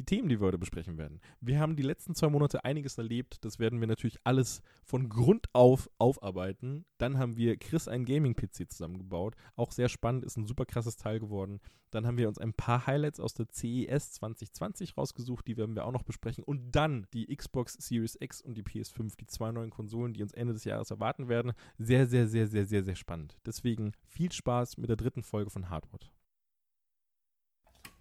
[0.00, 1.20] die Themen, die wir heute besprechen werden.
[1.40, 3.44] Wir haben die letzten zwei Monate einiges erlebt.
[3.44, 6.86] Das werden wir natürlich alles von Grund auf aufarbeiten.
[6.96, 9.36] Dann haben wir Chris einen Gaming-PC zusammengebaut.
[9.56, 11.60] Auch sehr spannend, ist ein super krasses Teil geworden.
[11.90, 15.84] Dann haben wir uns ein paar Highlights aus der CES 2020 rausgesucht, die werden wir
[15.84, 16.44] auch noch besprechen.
[16.44, 20.32] Und dann die Xbox Series X und die PS5, die zwei neuen Konsolen, die uns
[20.32, 21.52] Ende des Jahres erwarten werden.
[21.76, 23.36] Sehr, sehr, sehr, sehr, sehr, sehr spannend.
[23.44, 26.10] Deswegen viel Spaß mit der dritten Folge von Hardwood.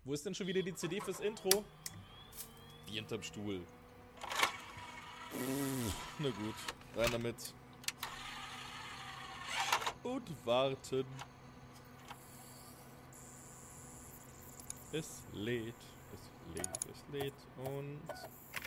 [0.10, 1.64] Wo ist denn schon wieder die CD fürs Intro?
[2.88, 3.62] Die hinterm Stuhl.
[6.18, 6.56] Na gut,
[6.96, 7.54] rein damit.
[10.02, 11.06] Und warten.
[14.94, 15.76] Es lädt,
[16.12, 18.00] es lädt, es lädt und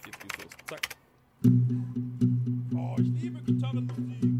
[0.07, 0.53] jetzt geht's los.
[0.69, 0.97] Zack.
[2.73, 4.32] Oh, ich liebe Gitarrenmusik.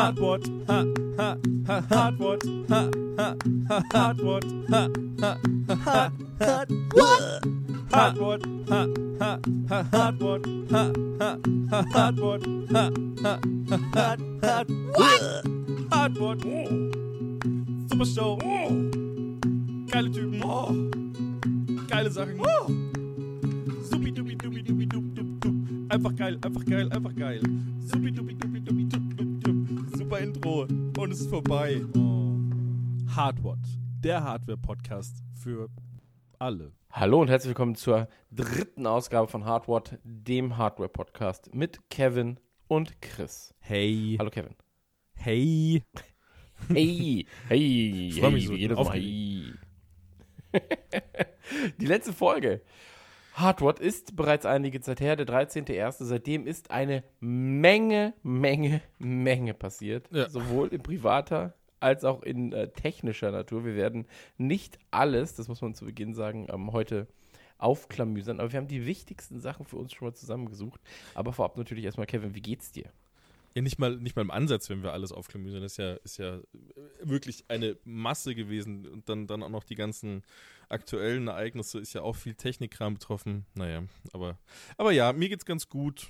[0.00, 0.86] Hardwood, ha,
[1.18, 1.36] ha,
[1.66, 3.36] ha, Hardwood, ha, ha,
[3.68, 4.88] ha, Hardwood, ha,
[5.20, 7.44] ha, ha, ha, what?
[7.92, 8.86] Hardwood, ha,
[9.20, 11.36] ha, ha, Hardwood, ha, ha,
[11.68, 12.90] ha, Hardwood, ha,
[13.22, 15.22] ha, ha, hard, hard, what?
[15.92, 16.40] Hardwood,
[17.90, 18.38] super Show,
[19.90, 20.40] geile Typen,
[21.88, 22.38] geile Sachen,
[23.84, 25.54] supi dupi dupi dupi dup dup dup,
[25.90, 27.42] einfach geil, einfach geil, einfach geil,
[27.84, 29.09] supi dupi dupi dupi dup dup dup,
[30.10, 30.62] super Intro
[30.98, 31.82] und es ist vorbei.
[33.14, 33.60] Hardwood,
[34.02, 35.68] der Hardware-Podcast für
[36.36, 36.72] alle.
[36.90, 43.54] Hallo und herzlich willkommen zur dritten Ausgabe von Hardware, dem Hardware-Podcast mit Kevin und Chris.
[43.60, 44.16] Hey.
[44.18, 44.56] Hallo Kevin.
[45.14, 45.84] Hey.
[46.66, 48.92] Hey, hey, Ich freu mich hey, so, jedes Mal.
[48.92, 49.52] Hey.
[51.78, 52.62] Die letzte Folge.
[53.40, 56.04] Hardware ist bereits einige Zeit her, der 13.01.
[56.04, 60.08] Seitdem ist eine Menge, Menge, Menge passiert.
[60.12, 60.28] Ja.
[60.28, 63.64] Sowohl in privater als auch in äh, technischer Natur.
[63.64, 64.06] Wir werden
[64.36, 67.08] nicht alles, das muss man zu Beginn sagen, ähm, heute
[67.58, 70.80] aufklamüsern, aber wir haben die wichtigsten Sachen für uns schon mal zusammengesucht.
[71.14, 72.90] Aber vorab natürlich erstmal, Kevin, wie geht's dir?
[73.54, 75.62] Ja, nicht mal, nicht mal im Ansatz, wenn wir alles aufklamüsern.
[75.62, 76.40] Das ist ja, ist ja
[77.02, 78.86] wirklich eine Masse gewesen.
[78.86, 80.22] Und dann, dann auch noch die ganzen
[80.68, 83.46] aktuellen Ereignisse, ist ja auch viel Technikkram betroffen.
[83.54, 84.38] Naja, aber,
[84.76, 86.08] aber ja, mir geht's ganz gut.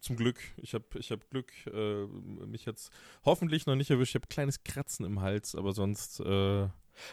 [0.00, 0.38] Zum Glück.
[0.56, 1.52] Ich habe ich hab Glück.
[1.66, 2.06] Äh,
[2.46, 2.92] mich jetzt
[3.24, 4.10] hoffentlich noch nicht erwischt.
[4.10, 6.20] Ich habe kleines Kratzen im Hals, aber sonst.
[6.20, 6.68] Äh,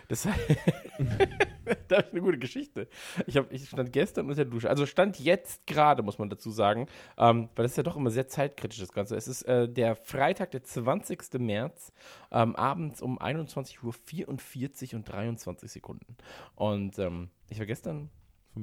[0.07, 0.27] Das,
[1.87, 2.87] das ist eine gute Geschichte.
[3.25, 4.69] Ich, hab, ich stand gestern unter der Dusche.
[4.69, 6.87] Also stand jetzt gerade, muss man dazu sagen,
[7.17, 9.15] ähm, weil das ist ja doch immer sehr zeitkritisch, das Ganze.
[9.15, 11.39] Es ist äh, der Freitag, der 20.
[11.39, 11.91] März,
[12.31, 16.17] ähm, abends um 21.44 Uhr und 23 Sekunden.
[16.55, 18.09] Und ähm, ich war gestern,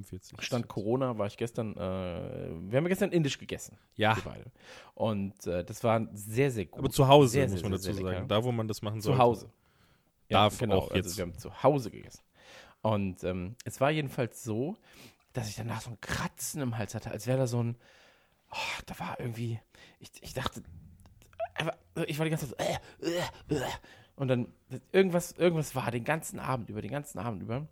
[0.02, 0.42] 45.
[0.42, 3.78] stand Corona, war ich gestern, äh, wir haben ja gestern indisch gegessen.
[3.96, 4.16] Ja.
[4.94, 6.80] Und äh, das war sehr, sehr gut.
[6.80, 8.28] aber zu Hause, Sehr, muss sehr, man dazu sagen.
[8.28, 9.18] Da, wo man das machen Zu soll.
[10.24, 10.34] Hause.
[10.34, 10.78] Darf genau.
[10.78, 11.06] auch jetzt.
[11.06, 12.22] Also wir haben zu Hause gegessen.
[12.82, 14.76] Und ähm, es war jedenfalls so,
[15.32, 17.76] dass ich danach so ein Kratzen im Hals hatte, als wäre da so ein,
[18.50, 19.58] oh, da war irgendwie,
[19.98, 20.62] ich, ich dachte,
[22.06, 23.18] ich war die ganze Zeit so, äh,
[23.54, 23.62] äh, äh.
[24.16, 24.48] und dann
[24.92, 27.66] irgendwas, irgendwas war den ganzen Abend über, den ganzen Abend über.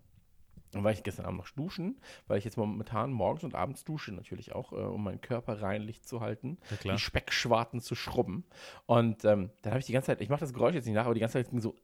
[0.73, 4.11] Dann war ich gestern Abend noch duschen, weil ich jetzt momentan morgens und abends dusche
[4.13, 8.45] natürlich auch, äh, um meinen Körper reinlich zu halten, Ja, die Speckschwarten zu schrubben.
[8.87, 11.05] Und ähm, dann habe ich die ganze Zeit, ich mache das Geräusch jetzt nicht nach,
[11.05, 11.77] aber die ganze Zeit ging so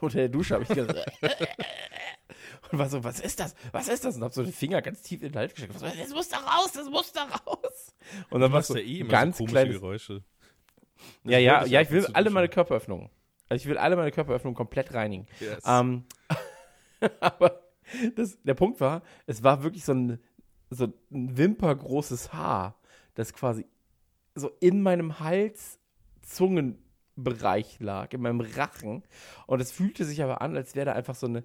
[0.00, 1.12] unter der Dusche habe ich gesagt
[2.70, 3.54] und war so, was ist das?
[3.70, 4.16] Was ist das?
[4.16, 5.78] Und habe so den Finger ganz tief in den Hals gesteckt.
[5.78, 7.94] So, das muss da raus, das muss da raus.
[8.30, 10.22] Und dann war so eh ganz so kleines, Geräusche.
[11.24, 13.10] ja, ja, ja, ich will alle meine Körperöffnungen.
[13.48, 15.26] Also ich will alle meine Körperöffnungen komplett reinigen.
[15.40, 15.62] Yes.
[15.66, 16.04] Ähm,
[17.20, 17.62] aber
[18.16, 20.18] das, der Punkt war, es war wirklich so ein,
[20.70, 22.76] so ein wimpergroßes Haar,
[23.14, 23.66] das quasi
[24.34, 25.78] so in meinem Hals,
[27.14, 29.02] Zungenbereich lag, in meinem Rachen.
[29.46, 31.44] Und es fühlte sich aber an, als wäre da einfach so eine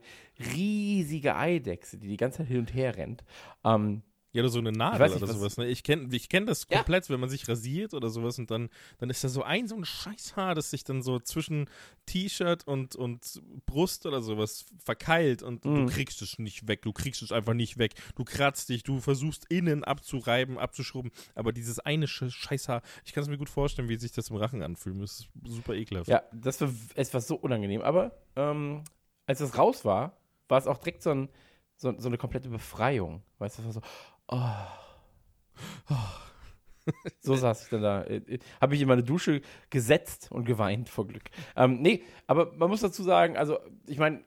[0.54, 3.24] riesige Eidechse, die die ganze Zeit hin und her rennt.
[3.64, 4.02] Ähm,
[4.34, 5.58] Ja, oder so eine Nadel nicht, oder was- sowas.
[5.58, 5.68] Ne?
[5.68, 6.78] Ich kenne ich kenn das Ja.
[6.78, 9.76] komplett, wenn man sich rasiert oder sowas und dann, dann ist da so ein so
[9.76, 11.70] ein Scheißhaar, das sich dann so zwischen
[12.06, 15.88] T-Shirt und, und Brust oder sowas verkeilt und Mhm.
[15.88, 16.81] du kriegst es nicht weg.
[16.81, 17.94] Du kriegst es einfach nicht weg.
[18.16, 23.24] Du kratzt dich, du versuchst innen abzureiben, abzuschrubben, aber dieses eine Sch- Scheißhaar, ich kann
[23.24, 25.01] es mir gut vorstellen, wie sich das im Rachen anfühlt.
[25.01, 26.10] Das ist super ekelhaft.
[26.10, 27.81] Ja, das war, es war so unangenehm.
[27.81, 28.84] Aber ähm,
[29.25, 30.18] als es raus war,
[30.48, 31.30] war es auch direkt so, ein,
[31.75, 33.24] so, so eine komplette Befreiung.
[33.40, 33.81] Weißt du, es war so,
[34.27, 34.77] oh.
[37.19, 38.03] So saß ich dann da.
[38.03, 41.24] Äh, Habe ich in meine Dusche gesetzt und geweint vor Glück.
[41.56, 44.24] Ähm, nee, aber man muss dazu sagen, also ich meine,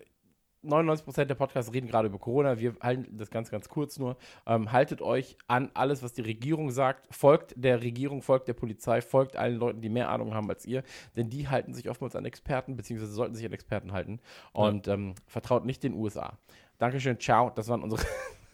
[0.63, 2.59] 99% der Podcasts reden gerade über Corona.
[2.59, 4.17] Wir halten das ganz, ganz kurz nur.
[4.47, 7.07] Ähm, haltet euch an alles, was die Regierung sagt.
[7.15, 10.83] Folgt der Regierung, folgt der Polizei, folgt allen Leuten, die mehr Ahnung haben als ihr.
[11.17, 14.21] Denn die halten sich oftmals an Experten, beziehungsweise sollten sich an Experten halten.
[14.53, 16.39] Und ähm, vertraut nicht den USA.
[16.79, 17.51] Dankeschön, ciao.
[17.51, 18.03] Das waren unsere,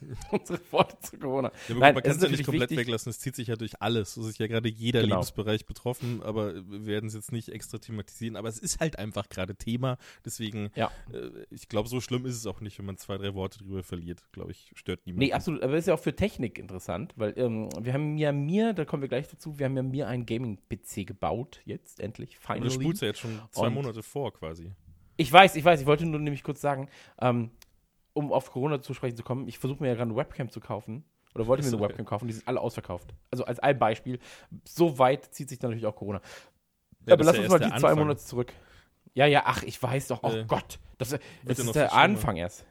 [0.31, 1.51] unsere Worte zu Corona.
[1.69, 3.57] Ja, Nein, man es kann es ja nicht komplett wichtig- weglassen, es zieht sich ja
[3.57, 4.17] durch alles.
[4.17, 5.17] Es ist ja gerade jeder Genau.
[5.17, 8.37] Lebensbereich betroffen, aber wir werden es jetzt nicht extra thematisieren.
[8.37, 9.97] Aber es ist halt einfach gerade Thema.
[10.25, 10.91] Deswegen, Ja.
[11.13, 13.83] äh, ich glaube, so schlimm ist es auch nicht, wenn man zwei, drei Worte drüber
[13.83, 14.21] verliert.
[14.33, 15.27] Glaube ich, stört niemanden.
[15.27, 15.63] Nee, absolut.
[15.63, 19.03] Aber ist ja auch für Technik interessant, weil ähm, wir haben ja mir, da kommen
[19.03, 22.65] wir gleich dazu, wir haben ja mir einen Gaming-PC gebaut, jetzt endlich, finally.
[22.65, 24.73] das spult ja jetzt schon zwei Und- Monate vor quasi.
[25.19, 26.89] Ich weiß, ich weiß, ich wollte nur nämlich kurz sagen,
[27.21, 27.51] ähm,
[28.17, 30.61] um auf Corona zu sprechen zu kommen, ich versuche mir ja gerade eine Webcam zu
[30.61, 31.05] kaufen.
[31.35, 31.89] Oder wollte mir eine Okay.
[31.91, 33.15] Webcam kaufen, die sind alle ausverkauft.
[33.31, 34.19] Also als ein Beispiel,
[34.65, 36.23] so weit zieht sich dann natürlich auch Corona.
[37.07, 37.95] Ja, Aber lass ja uns mal die zwei.
[37.95, 38.53] Monate zurück.
[39.13, 40.23] Ja, ja, ach, ich weiß doch.
[40.23, 41.11] Oh Äh, Gott, das,
[41.45, 41.93] das ja ist der.
[41.93, 42.65] Anfang erst.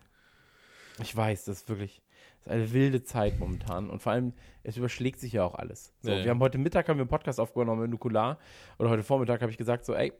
[1.00, 2.02] Ich weiß, das ist wirklich
[2.44, 3.90] das ist eine wilde Zeit momentan.
[3.90, 4.34] Und vor allem,
[4.64, 5.94] es überschlägt sich ja auch alles.
[6.02, 6.24] So, Ja, ja.
[6.26, 8.38] Wir haben heute Mittag haben wir einen Podcast aufgenommen mit Nukular.
[8.78, 10.14] Oder heute Vormittag habe ich gesagt, so, ey,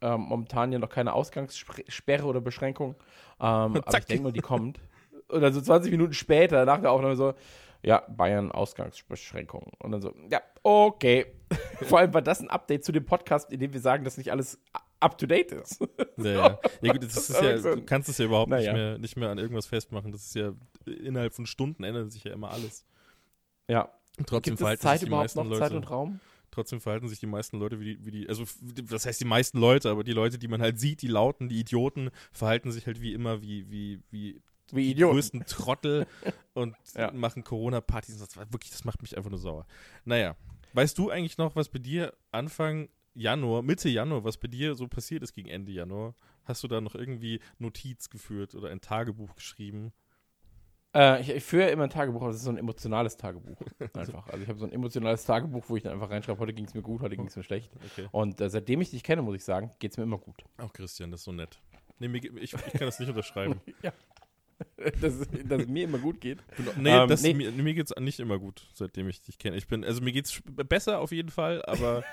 [0.00, 2.94] ähm, momentan ja noch keine Ausgangssperre oder Beschränkung.
[3.40, 4.80] Ähm, aber ich denke mal, die kommt.
[5.28, 7.34] Und dann so 20 Minuten später, nach der Aufnahme, so,
[7.82, 9.72] ja, Bayern Ausgangsbeschränkung.
[9.78, 11.26] Und dann so, ja, okay.
[11.82, 14.30] Vor allem war das ein Update zu dem Podcast, in dem wir sagen, dass nicht
[14.32, 14.60] alles
[15.00, 15.80] up to date ist.
[16.18, 16.58] Ja, ja.
[16.82, 18.72] ja gut, das ist ja, so- du kannst es ja überhaupt Naja.
[18.72, 20.12] nicht, mehr, nicht mehr an irgendwas festmachen.
[20.12, 20.52] Das ist ja,
[20.84, 22.84] innerhalb von Stunden ändert sich ja immer alles.
[23.68, 23.88] Ja.
[24.18, 25.58] Und trotzdem Gibt es Zeit überhaupt noch, Leute.
[25.60, 26.20] Zeit und Raum?
[26.50, 28.44] Trotzdem verhalten sich die meisten Leute wie die, wie die, also
[28.88, 31.60] das heißt die meisten Leute, aber die Leute, die man halt sieht, die Lauten, die
[31.60, 34.40] Idioten, verhalten sich halt wie immer wie, wie, wie
[34.72, 35.14] Wie die Idioten.
[35.14, 36.06] größten Trottel
[36.54, 37.12] und Ja.
[37.12, 38.18] machen Corona-Partys.
[38.18, 39.66] Das war wirklich, das macht mich einfach nur sauer.
[40.04, 40.36] Naja,
[40.72, 44.86] weißt du eigentlich noch, was bei dir Anfang Januar, Mitte Januar, was bei dir so
[44.88, 46.14] passiert ist gegen Ende Januar?
[46.44, 49.92] Hast du da noch irgendwie Notiz geführt oder ein Tagebuch geschrieben?
[50.94, 53.56] Äh, ich, ich führe ja immer ein Tagebuch, aber das ist so ein emotionales Tagebuch.
[53.94, 54.26] Einfach.
[54.28, 56.74] Also ich habe so ein emotionales Tagebuch, wo ich dann einfach reinschreibe, heute ging es
[56.74, 57.70] mir gut, heute ging es mir schlecht.
[57.92, 58.08] Okay.
[58.10, 60.44] Und äh, seitdem ich dich kenne, muss ich sagen, geht es mir immer gut.
[60.58, 61.60] Auch Christian, das ist so nett.
[61.98, 63.60] Nee, ich, ich kann das nicht unterschreiben.
[65.00, 65.14] dass,
[65.44, 66.38] dass es mir immer gut geht.
[66.76, 67.34] Nee, Ähm, das, nee.
[67.34, 69.56] mir, mir geht's nicht immer gut, seitdem ich dich kenne.
[69.56, 72.04] Ich bin, also mir geht's sch- besser auf jeden Fall, aber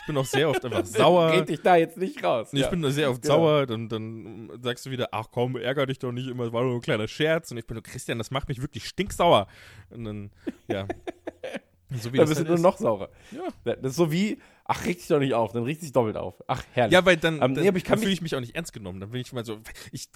[0.00, 1.32] ich bin auch sehr oft einfach sauer.
[1.32, 2.48] Geht dich da jetzt nicht raus.
[2.52, 2.68] Ich ja.
[2.68, 3.34] bin sehr oft Genau.
[3.34, 6.62] sauer, dann, dann sagst du wieder, ach komm, ärger dich doch nicht immer, es war
[6.64, 7.50] nur ein kleiner Scherz.
[7.50, 9.46] Und ich bin so, Christian, das macht mich wirklich stinksauer.
[9.90, 10.30] Und dann,
[10.68, 10.86] ja.
[11.90, 12.62] so wie da das bist du halt nur ist.
[12.62, 13.08] noch saurer.
[13.30, 13.74] Ja.
[13.76, 16.42] Das ist so wie, ach, reg dich doch nicht auf, dann reg dich doppelt auf.
[16.48, 16.92] Ach, herrlich.
[16.92, 19.00] Ja, weil dann, Ähm, dann, nee, ich dann fühle ich mich auch nicht ernst genommen.
[19.00, 19.58] Dann bin ich mal so,
[19.92, 20.08] ich,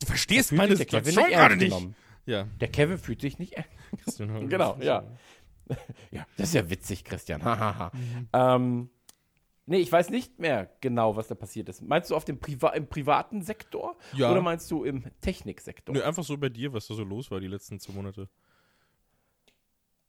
[0.00, 1.74] du verstehst meine sich der Kevin Situation nicht gerade ernst nicht.
[1.76, 1.96] genommen.
[2.26, 3.70] Ja, Der Kevin fühlt sich nicht ernst.
[4.04, 5.04] Christian, Genau, ja.
[6.10, 7.44] Ja, das ist ja witzig, Christian.
[7.44, 7.92] Hahaha.
[8.32, 8.88] ähm,
[9.66, 11.82] nee, ich weiß nicht mehr genau, was da passiert ist.
[11.82, 14.30] Meinst du auf dem Priva im privaten Sektor Ja.
[14.30, 15.94] oder meinst du im Techniksektor?
[15.94, 18.28] Nö, einfach so bei dir, was da so los war die letzten zwei Monate.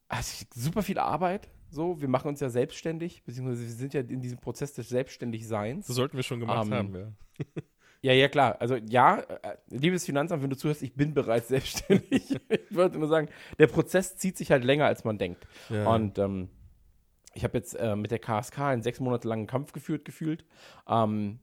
[0.08, 1.50] Also, super viel Arbeit.
[1.70, 5.86] So, wir machen uns ja selbstständig, beziehungsweise wir sind ja in diesem Prozess des Selbstständigseins.
[5.88, 7.46] Das sollten wir schon gemacht Ähm, haben, ja.
[8.01, 8.56] Ja, ja, klar.
[8.60, 12.40] Also ja, äh, liebes Finanzamt, wenn du zuhörst, ich bin bereits selbstständig.
[12.50, 15.46] ich wollte nur sagen, der Prozess zieht sich halt länger, als man denkt.
[15.69, 15.88] ja.
[15.94, 16.50] Und ähm,
[17.34, 20.46] ich habe jetzt äh, mit der KSK einen sechs Monate langen Kampf geführt, gefühlt.
[20.88, 21.40] Ähm,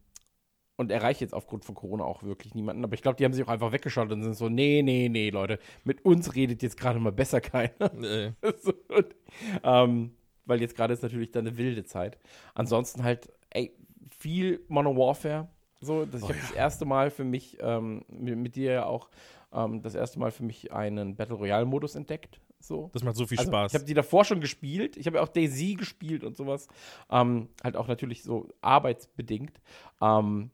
[0.77, 2.85] und erreiche jetzt aufgrund von Corona auch wirklich niemanden.
[2.85, 5.31] Aber ich glaube, die haben sich auch einfach weggeschaut und sind so, nee, nee, nee,
[5.31, 7.93] Leute, mit uns redet jetzt gerade mal besser keiner.
[8.03, 8.33] äh,
[8.63, 9.15] so, und,
[9.63, 12.19] ähm, weil jetzt gerade ist natürlich dann eine wilde Zeit.
[12.55, 13.75] Ansonsten halt, ey,
[14.19, 15.49] viel Modern Warfare.
[15.81, 18.87] So, das, ich Oh habe das erste Mal für mich, ähm, mit, mit dir ja
[18.87, 19.09] auch,
[19.53, 22.41] ähm, das erste Mal für mich einen Battle Royale-Modus entdeckt.
[22.59, 22.91] So.
[22.93, 23.73] das macht so viel Also, Spaß.
[23.73, 24.97] Ich habe die davor schon gespielt.
[24.97, 26.67] Ich habe ja auch Daisy gespielt und sowas.
[27.11, 29.61] Ähm, halt auch natürlich so arbeitsbedingt.
[30.01, 30.51] Ähm,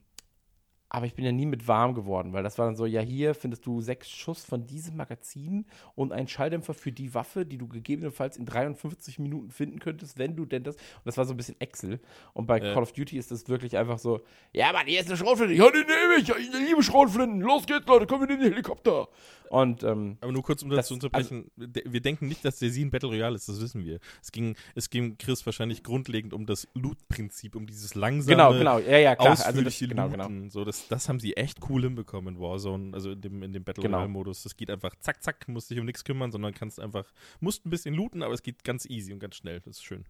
[0.95, 3.35] aber ich bin ja nie mit warm geworden, weil das war dann so, ja, hier
[3.35, 7.67] findest du sechs Schuss von diesem Magazin und einen Schalldämpfer für die Waffe, die du
[7.67, 10.77] gegebenenfalls in 53 Minuten finden könntest, wenn du denn das.
[10.77, 11.99] Und das war so ein bisschen Excel.
[12.35, 12.75] Und bei Ja.
[12.75, 14.21] Call of Duty ist das wirklich einfach so,
[14.53, 15.55] ja, Mann, hier ist eine Schrotflinte.
[15.55, 16.29] Ja, die nehme ich.
[16.29, 17.41] Ich liebe Schrotflinten.
[17.41, 19.09] Los geht's, Leute, kommen wir in den Helikopter.
[19.49, 21.51] Und ähm, Aber nur kurz, um das, Das- zu unterbrechen.
[21.57, 23.99] de- wir denken nicht, dass der Sie ein Battle Royale ist, das wissen wir.
[24.23, 28.79] Es ging, es ging Chris wahrscheinlich grundlegend um das Loot-Prinzip, um dieses langsame, genau, genau.
[28.79, 29.39] Ja, ja, klar.
[29.45, 30.25] Also das, genau, genau.
[30.25, 30.49] Looten.
[30.51, 33.65] So, das, das haben sie echt cool hinbekommen in Warzone, also in dem, in dem
[33.65, 33.99] Battle Genau.
[33.99, 34.43] Royale-Modus.
[34.43, 37.71] Das geht einfach zack, zack, musst dich um nichts kümmern, sondern kannst einfach, musst ein
[37.71, 39.61] bisschen looten, aber es geht ganz easy und ganz schnell.
[39.61, 40.05] Das ist schön.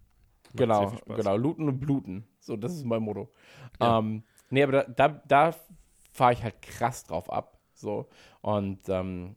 [0.45, 1.37] Macht Genau, genau.
[1.37, 2.27] Looten und bluten.
[2.39, 3.31] So, das ist mein Motto.
[3.79, 3.99] Ja.
[3.99, 5.55] Ähm, nee, aber da, da, da
[6.11, 7.59] fahre ich halt krass drauf ab.
[7.73, 8.07] So.
[8.41, 9.35] Und ähm,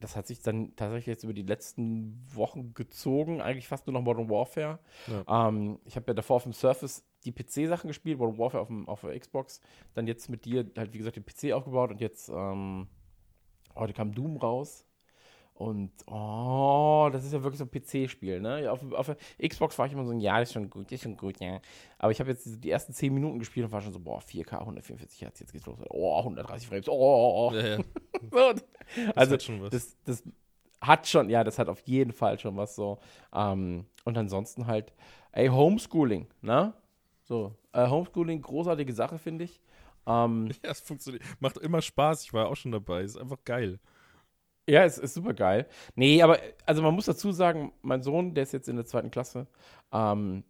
[0.00, 3.40] das hat sich dann tatsächlich jetzt über die letzten Wochen gezogen.
[3.40, 4.78] Eigentlich fast nur noch Modern Warfare.
[5.26, 8.88] Ähm, ich habe ja davor auf dem Surface die PC-Sachen gespielt, Modern Warfare auf, dem,
[8.88, 9.60] auf der Xbox.
[9.94, 12.86] Dann jetzt mit dir halt, wie gesagt, den PC aufgebaut und jetzt ähm,
[13.74, 14.86] heute kam Doom raus.
[15.58, 18.70] Und, oh, das ist ja wirklich so ein PC-Spiel, ne?
[18.70, 21.02] Auf, auf der Xbox war ich immer so, ja, das ist schon gut, das ist
[21.02, 21.60] schon gut, ja.
[21.96, 24.58] Aber ich habe jetzt die ersten 10 Minuten gespielt und war schon so, boah, 4K,
[24.58, 25.78] 144 Hertz, jetzt geht's los.
[25.88, 27.52] Oh, 130 Frames, oh.
[27.54, 27.78] Ja, ja.
[28.30, 28.54] So,
[29.14, 29.70] also, hat schon was.
[29.70, 30.22] Das, das
[30.80, 32.98] hat schon, ja, das hat auf jeden Fall schon was so.
[33.34, 34.92] Ähm, und ansonsten halt,
[35.32, 36.74] ey, Homeschooling, ne?
[37.28, 39.60] So, äh, Homeschooling, großartige Sache, finde ich.
[40.06, 41.24] Ähm, Ja, es funktioniert.
[41.40, 42.22] Macht immer Spaß.
[42.24, 43.02] Ich war ja auch schon dabei.
[43.02, 43.80] Ist einfach geil.
[44.68, 45.68] Ja, es ist super geil.
[45.94, 49.10] Nee, aber also man muss dazu sagen, mein Sohn, der ist jetzt in der zweiten
[49.12, 49.46] Klasse,
[49.92, 50.44] ähm,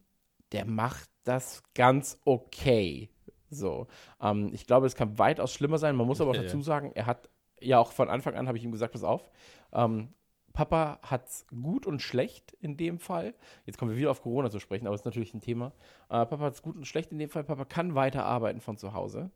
[0.52, 3.10] der macht das ganz okay.
[3.50, 3.88] So.
[4.20, 5.96] Ähm, ich glaube, es kann weitaus schlimmer sein.
[5.96, 7.28] Man muss aber auch Ja, dazu sagen, er hat
[7.60, 9.30] ja auch von Anfang an, habe ich ihm gesagt, pass auf,
[9.72, 10.08] ähm,
[10.56, 13.34] Papa hat's gut und schlecht in dem Fall.
[13.66, 15.72] Jetzt kommen wir wieder auf Corona zu sprechen, aber das ist natürlich ein Thema.
[16.08, 17.44] Äh, Papa hat's gut und schlecht in dem Fall.
[17.44, 19.30] Papa kann weiter arbeiten von zu Hause.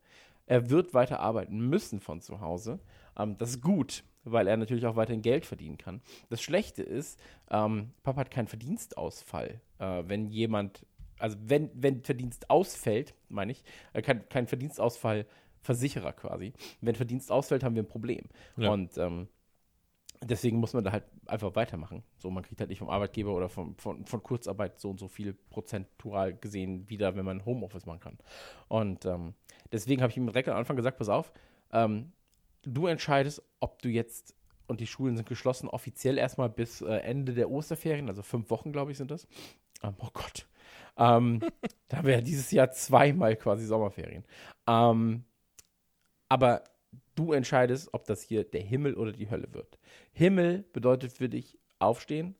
[0.47, 2.79] Er wird weiter arbeiten müssen von zu Hause.
[3.15, 6.01] Ähm, das ist gut, weil er natürlich auch weiterhin Geld verdienen kann.
[6.31, 9.61] Das Schlechte ist, ähm, Papa hat keinen Verdienstausfall.
[9.77, 10.87] Äh, wenn jemand,
[11.19, 13.63] also wenn, wenn Verdienst ausfällt, meine ich,
[13.93, 15.27] äh, kein, kein Verdienstausfall
[15.61, 16.53] Versicherer quasi.
[16.81, 18.25] Wenn Verdienst ausfällt, haben wir ein Problem.
[18.57, 18.71] Ja.
[18.71, 19.27] Und ähm,
[20.23, 22.03] deswegen muss man da halt einfach weitermachen.
[22.17, 25.07] So, man kriegt halt nicht vom Arbeitgeber oder vom, von, von Kurzarbeit so und so
[25.07, 28.17] viel prozentual gesehen wieder, wenn man Homeoffice machen kann.
[28.67, 29.33] Und ähm,
[29.71, 31.31] deswegen habe ich ihm direkt am Anfang gesagt, pass auf,
[31.71, 32.11] ähm,
[32.63, 34.35] du entscheidest, ob du jetzt,
[34.67, 38.71] und die Schulen sind geschlossen, offiziell erstmal bis äh, Ende der Osterferien, also fünf Wochen,
[38.71, 39.27] glaube ich, sind das.
[39.83, 40.47] Ähm, oh Gott.
[40.97, 41.39] Ähm,
[41.87, 44.23] da ja dieses Jahr zweimal quasi Sommerferien.
[44.67, 45.23] Ähm,
[46.29, 46.63] aber
[47.21, 49.77] du entscheidest, ob das hier der Himmel oder die Hölle wird.
[50.11, 52.35] Himmel bedeutet für dich aufstehen,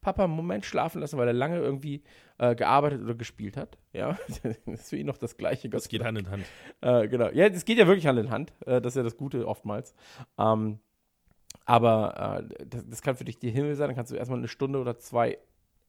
[0.00, 2.02] Papa einen Moment schlafen lassen, weil er lange irgendwie
[2.38, 3.78] äh, gearbeitet oder gespielt hat.
[3.92, 5.70] Ja, das ist für ihn noch das Gleiche.
[5.70, 6.44] Gott Das geht Hand in Hand.
[6.82, 7.30] äh, genau.
[7.30, 8.52] Ja, das geht ja wirklich Hand in Hand.
[8.66, 9.94] Äh, das ist ja das Gute oftmals.
[10.38, 10.78] Ähm,
[11.64, 13.88] aber äh, das, das kann für dich die Himmel sein.
[13.88, 15.38] Dann kannst du erstmal eine Stunde oder zwei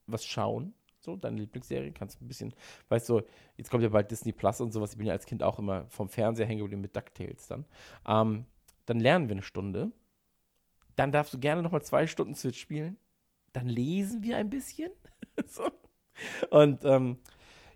[0.07, 0.73] was schauen.
[1.05, 1.91] So, deine Lieblingsserie.
[1.93, 2.53] Kannst ein bisschen,
[2.89, 3.21] weißt du,
[3.57, 4.91] jetzt kommt ja bald Disney Plus und sowas.
[4.91, 7.65] Ich bin ja als Kind auch immer vom Fernseher hängen geblieben mit DuckTales dann.
[8.07, 8.45] Ähm,
[8.85, 9.91] dann lernen wir eine Stunde.
[10.95, 12.97] Dann darfst du gerne nochmal zwei Stunden Switch spielen.
[13.53, 14.91] Dann lesen wir ein bisschen.
[15.47, 15.69] so.
[16.49, 17.17] Und ähm,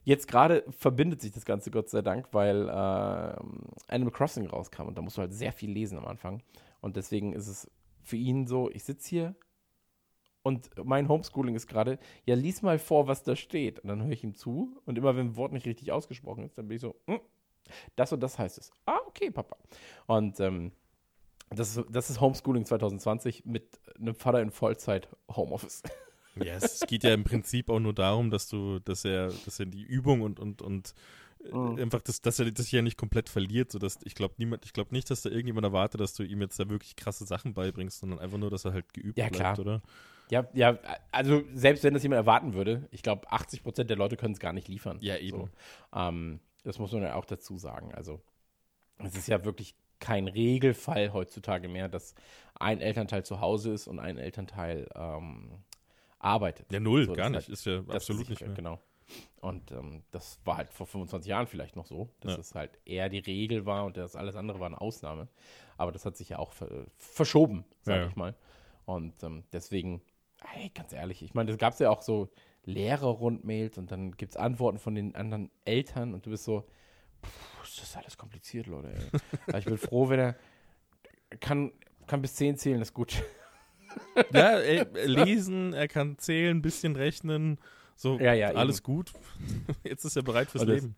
[0.09, 4.97] Jetzt gerade verbindet sich das Ganze, Gott sei Dank, weil ähm, Animal Crossing rauskam und
[4.97, 6.41] da musst du halt sehr viel lesen am Anfang.
[6.81, 7.69] Und deswegen ist es
[8.01, 9.35] für ihn so, ich sitze hier
[10.43, 13.79] und mein Homeschooling ist gerade, ja, lies mal vor, was da steht.
[13.79, 16.57] Und dann höre ich ihm zu und immer wenn ein Wort nicht richtig ausgesprochen ist,
[16.57, 17.19] dann bin ich so, hm,
[17.95, 18.71] das und das heißt es.
[18.85, 19.57] Ah, okay, Papa.
[20.07, 20.71] Und ähm,
[21.49, 25.83] das, ist, das ist Homeschooling 2020 mit einem Vater in Vollzeit Homeoffice.
[26.35, 29.65] Ja, es geht ja im Prinzip auch nur darum, dass du, dass er, dass er
[29.65, 30.93] die Übung und, und, und
[31.51, 31.79] Mhm.
[31.79, 34.93] einfach, das, dass er das hier nicht komplett verliert, sodass ich glaube niemand, ich glaube
[34.93, 38.19] nicht, dass da irgendjemand erwartet, dass du ihm jetzt da wirklich krasse Sachen beibringst, sondern
[38.19, 39.59] einfach nur, dass er halt geübt Ja, bleibt, klar.
[39.59, 39.81] oder?
[40.31, 40.77] Ja, ja,
[41.11, 44.39] also selbst wenn das jemand erwarten würde, ich glaube, 80 Prozent der Leute können es
[44.39, 44.97] gar nicht liefern.
[45.01, 45.37] Ja, eben.
[45.37, 45.49] So.
[45.95, 47.93] Ähm, das muss man ja auch dazu sagen.
[47.95, 48.21] Also,
[48.99, 52.15] es ist ja wirklich kein Regelfall heutzutage mehr, dass
[52.55, 55.63] ein Elternteil zu Hause ist und ein Elternteil ähm,
[56.19, 56.71] arbeitet.
[56.71, 57.49] Ja, null, So, gar das nicht.
[57.59, 58.51] Ist ja Das absolut ist nicht mehr.
[58.53, 58.79] Genau.
[59.41, 62.39] Und ähm, das war halt vor 25 Jahren vielleicht noch so, dass Ja.
[62.39, 65.27] es halt eher die Regel war und das alles andere war eine Ausnahme.
[65.77, 68.09] Aber das hat sich ja auch ver verschoben, sage Ja, ja.
[68.09, 68.35] ich mal.
[68.85, 70.01] Und ähm, deswegen,
[70.55, 72.29] ey, ganz ehrlich, ich meine, das gab es ja auch so
[72.65, 76.65] Lehrerrundmails und dann gibt es Antworten von den anderen Eltern und du bist so,
[77.63, 78.93] ist das alles kompliziert, Leute.
[79.57, 80.35] Ich bin froh, wenn er
[81.39, 81.71] kann,
[82.07, 83.23] kann bis 10 zählen, ist gut.
[84.33, 87.57] Ja, ey, lesen, er kann zählen, ein bisschen rechnen,
[87.95, 88.83] so Ja, ja, alles eben.
[88.85, 89.13] gut.
[89.83, 90.95] Jetzt ist er bereit fürs das- Leben.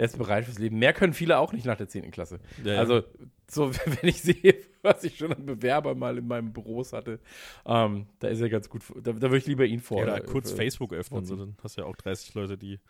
[0.00, 0.78] Er ist bereit fürs Leben.
[0.78, 2.10] Mehr können viele auch nicht nach der 10.
[2.10, 2.40] Klasse.
[2.64, 2.78] Ja, ja.
[2.78, 3.02] Also,
[3.50, 7.20] so, wenn ich sehe, was ich schon an Bewerber mal in meinem Büros hatte,
[7.66, 8.80] ähm, da ist er ganz gut.
[8.94, 10.00] Da, da würde ich lieber ihn vor.
[10.00, 12.80] Oder äh, kurz äh, Facebook öffnen, so, dann hast du ja auch 30 Leute, die,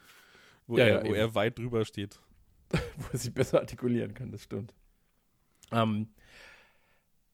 [0.69, 2.21] wo, Ja, er, ja, wo er weit drüber steht.
[2.71, 4.73] Wo er sich besser artikulieren kann, das stimmt.
[5.73, 6.07] Ähm,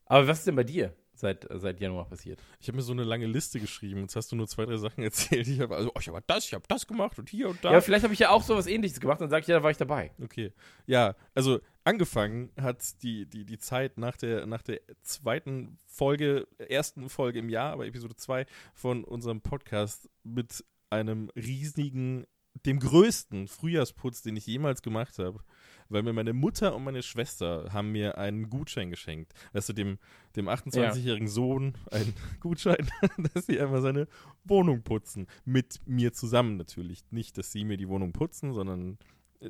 [0.06, 2.42] aber was ist denn bei dir seit, seit Januar passiert?
[2.60, 4.00] Ich habe mir so eine lange Liste geschrieben.
[4.02, 5.48] Jetzt hast du nur zwei, drei Sachen erzählt.
[5.48, 7.72] Ich habe also, oh, ich habe das, ich habe das gemacht und hier und da.
[7.72, 9.70] Ja, vielleicht habe ich ja auch sowas ähnliches gemacht und sage ich, ja, da war
[9.70, 10.12] ich dabei.
[10.22, 10.52] Okay.
[10.86, 17.08] Ja, also angefangen hat die, die, die Zeit nach der, nach der zweiten Folge, ersten
[17.08, 22.26] Folge im Jahr, aber Episode 2 von unserem Podcast mit einem riesigen,
[22.64, 25.40] dem größten Frühjahrsputz, den ich jemals gemacht habe.
[25.88, 29.32] Weil mir meine Mutter und meine Schwester haben mir einen Gutschein geschenkt.
[29.52, 29.98] Weißt du, dem,
[30.34, 32.90] dem 28-jährigen Sohn einen Gutschein,
[33.34, 34.08] dass sie einmal seine
[34.44, 35.26] Wohnung putzen.
[35.44, 37.04] Mit mir zusammen natürlich.
[37.10, 38.98] Nicht, dass sie mir die Wohnung putzen, sondern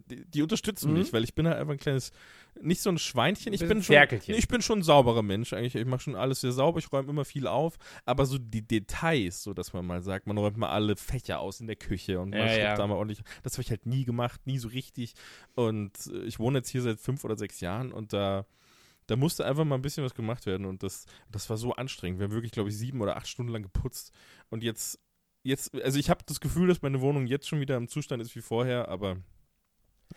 [0.00, 0.98] die, die unterstützen Mhm.
[0.98, 2.12] mich, weil ich bin halt einfach ein kleines,
[2.60, 5.74] nicht so ein Schweinchen, ich bin schon, ich bin schon ein sauberer Mensch eigentlich.
[5.74, 9.42] Ich mache schon alles sehr sauber, ich räume immer viel auf, aber so die Details,
[9.42, 12.30] so dass man mal sagt, man räumt mal alle Fächer aus in der Küche und
[12.30, 12.74] man Ja, ja.
[12.76, 13.22] da mal ordentlich.
[13.42, 15.14] Das habe ich halt nie gemacht, nie so richtig.
[15.54, 18.46] Und äh, ich wohne jetzt hier seit fünf oder sechs Jahren und da
[19.08, 22.18] da musste einfach mal ein bisschen was gemacht werden und das, das war so anstrengend.
[22.18, 24.10] Wir haben wirklich, glaube ich, sieben oder acht Stunden lang geputzt
[24.50, 24.98] und jetzt,
[25.44, 28.34] jetzt, also ich habe das Gefühl, dass meine Wohnung jetzt schon wieder im Zustand ist
[28.34, 29.18] wie vorher, aber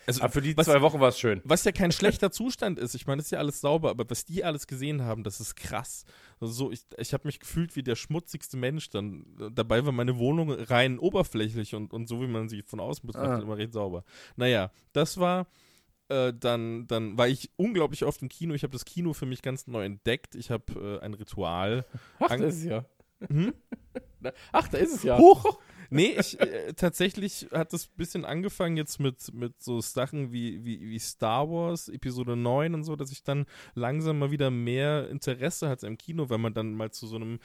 [0.05, 1.41] also, Aber für die was- zwei Wochen war es schön.
[1.43, 2.95] was ja kein schlechter Zustand ist.
[2.95, 5.55] Ich meine, das ist ja alles sauber, aber was die alles gesehen haben, das ist
[5.55, 6.05] krass.
[6.39, 9.25] Also so, ich, ich habe mich gefühlt wie der schmutzigste Mensch dann.
[9.53, 13.39] Dabei war meine Wohnung rein oberflächlich und, und so wie man sie von außen betrachtet,
[13.39, 13.43] Ah.
[13.43, 14.03] immer recht sauber.
[14.35, 15.47] Naja, das war.
[16.11, 18.55] Äh, dann, dann war ich unglaublich oft im Kino.
[18.55, 20.33] Ich habe das Kino für mich ganz neu entdeckt.
[20.33, 21.85] Ich habe äh, ein Ritual.
[22.19, 22.85] Ach, Ang- da ist es ja.
[23.27, 23.53] Hm?
[24.51, 25.17] Ach, da ist es ja.
[25.19, 25.59] Huch!
[25.89, 30.63] Nee, ich, äh, tatsächlich hat das ein bisschen angefangen jetzt mit, mit so Sachen wie,
[30.63, 35.09] wie, wie Star Wars, Episode 9 und so, dass ich dann langsam mal wieder mehr
[35.09, 37.39] Interesse hatte im Kino, wenn man dann mal zu so einem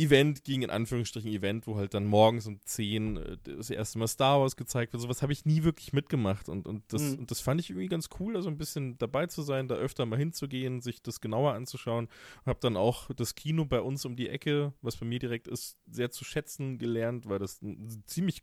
[0.00, 4.08] Event ging, in Anführungsstrichen Event, wo halt dann morgens um 10 äh, das erste Mal
[4.08, 5.02] Star Wars gezeigt wird.
[5.02, 7.18] Sowas habe ich nie wirklich mitgemacht und, und, das, Mhm.
[7.20, 10.06] und das fand ich irgendwie ganz cool, also ein bisschen dabei zu sein, da öfter
[10.06, 12.08] mal hinzugehen, sich das genauer anzuschauen.
[12.46, 15.76] Habe dann auch das Kino bei uns um die Ecke, was bei mir direkt ist,
[15.90, 18.40] sehr zu schätzen gelernt, weil das ein ziemlich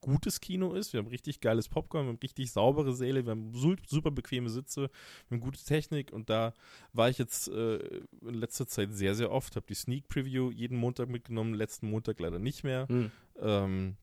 [0.00, 0.92] gutes Kino ist.
[0.92, 4.48] Wir haben richtig geiles Popcorn, wir haben richtig saubere Säle, wir haben su- super bequeme
[4.48, 4.90] Sitze,
[5.28, 6.54] wir haben gute Technik und da
[6.92, 7.76] war ich jetzt äh,
[8.22, 12.18] in letzter Zeit sehr, sehr oft, habe die Sneak Preview jeden Montag mitgenommen, letzten Montag
[12.20, 12.88] leider nicht mehr.
[12.88, 13.10] Hm.
[13.40, 13.96] Ähm,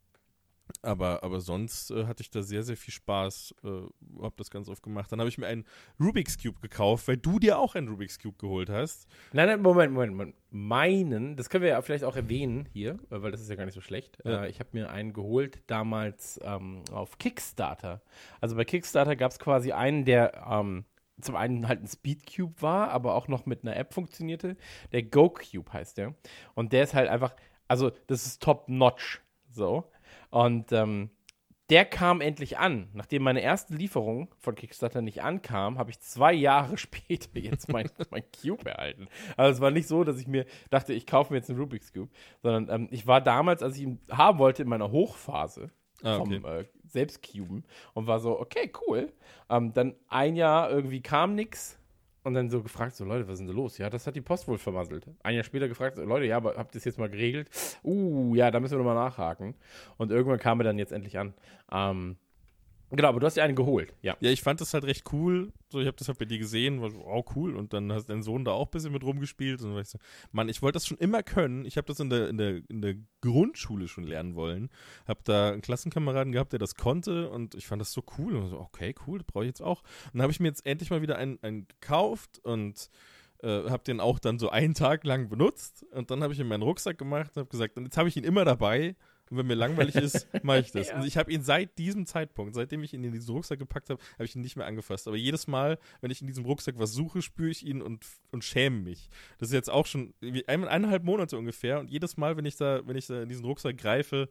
[0.82, 3.68] aber, aber sonst äh, hatte ich da sehr, sehr viel Spaß, äh,
[4.22, 5.12] habe das ganz oft gemacht.
[5.12, 5.66] Dann habe ich mir einen
[6.00, 9.08] Rubik's Cube gekauft, weil du dir auch einen Rubik's Cube geholt hast.
[9.34, 10.36] Nein, nein, Moment, Moment, Moment.
[10.50, 13.66] Meinen, das können wir ja vielleicht auch erwähnen hier, äh, weil das ist ja gar
[13.66, 14.18] nicht so schlecht.
[14.24, 14.44] Ja.
[14.44, 18.02] Äh, ich habe mir einen geholt damals ähm, auf Kickstarter.
[18.40, 20.86] Also bei Kickstarter gab es quasi einen, der ähm,
[21.22, 24.56] zum einen halt ein Speedcube war, aber auch noch mit einer App funktionierte.
[24.92, 26.14] Der GoCube heißt der.
[26.54, 27.36] Und der ist halt einfach,
[27.68, 29.22] also das ist top-notch.
[29.50, 29.86] So.
[30.30, 31.10] Und ähm,
[31.70, 32.90] der kam endlich an.
[32.94, 37.90] Nachdem meine erste Lieferung von Kickstarter nicht ankam, habe ich zwei Jahre später jetzt mein,
[38.10, 39.08] mein Cube erhalten.
[39.36, 41.92] Also es war nicht so, dass ich mir dachte, ich kaufe mir jetzt einen Rubik's
[41.92, 45.72] Cube, sondern ähm, ich war damals, als ich ihn haben wollte, in meiner Hochphase
[46.04, 47.64] Ah, vom äh, Selbstcuben
[47.96, 49.12] und war so, okay, cool.
[49.50, 51.80] Ähm, dann ein Jahr irgendwie kam nix
[52.28, 53.78] und dann so gefragt, so Leute, was ist denn los?
[53.78, 55.06] Ja, das hat die Post wohl vermasselt.
[55.24, 57.50] Ein Jahr später gefragt, so, Leute, ja, aber habt ihr das jetzt mal geregelt?
[57.84, 59.56] Uh, ja, da müssen wir nochmal nachhaken.
[59.98, 61.34] Und irgendwann kam er dann jetzt endlich an.
[61.72, 62.18] Ähm,
[62.90, 64.16] genau, aber du hast dir einen geholt, ja.
[64.20, 65.52] Ja, ich fand das halt recht cool.
[65.70, 67.56] So, ich habe das halt bei dir gesehen, war so, oh cool.
[67.56, 69.62] Und dann hast dein Sohn da auch ein bisschen mit rumgespielt.
[69.62, 70.00] Und dann war ich so,
[70.32, 71.66] Mann, ich wollte das schon immer können.
[71.66, 74.70] Ich habe das in der, in, der, in der Grundschule schon lernen wollen.
[75.08, 77.30] Hab da einen Klassenkameraden gehabt, der das konnte.
[77.30, 78.36] Und ich fand das so cool.
[78.36, 79.82] Und so, okay, cool, das brauche ich jetzt auch.
[80.06, 82.90] Und dann habe ich mir jetzt endlich mal wieder einen, einen gekauft und
[83.44, 85.86] äh, habe den auch dann so einen Tag lang benutzt.
[85.92, 88.18] Und dann habe ich in meinen Rucksack gemacht und habe gesagt, und jetzt habe ich
[88.18, 88.96] ihn immer dabei.
[89.30, 90.88] Und wenn mir langweilig ist, mache ich das.
[90.88, 91.00] Ja.
[91.00, 94.02] Und ich habe ihn seit diesem Zeitpunkt, seitdem ich ihn in diesen Rucksack gepackt habe,
[94.14, 95.08] habe ich ihn nicht mehr angefasst.
[95.08, 98.44] Aber jedes Mal, wenn ich in diesem Rucksack was suche, spüre ich ihn und, und
[98.44, 99.10] schäme mich.
[99.38, 101.80] Das ist jetzt auch schon ein, eineinhalb Monate ungefähr.
[101.80, 104.30] Und jedes Mal, wenn ich da, wenn ich da in diesen Rucksack greife,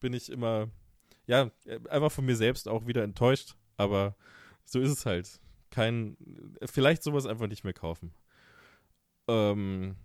[0.00, 0.68] bin ich immer,
[1.26, 1.50] ja,
[1.88, 3.56] einfach von mir selbst auch wieder enttäuscht.
[3.76, 4.16] Aber
[4.64, 5.40] so ist es halt.
[5.70, 6.16] Kein,
[6.64, 8.12] vielleicht sowas einfach nicht mehr kaufen.
[9.28, 9.96] Ähm,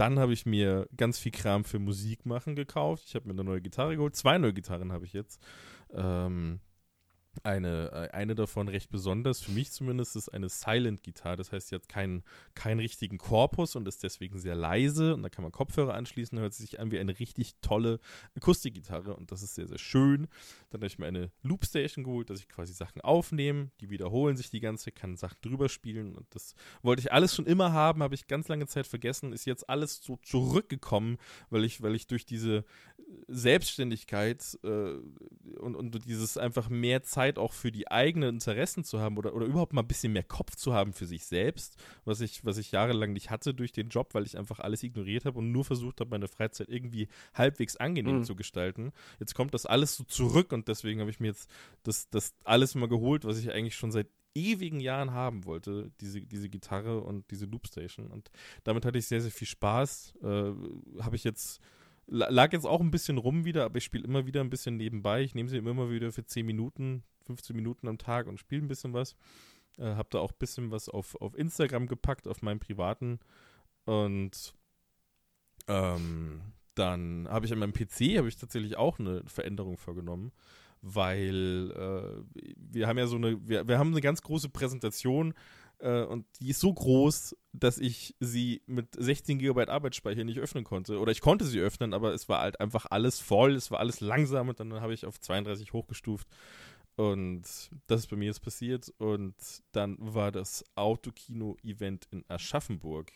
[0.00, 3.04] dann habe ich mir ganz viel Kram für Musik machen gekauft.
[3.06, 4.16] Ich habe mir eine neue Gitarre geholt.
[4.16, 5.42] Zwei neue Gitarren habe ich jetzt.
[5.92, 6.60] Ähm,
[7.42, 11.36] eine, äh, eine davon recht besonders, für mich zumindest, ist eine Silent-Gitarre.
[11.36, 12.22] Das heißt, sie hat keinen,
[12.54, 15.14] keinen richtigen Korpus und ist deswegen sehr leise.
[15.14, 18.00] Und da kann man Kopfhörer anschließen, hört sie sich an wie eine richtig tolle
[18.36, 20.28] Akustikgitarre und das ist sehr, sehr schön.
[20.70, 24.50] Dann habe ich mir eine Loopstation geholt, dass ich quasi Sachen aufnehme, die wiederholen sich
[24.50, 28.14] die ganze, kann Sachen drüber spielen und das wollte ich alles schon immer haben, habe
[28.14, 31.18] ich ganz lange Zeit vergessen, ist jetzt alles so zurückgekommen,
[31.50, 32.64] weil ich, weil ich durch diese
[33.28, 34.94] Selbstständigkeit äh,
[35.58, 39.46] und, und dieses einfach mehr Zeit auch für die eigenen Interessen zu haben oder, oder
[39.46, 42.72] überhaupt mal ein bisschen mehr Kopf zu haben für sich selbst, was ich, was ich
[42.72, 46.00] jahrelang nicht hatte durch den Job, weil ich einfach alles ignoriert habe und nur versucht
[46.00, 48.24] habe, meine Freizeit irgendwie halbwegs angenehm Mhm.
[48.24, 48.92] zu gestalten.
[49.18, 51.50] Jetzt kommt das alles so zurück und deswegen habe ich mir jetzt
[51.82, 56.20] das, das alles mal geholt, was ich eigentlich schon seit ewigen Jahren haben wollte, diese,
[56.20, 58.06] diese Gitarre und diese Loopstation.
[58.06, 58.30] Und
[58.62, 60.14] damit hatte ich sehr, sehr viel Spaß.
[60.22, 60.26] Äh,
[61.02, 61.60] habe ich jetzt,
[62.06, 64.76] la- lag jetzt auch ein bisschen rum wieder, aber ich spiele immer wieder ein bisschen
[64.76, 65.22] nebenbei.
[65.22, 68.68] Ich nehme sie immer wieder für 10 Minuten, 15 Minuten am Tag und spiele ein
[68.68, 69.14] bisschen was.
[69.78, 73.20] Äh, habe da auch ein bisschen was auf, auf Instagram gepackt, auf meinem privaten.
[73.84, 74.54] Und
[75.68, 76.40] ähm,
[76.74, 80.32] dann habe ich an meinem PC habe ich tatsächlich auch eine Veränderung vorgenommen,
[80.82, 85.34] weil äh, wir haben ja so eine, wir, wir haben eine ganz große Präsentation
[85.80, 90.64] äh, und die ist so groß, dass ich sie mit 16 GB Arbeitsspeicher nicht öffnen
[90.64, 90.98] konnte.
[90.98, 94.00] Oder ich konnte sie öffnen, aber es war halt einfach alles voll, es war alles
[94.00, 96.28] langsam und dann habe ich auf 32 hochgestuft.
[96.96, 97.42] Und
[97.86, 98.92] das ist bei mir jetzt passiert.
[98.98, 99.34] Und
[99.72, 103.10] dann war das Autokino-Event in Aschaffenburg.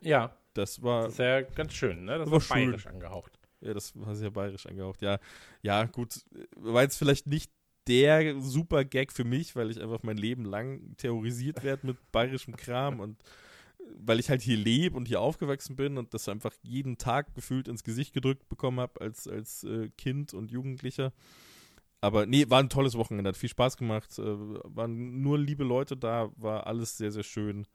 [0.00, 2.18] Ja, Das war, das ist ja ganz schön, ne?
[2.18, 2.56] Das War war schön.
[2.66, 3.38] bayerisch angehaucht.
[3.60, 5.00] ja, das war sehr bayerisch angehaucht.
[5.02, 5.18] Ja,
[5.62, 6.24] ja, gut,
[6.56, 7.50] war jetzt vielleicht nicht
[7.88, 12.54] der super Gag für mich, weil ich einfach mein Leben lang terrorisiert werde mit bayerischem
[12.56, 13.20] Kram und
[13.96, 17.66] weil ich halt hier lebe und hier aufgewachsen bin und das einfach jeden Tag gefühlt
[17.66, 21.12] ins Gesicht gedrückt bekommen habe als, als äh, Kind und Jugendlicher.
[22.02, 25.96] Aber nee, war ein tolles Wochenende, hat viel Spaß gemacht, äh, waren nur liebe Leute
[25.96, 27.66] da, war alles sehr, sehr schön.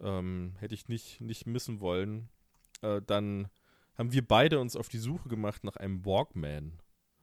[0.00, 2.28] Ähm, hätte ich nicht, nicht missen wollen.
[2.82, 3.48] Äh, dann
[3.96, 6.80] haben wir beide uns auf die Suche gemacht nach einem Walkman.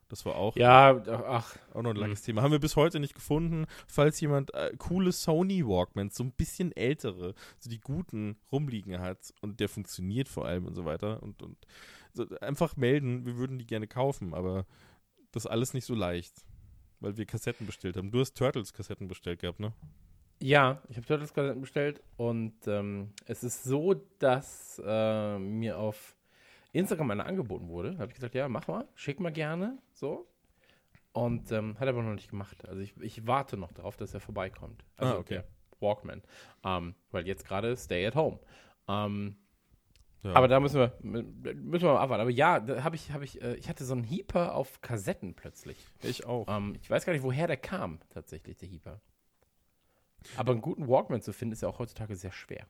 [0.07, 2.41] Das war auch, Ja, ach, auch noch ein langes Thema.
[2.41, 3.65] Haben wir bis heute nicht gefunden.
[3.85, 9.33] Falls jemand äh, coole Sony Walkmans, so ein bisschen ältere, so die guten rumliegen hat
[9.41, 11.57] und der funktioniert vor allem und so weiter und, und
[12.13, 14.65] so, einfach melden, wir würden die gerne kaufen, aber
[15.37, 16.33] das ist alles nicht so leicht,
[16.99, 18.11] weil wir Kassetten bestellt haben.
[18.11, 19.71] Du hast Turtles Kassetten bestellt gehabt, ne?
[20.39, 26.15] Ja, ich habe Turtles Kassetten bestellt und ähm, es ist so, dass äh, mir auf
[26.73, 27.91] Instagram eine angeboten wurde.
[27.91, 30.27] Da habe ich gesagt, ja, mach mal, schick mal gerne, so.
[31.13, 32.67] Und ähm, hat aber noch nicht gemacht.
[32.67, 34.83] Also ich, ich warte noch darauf, dass er vorbeikommt.
[34.97, 35.41] Also Ah, okay.
[35.79, 36.21] Walkman.
[36.63, 38.39] Ähm, weil jetzt gerade Stay at Home.
[38.87, 39.37] Ähm,
[40.23, 40.33] Ja.
[40.33, 42.21] Aber da müssen wir, müssen wir mal abwarten.
[42.21, 45.35] Aber ja, da habe ich, habe ich, äh, ich hatte so einen Heeper auf Kassetten
[45.35, 45.77] plötzlich.
[46.01, 46.47] ich auch.
[46.49, 48.99] Ähm, ich weiß gar nicht, woher der kam, tatsächlich, der Heeper.
[50.35, 52.67] Aber einen guten Walkman zu finden, ist ja auch heutzutage sehr schwer.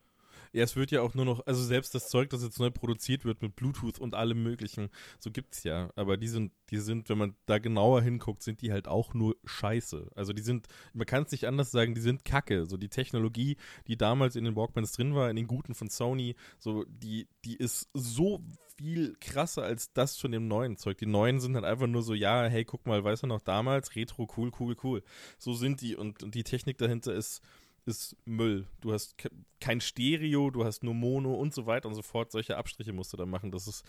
[0.52, 3.24] Ja, es wird ja auch nur noch, also selbst das Zeug, das jetzt neu produziert
[3.24, 5.90] wird mit Bluetooth und allem möglichen, so gibt's ja.
[5.96, 9.36] Aber die sind, die sind, wenn man da genauer hinguckt, sind die halt auch nur
[9.44, 10.10] scheiße.
[10.14, 12.66] Also die sind, man kann es nicht anders sagen, die sind kacke.
[12.66, 13.56] So die Technologie,
[13.86, 17.56] die damals in den Walkmans drin war, in den guten von Sony, so die, die
[17.56, 18.42] ist so
[18.78, 20.98] viel krasser als das von dem neuen Zeug.
[20.98, 23.96] Die neuen sind halt einfach nur so, ja, hey, guck mal, weißt du noch damals,
[23.96, 25.02] Retro, cool, cool, cool.
[25.38, 27.42] So sind die und, und die Technik dahinter ist
[27.88, 28.66] ist Müll.
[28.80, 32.30] Du hast ke- kein Stereo, du hast nur Mono und so weiter und so fort.
[32.30, 33.50] Solche Abstriche musst du da machen.
[33.50, 33.84] Das ist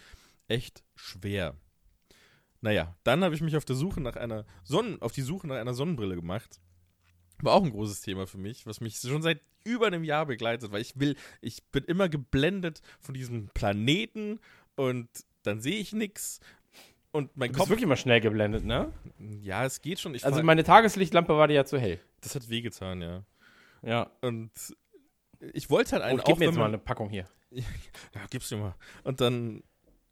[0.48, 1.56] echt schwer.
[2.62, 5.56] Naja, dann habe ich mich auf der Suche nach einer Sonnen, auf die Suche nach
[5.58, 6.60] einer Sonnenbrille gemacht.
[7.42, 10.72] War auch ein großes Thema für mich, was mich schon seit über einem Jahr begleitet,
[10.72, 14.40] weil ich will, ich bin immer geblendet von diesem Planeten
[14.76, 15.08] und
[15.44, 16.42] dann sehe ich nichts
[17.12, 17.70] und mein Du bist Kopf.
[17.70, 18.92] wirklich mal schnell geblendet, ne?
[19.42, 20.14] Ja, es geht schon.
[20.16, 22.00] Ich Also meine Tageslichtlampe war dir ja zu hell.
[22.22, 23.24] das hat wehgetan, ja.
[23.84, 24.12] Ja.
[24.22, 24.52] Und
[25.54, 27.28] ich wollte halt Oh, einen gib mir wenn jetzt mal eine Packung hier.
[27.52, 28.76] Ja, gib's dir mal.
[29.04, 29.64] Und dann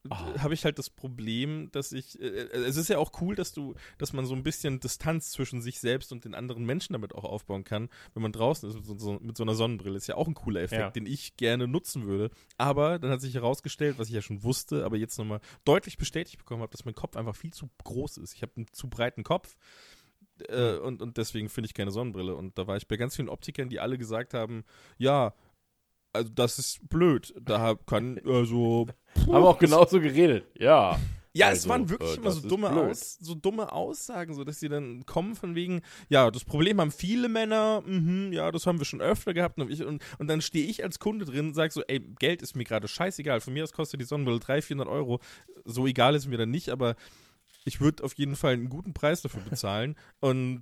[0.10, 0.16] Oh.
[0.40, 3.74] habe ich halt das Problem, dass ich, äh, es ist ja auch cool, dass du,
[3.98, 7.26] dass man so ein bisschen Distanz zwischen sich selbst und den anderen Menschen damit auch
[7.26, 9.98] aufbauen kann, wenn man draußen ist mit so, so, mit so einer Sonnenbrille.
[9.98, 10.90] Ist ja auch ein cooler Effekt, Ja.
[10.92, 12.30] den ich gerne nutzen würde.
[12.58, 16.38] Aber dann hat sich herausgestellt, was ich ja schon wusste, aber jetzt nochmal deutlich bestätigt
[16.38, 18.34] bekommen habe, dass mein Kopf einfach viel zu groß ist.
[18.34, 19.58] Ich habe einen zu breiten Kopf.
[20.50, 22.36] Äh, und, und deswegen finde ich keine Sonnenbrille.
[22.36, 24.64] Und da war ich bei ganz vielen Optikern, die alle gesagt haben,
[24.98, 25.34] ja,
[26.14, 27.34] also das ist blöd.
[27.40, 30.46] Da kann, also Haben wir auch genauso geredet.
[30.58, 31.00] Ja.
[31.34, 32.70] ja, Also, es waren wirklich äh, immer so dumme.
[32.70, 36.92] Aus, so dumme Aussagen, so dass sie dann kommen von wegen, ja, das Problem haben
[36.92, 39.60] viele Männer, mhm, ja, das haben wir schon öfter gehabt.
[39.60, 42.42] Und, ich, und, und dann stehe ich als Kunde drin und sage so, ey, Geld
[42.42, 43.42] ist mir gerade scheißegal.
[43.42, 45.20] Von mir aus kostet die Sonnenbrille 300, 400 Euro.
[45.66, 46.96] So egal ist mir dann nicht, aber
[47.68, 49.96] ich würde auf jeden Fall einen guten Preis dafür bezahlen.
[50.22, 50.62] und,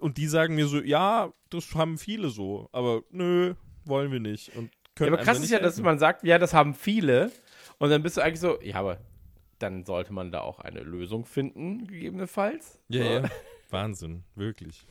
[0.00, 3.54] und die sagen mir so, ja, das haben viele so, aber nö,
[3.84, 4.54] wollen wir nicht.
[4.56, 5.84] Und ja können aber einem krass ist ja, dass helfen.
[5.84, 7.30] man sagt, ja, das haben viele.
[7.78, 8.98] Und dann bist du eigentlich so, ja, aber
[9.58, 12.78] dann sollte man da auch eine Lösung finden, gegebenenfalls.
[12.88, 13.30] Ja, ja.
[13.70, 14.86] Wahnsinn, wirklich.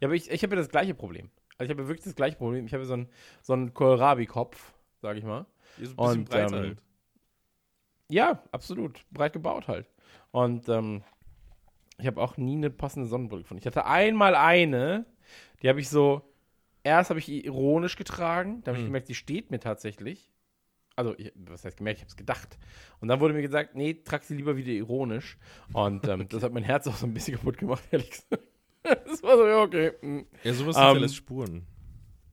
[0.00, 1.30] Ja, aber ich, ich habe ja das gleiche Problem.
[1.56, 2.66] Also ich habe ja wirklich das gleiche Problem.
[2.66, 3.08] Ich habe ja so einen,
[3.42, 5.46] so einen Kohlrabi-Kopf, sage ich mal.
[5.78, 6.82] So ein bisschen Und, breiter ähm, halt.
[8.10, 9.00] Ja, absolut.
[9.10, 9.90] Breit gebaut halt.
[10.30, 11.02] Und ähm,
[11.98, 13.60] ich habe auch nie eine passende Sonnenbrille gefunden.
[13.60, 15.06] Ich hatte einmal eine,
[15.62, 16.22] die habe ich so,
[16.82, 18.88] erst habe ich ironisch getragen, da habe ich Hm.
[18.88, 20.30] gemerkt, die steht mir tatsächlich.
[20.96, 22.58] Also, ich, was heißt gemerkt, ich habe es gedacht.
[23.00, 25.38] Und dann wurde mir gesagt, nee, trag sie lieber wieder ironisch.
[25.72, 28.42] Und ähm, das hat mein Herz auch so ein bisschen kaputt gemacht, ehrlich gesagt.
[28.82, 29.92] das war so, ja, okay.
[30.02, 30.20] mm.
[30.44, 31.66] Ja, sowas ähm, hinterlässt Spuren.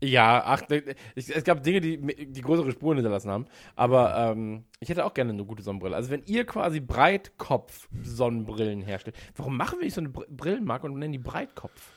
[0.03, 3.45] Ja, ach, ne, es gab Dinge, die, die größere Spuren hinterlassen haben.
[3.75, 5.95] Aber ähm, ich hätte auch gerne eine gute Sonnenbrille.
[5.95, 10.97] Also wenn ihr quasi Breitkopf-Sonnenbrillen herstellt, warum machen wir nicht so eine Br Brillenmarke und
[10.97, 11.91] nennen die Breitkopf?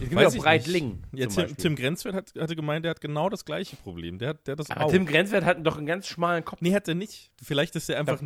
[0.00, 1.02] Es gibt ja auch Breitling.
[1.12, 1.56] Ja, Tim.
[1.56, 4.18] Tim Grenzwert hat, hatte gemeint, der hat genau das gleiche Problem.
[4.18, 4.90] Der hat, der hat das Aber auch.
[4.90, 6.60] Tim Grenzwert hat doch einen ganz schmalen Kopf.
[6.60, 7.30] nee, hat er nicht.
[7.40, 8.20] Vielleicht ist er einfach.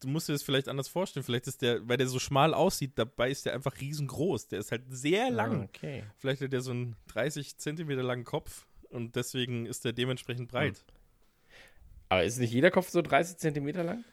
[0.00, 1.24] Du musst dir das vielleicht anders vorstellen.
[1.24, 4.48] Vielleicht ist der, weil der so schmal aussieht, dabei ist der einfach riesengroß.
[4.48, 5.62] Der ist halt sehr lang.
[5.62, 6.04] Ah, okay.
[6.18, 10.84] Vielleicht hat der so einen 30 Zentimeter langen Kopf und deswegen ist der dementsprechend breit.
[12.08, 14.04] Aber ist nicht jeder Kopf so 30 Zentimeter lang?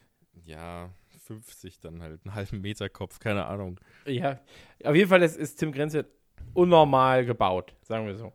[0.44, 0.90] Ja,
[1.26, 3.80] 50 dann halt, einen halben Meter Kopf, keine Ahnung.
[4.06, 4.40] Ja.
[4.84, 6.06] Auf jeden Fall ist, ist Tim Grenze
[6.54, 8.32] unnormal gebaut, sagen wir so.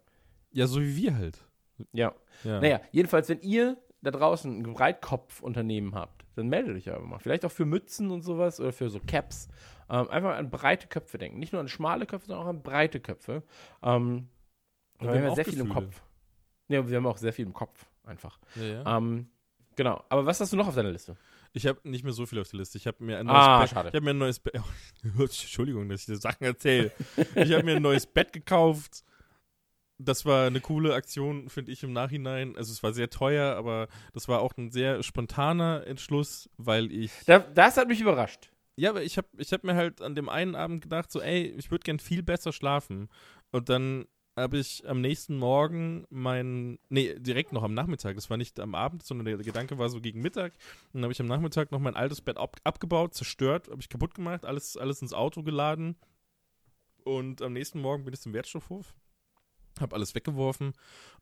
[0.51, 1.39] Ja, so wie wir halt.
[1.93, 2.13] Ja.
[2.43, 2.59] Ja.
[2.59, 7.19] Naja, jedenfalls, wenn ihr da draußen ein Breitkopfunternehmen habt, dann meldet euch aber mal.
[7.19, 9.47] Vielleicht auch für Mützen und sowas oder für so Caps.
[9.89, 11.39] Ähm, einfach an breite Köpfe denken.
[11.39, 13.43] Nicht nur an schmale Köpfe, sondern auch an breite Köpfe.
[13.81, 14.27] Ähm,
[14.99, 15.85] wir haben ja sehr viel im Gefühle.
[15.87, 16.01] Kopf.
[16.69, 18.39] Ja, wir haben auch sehr viel im Kopf, einfach.
[18.55, 18.97] Ja, ja.
[18.97, 19.27] Ähm,
[19.75, 20.03] genau.
[20.09, 21.17] Aber was hast du noch auf deiner Liste?
[21.51, 22.77] Ich habe nicht mehr so viel auf der Liste.
[22.79, 23.75] Ich habe mir ein Ah, neues Bett.
[23.75, 23.89] schade.
[23.89, 24.55] Ich habe mir ein neues Bett.
[25.03, 26.91] Entschuldigung, dass ich dir Sachen erzähle.
[27.35, 29.03] ich habe mir ein neues Bett gekauft.
[30.03, 32.55] Das war eine coole Aktion, finde ich im Nachhinein.
[32.57, 37.11] Also es war sehr teuer, aber das war auch ein sehr spontaner Entschluss, weil ich
[37.25, 38.49] Da, das hat mich überrascht.
[38.75, 41.53] ja, aber ich habe ich hab mir halt an dem einen Abend gedacht, so, ey,
[41.57, 43.07] ich würde gern viel besser schlafen.
[43.51, 48.37] Und dann habe ich am nächsten Morgen mein, nee, direkt noch am Nachmittag, das war
[48.37, 50.53] nicht am Abend, sondern der Gedanke war so gegen Mittag.
[50.87, 53.89] Und dann habe ich am Nachmittag noch mein altes Bett ab, abgebaut, zerstört, habe ich
[53.89, 55.95] kaputt gemacht, alles, alles ins Auto geladen.
[57.03, 58.95] Und am nächsten Morgen bin ich zum Wertstoffhof,
[59.79, 60.73] habe alles weggeworfen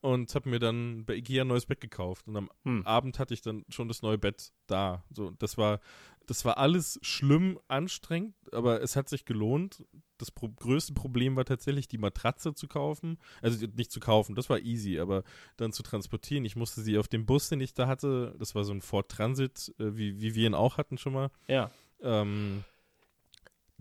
[0.02, 2.28] und habe mir dann bei Ikea ein neues Bett gekauft.
[2.28, 2.86] Und am Hm.
[2.86, 5.04] Abend hatte ich dann schon das neue Bett da.
[5.12, 5.80] So, das war,
[6.28, 9.86] das war alles schlimm, anstrengend, aber es hat sich gelohnt.
[10.18, 13.18] Das pro größte Problem war tatsächlich, die Matratze zu kaufen.
[13.42, 15.24] Also nicht zu kaufen, das war easy, aber
[15.58, 16.46] dann zu transportieren.
[16.46, 19.10] Ich musste sie auf dem Bus, den ich da hatte, das war so ein Ford
[19.10, 21.32] Transit, äh, wie, wie wir ihn auch hatten schon mal.
[21.48, 21.72] Ja.
[22.02, 22.64] Ähm,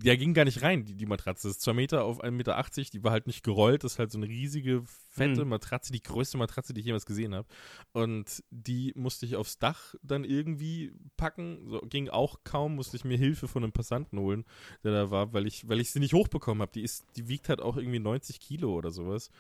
[0.03, 1.49] der ging gar nicht rein, die, die Matratze.
[1.49, 3.85] Das ist 2 Meter auf 1,80 Meter, die war halt nicht gerollt.
[3.85, 5.49] Das ist halt so eine riesige, fette Hm.
[5.49, 7.47] Matratze, die größte Matratze, die ich jemals gesehen habe.
[7.93, 11.69] Und die musste ich aufs Dach dann irgendwie packen.
[11.69, 14.45] So, ging auch kaum, musste ich mir Hilfe von einem Passanten holen,
[14.85, 16.73] der da war, weil ich, weil ich sie nicht hochbekommen habe.
[16.73, 19.31] Die, ist, die wiegt halt auch irgendwie 90 Kilo oder sowas.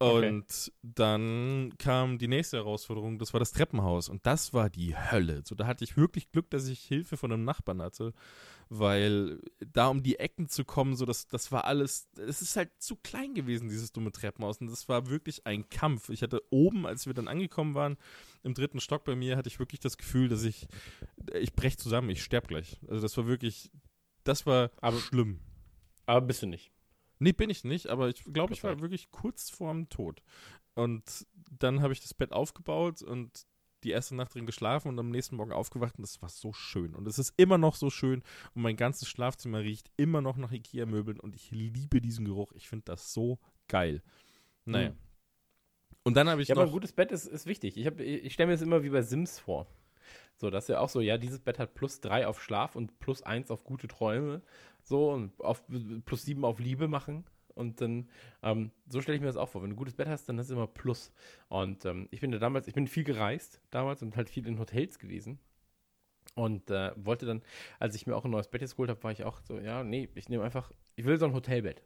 [0.00, 0.28] Okay.
[0.28, 4.08] Und dann kam die nächste Herausforderung, das war das Treppenhaus.
[4.08, 5.42] Und das war die Hölle.
[5.44, 8.12] So, da hatte ich wirklich Glück, dass ich Hilfe von einem Nachbarn hatte,
[8.70, 12.70] weil da um die Ecken zu kommen, so das, das war alles, es ist halt
[12.78, 14.58] zu klein gewesen, dieses dumme Treppenhaus.
[14.60, 16.10] Und das war wirklich ein Kampf.
[16.10, 17.96] Ich hatte oben, als wir dann angekommen waren,
[18.42, 20.68] im dritten Stock bei mir, hatte ich wirklich das Gefühl, dass ich,
[21.40, 22.78] ich brech zusammen, ich sterb gleich.
[22.88, 23.70] Also das war wirklich,
[24.24, 25.40] das war Aber- schlimm.
[26.06, 26.72] Aber bist du nicht.
[27.18, 30.22] Nee, bin ich nicht, aber ich glaube, ich war wirklich kurz vorm Tod.
[30.74, 33.44] Und dann habe ich das Bett aufgebaut und
[33.84, 36.94] die erste Nacht drin geschlafen und am nächsten Morgen aufgewacht und das war so schön.
[36.94, 38.22] Und es ist immer noch so schön
[38.54, 42.52] und mein ganzes Schlafzimmer riecht immer noch nach Ikea-Möbeln und ich liebe diesen Geruch.
[42.52, 43.38] Ich finde das so
[43.68, 44.02] geil.
[44.64, 44.90] Naja.
[44.90, 44.96] Mhm.
[46.04, 46.70] Und dann habe ich Ja, aber noch.
[46.70, 47.76] ein gutes Bett ist, ist wichtig.
[47.76, 49.66] Ich, hab- ich stelle mir das immer wie bei Sims vor.
[50.36, 52.98] So, das ist ja auch so, ja, dieses Bett hat plus drei auf Schlaf und
[53.00, 54.40] plus eins auf gute Träume.
[54.84, 55.62] So, und auf,
[56.06, 57.24] plus sieben auf Liebe machen.
[57.58, 58.08] Und dann,
[58.42, 59.62] ähm, so stelle ich mir das auch vor.
[59.62, 61.12] Wenn du ein gutes Bett hast, dann ist es immer plus.
[61.48, 64.58] Und ähm, ich bin ja damals, ich bin viel gereist damals und halt viel in
[64.58, 65.38] Hotels gewesen.
[66.34, 67.42] Und äh, wollte dann,
[67.80, 69.82] als ich mir auch ein neues Bett jetzt geholt habe, war ich auch so, ja,
[69.82, 71.82] nee, ich nehme einfach, ich will so ein Hotelbett.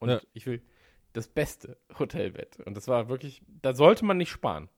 [0.00, 0.20] Und Ja.
[0.32, 0.62] ich will
[1.12, 2.58] das beste Hotelbett.
[2.66, 4.68] Und das war wirklich, da sollte man nicht sparen.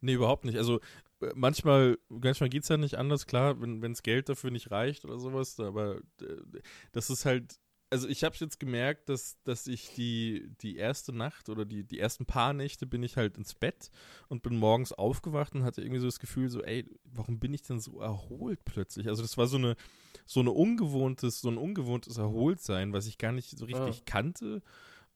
[0.00, 0.56] Nee, überhaupt nicht.
[0.56, 0.80] Also
[1.20, 5.04] äh, manchmal, manchmal geht es ja nicht anders, klar, wenn das Geld dafür nicht reicht
[5.04, 6.60] oder sowas, aber äh,
[6.92, 7.58] das ist halt,
[7.92, 11.98] also ich habe jetzt gemerkt, dass, dass ich die, die erste Nacht oder die, die
[11.98, 13.90] ersten paar Nächte bin ich halt ins Bett
[14.28, 17.62] und bin morgens aufgewacht und hatte irgendwie so das Gefühl, so, ey, warum bin ich
[17.62, 19.08] denn so erholt plötzlich?
[19.08, 19.76] Also das war so eine,
[20.24, 24.02] so eine ungewohntes, so ein ungewohntes Erholtsein, was ich gar nicht so richtig Ah.
[24.06, 24.62] kannte.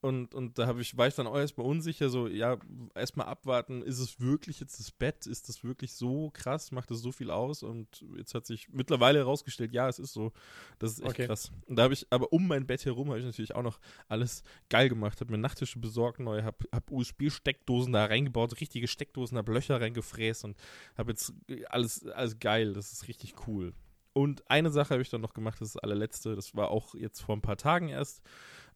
[0.03, 2.59] Und, und da ich, war ich dann auch erstmal unsicher, so, ja,
[2.95, 5.27] erstmal abwarten, ist es wirklich jetzt das Bett?
[5.27, 6.71] Ist das wirklich so krass?
[6.71, 7.63] Macht das so viel aus?
[7.63, 10.33] Und jetzt hat sich mittlerweile herausgestellt, ja, es ist so.
[10.79, 11.27] Das ist echt Okay.
[11.27, 11.51] krass.
[11.67, 14.43] Und da habe ich, aber um mein Bett herum habe ich natürlich auch noch alles
[14.69, 15.21] geil gemacht.
[15.21, 20.45] Habe mir Nachttische besorgt, neu, habe hab USB-Steckdosen da reingebaut, richtige Steckdosen, habe Löcher reingefräst
[20.45, 20.57] und
[20.97, 21.33] habe jetzt
[21.71, 22.75] alles, alles geil.
[22.75, 23.73] Das ist richtig cool.
[24.17, 26.95] Und eine Sache habe ich dann noch gemacht, das ist das allerletzte, das war auch
[26.95, 28.23] jetzt vor ein paar Tagen erst.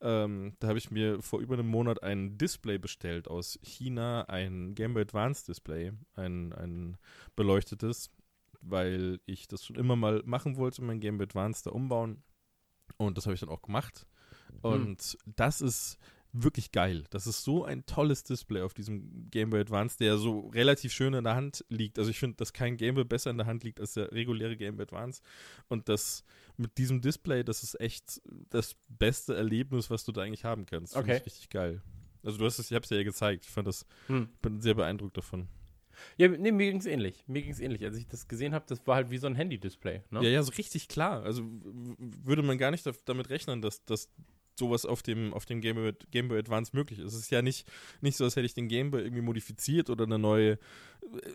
[0.03, 4.74] Ähm, da habe ich mir vor über einem Monat ein Display bestellt aus China, ein
[4.74, 6.98] Game Boy Advance Display, ein, ein
[7.37, 8.11] beleuchtetes,
[8.61, 12.22] weil ich das schon immer mal machen wollte, mein Game Boy Advance da umbauen.
[12.98, 14.07] Und das habe ich dann auch gemacht.
[14.61, 15.96] Und das ist
[16.33, 17.05] wirklich geil.
[17.11, 21.14] Das ist so ein tolles Display auf diesem Game Boy Advance, der so relativ schön
[21.14, 21.99] in der Hand liegt.
[21.99, 24.57] Also ich finde, dass kein Game Boy besser in der Hand liegt als der reguläre
[24.57, 25.23] Game Boy Advance.
[25.69, 26.25] Und das
[26.57, 30.93] mit diesem Display, das ist echt das beste Erlebnis, was du da eigentlich haben kannst.
[30.93, 31.16] Finde Okay.
[31.21, 31.83] ich richtig geil.
[32.23, 33.45] Also du hast es, ich habe es dir ja gezeigt.
[33.47, 34.29] Ich fand das, Hm.
[34.43, 35.49] bin sehr beeindruckt davon.
[36.16, 37.25] Ja, nee, mir ging es ähnlich.
[37.27, 37.85] Mir ging es ähnlich.
[37.85, 40.03] Als ich das gesehen habe, das war halt wie so ein Handy-Display.
[40.11, 40.23] Ne?
[40.23, 41.23] Ja, ja, so richtig klar.
[41.25, 44.09] Also würde man gar nicht damit rechnen, dass, dass
[44.61, 47.12] sowas auf dem, auf dem Game, Boy, Game Boy Advance möglich ist.
[47.14, 47.66] Es ist ja nicht,
[48.01, 50.59] nicht so, als hätte ich den Game Boy irgendwie modifiziert oder eine neue.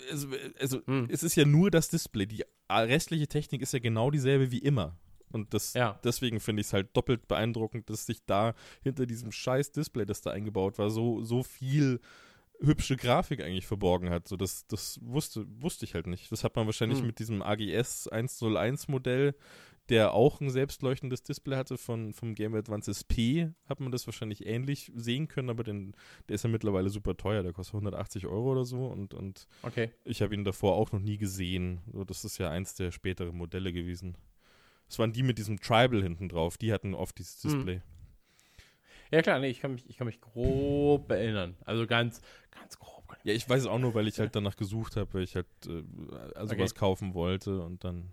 [0.09, 0.27] Also,
[0.59, 1.07] also Hm.
[1.09, 2.25] es ist ja nur das Display.
[2.25, 4.97] Die restliche Technik ist ja genau dieselbe wie immer.
[5.31, 5.99] Und das, Ja.
[6.03, 10.21] deswegen finde ich es halt doppelt beeindruckend, dass sich da hinter diesem scheiß Display, das
[10.21, 11.99] da eingebaut war, so, so viel
[12.61, 14.29] hübsche Grafik eigentlich verborgen hat.
[14.29, 16.31] So, das, das wusste, wusste ich halt nicht.
[16.31, 17.07] Das hat man wahrscheinlich Hm.
[17.07, 19.35] mit diesem AGS 101 Modell,
[19.89, 24.45] der auch ein selbstleuchtendes Display hatte von, vom Game Advance SP, hat man das wahrscheinlich
[24.45, 25.95] ähnlich sehen können, aber den,
[26.27, 29.91] der ist ja mittlerweile super teuer, der kostet 180 Euro oder so und, und Okay.
[30.03, 31.81] ich habe ihn davor auch noch nie gesehen.
[31.91, 34.17] So, das ist ja eins der späteren Modelle gewesen.
[34.89, 37.51] Es waren die mit diesem Tribal hinten drauf, die hatten oft dieses Hm.
[37.51, 37.81] Display.
[39.11, 41.55] Ja, klar, nee, ich kann mich, ich kann mich grob erinnern.
[41.63, 42.21] Also ganz,
[42.51, 43.15] ganz grob.
[43.23, 45.47] Ja, ich weiß es auch nur, weil ich halt danach gesucht habe, weil ich halt
[45.67, 45.83] äh,
[46.35, 46.61] also Okay.
[46.63, 48.11] was kaufen wollte und dann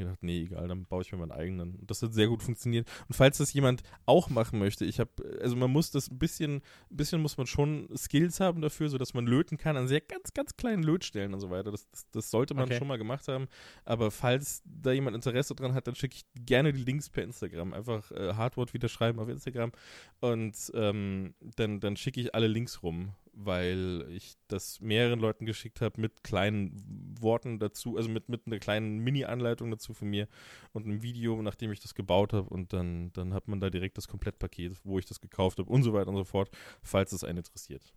[0.00, 1.76] ich gedacht, nee, egal, dann baue ich mir meinen eigenen.
[1.76, 2.88] Und das hat sehr gut funktioniert.
[3.08, 6.56] Und falls das jemand auch machen möchte, ich habe, also man muss das ein bisschen,
[6.90, 10.32] ein bisschen muss man schon Skills haben dafür, sodass man löten kann an sehr ganz,
[10.34, 11.70] ganz kleinen Lötstellen und so weiter.
[11.70, 12.78] Das, das, das sollte man Okay.
[12.78, 13.48] schon mal gemacht haben.
[13.84, 17.72] Aber falls da jemand Interesse dran hat, dann schicke ich gerne die Links per Instagram.
[17.72, 19.72] Einfach äh, Hardwort wieder schreiben auf Instagram
[20.20, 25.80] und ähm, dann, dann schicke ich alle Links rum, weil ich das mehreren Leuten geschickt
[25.80, 26.72] habe mit kleinen
[27.20, 30.28] Worten dazu, also mit, mit einer kleinen Mini-Anleitung dazu von mir
[30.72, 33.96] und einem Video, nachdem ich das gebaut habe und dann, dann hat man da direkt
[33.96, 36.50] das Komplettpaket, wo ich das gekauft habe und so weiter und so fort,
[36.82, 37.94] falls es einen interessiert.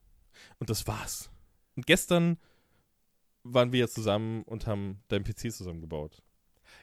[0.60, 1.30] Und das war's.
[1.76, 2.38] Und gestern
[3.43, 6.24] waren wir ja zusammen und haben deinen PC zusammengebaut.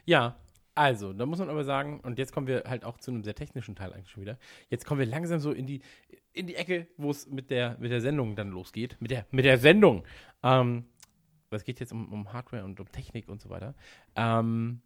[0.05, 0.37] Ja,
[0.75, 3.35] also, da muss man aber sagen, und jetzt kommen wir halt auch zu einem sehr
[3.35, 4.39] technischen Teil eigentlich schon wieder.
[4.69, 5.81] Jetzt kommen wir langsam so in die,
[6.33, 8.97] in die Ecke, wo es mit der, mit der Sendung dann losgeht.
[8.99, 10.03] Mit der, mit der Sendung.
[10.41, 10.85] Ähm,
[11.51, 13.75] es geht jetzt um, um Hardware und um Technik und so weiter.
[14.15, 14.81] Ähm,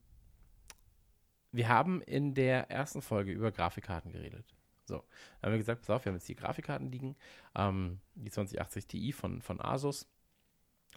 [1.51, 4.45] wir haben in der ersten Folge über Grafikkarten geredet.
[4.85, 5.03] So,
[5.41, 7.15] dann haben wir gesagt, pass auf, wir haben jetzt die Grafikkarten liegen,
[7.55, 10.07] ähm, die 2080 Ti von, von Asus.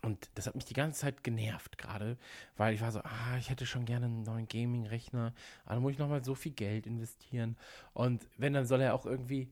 [0.02, 2.16] Und das hat mich die ganze Zeit genervt gerade,
[2.56, 5.34] weil ich war so, ah, ich hätte schon gerne einen neuen Gaming-Rechner,
[5.64, 7.56] aber dann muss ich nochmal so viel Geld investieren.
[7.92, 9.50] Und wenn, dann soll er auch irgendwie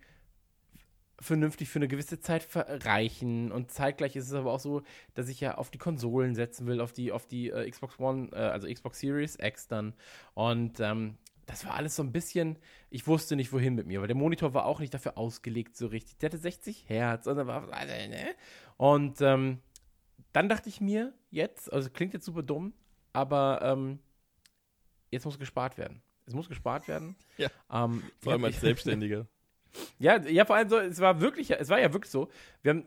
[1.20, 3.50] vernünftig für eine gewisse Zeit reichen.
[3.50, 4.82] Und zeitgleich ist es aber auch so,
[5.14, 8.30] dass ich ja auf die Konsolen setzen will, auf die, auf die äh, Xbox One,
[8.32, 9.94] äh, also Xbox Series X dann.
[10.34, 12.58] Und ähm, das war alles so ein bisschen,
[12.90, 15.86] ich wusste nicht, wohin mit mir, weil der Monitor war auch nicht dafür ausgelegt so
[15.86, 16.18] richtig.
[16.18, 18.34] Der hatte 60 Hertz und, dann war, ne?
[18.76, 19.58] und ähm,
[20.32, 22.74] dann dachte ich mir jetzt, also klingt jetzt super dumm,
[23.14, 23.98] aber ähm,
[25.10, 26.02] jetzt muss gespart werden.
[26.26, 27.16] Es muss gespart werden.
[27.38, 27.48] Ja.
[27.72, 29.28] Ähm, Vor allem als Selbstständiger.
[29.98, 32.28] Ja, ja, vor allem so, es war wirklich, es war ja wirklich so.
[32.62, 32.86] Wir haben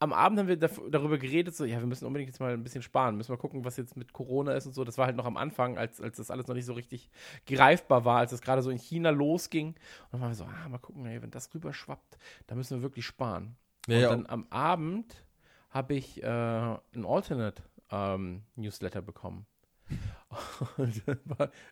[0.00, 2.82] am Abend haben wir darüber geredet, so, ja, wir müssen unbedingt jetzt mal ein bisschen
[2.82, 4.84] sparen, müssen mal gucken, was jetzt mit Corona ist und so.
[4.84, 7.10] Das war halt noch am Anfang, als, als das alles noch nicht so richtig
[7.46, 9.68] greifbar war, als es gerade so in China losging.
[9.68, 9.76] Und
[10.12, 13.06] dann waren wir so, ah, mal gucken, ey, wenn das rüberschwappt, da müssen wir wirklich
[13.06, 13.56] sparen.
[13.86, 15.24] Ja, und ja, dann am Abend
[15.70, 19.46] habe ich äh, ein Alternate-Newsletter bekommen.
[20.76, 21.02] Und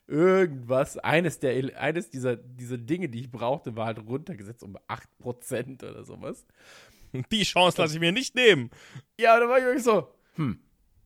[0.06, 4.76] irgendwas, eines, der, eines dieser, dieser Dinge, die ich brauchte, war halt runtergesetzt um
[5.22, 6.46] 8% oder sowas.
[7.30, 8.70] Die Chance lasse ich mir nicht nehmen.
[9.18, 10.58] Ja, und dann war ich wirklich so, hm,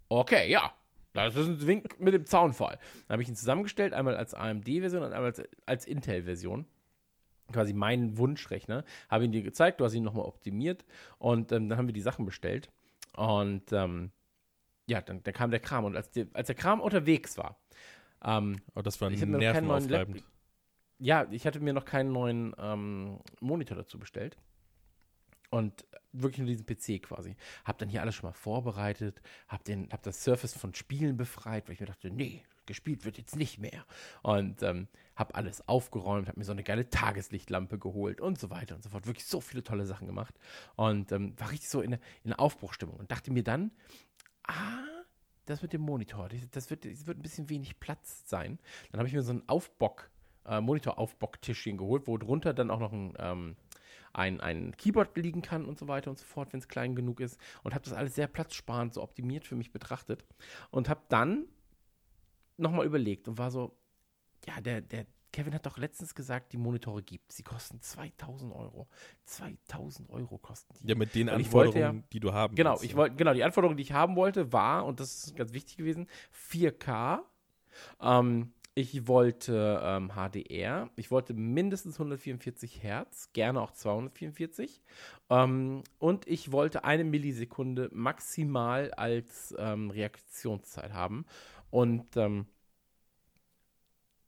[0.09, 0.73] okay, ja.
[1.13, 2.79] Das ist ein Wink mit dem Zaunfall.
[3.09, 6.67] Dann habe ich ihn zusammengestellt, einmal als AMD-Version und einmal als, als Intel-Version.
[7.53, 8.85] Quasi meinen Wunschrechner.
[9.09, 10.85] Habe ihn dir gezeigt, du hast ihn nochmal optimiert
[11.19, 12.71] und ähm, dann haben wir die Sachen bestellt.
[13.15, 14.11] Und ähm,
[14.89, 15.85] ja, dann, dann kam der Kram.
[15.85, 17.59] Und als, der- als der Kram unterwegs war,
[18.25, 20.25] ähm, Oh, das war nervenaufreibend.
[20.99, 24.37] ja, ich hatte mir noch keinen neuen ähm, Monitor dazu bestellt.
[25.51, 27.37] Und wirklich nur diesen PC quasi.
[27.65, 31.67] Hab dann hier alles schon mal vorbereitet, hab, den, hab das Surface von Spielen befreit,
[31.69, 33.85] weil ich mir dachte, nee, gespielt wird jetzt nicht mehr.
[34.23, 38.75] Und ähm, hab alles aufgeräumt, hab mir so eine geile Tageslichtlampe geholt und so weiter
[38.75, 39.07] und so fort.
[39.07, 40.35] Wirklich so viele tolle Sachen gemacht.
[40.75, 42.97] Und ähm, war richtig so in in Aufbruchstimmung.
[42.97, 43.71] Und dachte mir dann,
[44.47, 45.05] ah,
[45.47, 48.59] das mit dem Monitor, das, wird, das wird ein bisschen wenig Platz sein.
[48.91, 50.11] Dann habe ich mir so einen Aufbock,
[50.45, 53.57] äh, Monitor-Aufbocktischchen geholt, wo drunter dann auch noch ein, ähm,
[54.13, 57.21] ein, ein Keyboard liegen kann und so weiter und so fort, wenn es klein genug
[57.21, 57.39] ist.
[57.63, 60.25] Und habe das alles sehr platzsparend, so optimiert für mich betrachtet.
[60.71, 61.47] Und habe dann
[62.57, 63.77] nochmal überlegt und war so,
[64.47, 67.33] ja, der, der Kevin hat doch letztens gesagt, die Monitore gibt.
[67.33, 68.89] Sie kosten 2000 Euro.
[69.25, 70.89] 2000 Euro kosten die.
[70.89, 72.97] Ja, mit den Weil Anforderungen, die du haben Genau, willst, ich ja.
[72.97, 76.09] wollte, genau, die Anforderung, die ich haben wollte, war, und das ist ganz wichtig gewesen,
[76.33, 77.21] 4K,
[78.01, 80.91] ähm, Ich wollte ähm, HDR.
[80.97, 84.83] Ich wollte mindestens 144 Hertz, gerne auch 244.
[85.31, 91.25] Ähm, und ich wollte eine Millisekunde maximal als ähm, Reaktionszeit haben.
[91.71, 92.47] Und ähm,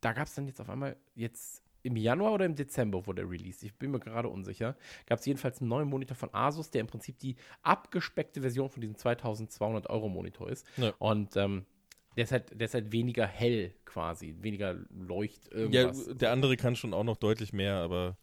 [0.00, 3.30] da gab es dann jetzt auf einmal jetzt im Januar oder im Dezember wurde er
[3.30, 3.62] released.
[3.62, 4.76] Ich bin mir gerade unsicher.
[5.06, 8.80] Gab es jedenfalls einen neuen Monitor von Asus, der im Prinzip die abgespeckte Version von
[8.80, 10.66] diesem 2200 Euro Monitor ist.
[10.76, 10.92] Ja.
[10.98, 11.64] Und ähm,
[12.16, 16.08] der ist, halt, der ist halt weniger hell quasi, weniger leucht irgendwas.
[16.08, 18.16] Ja, der andere kann schon auch noch deutlich mehr, aber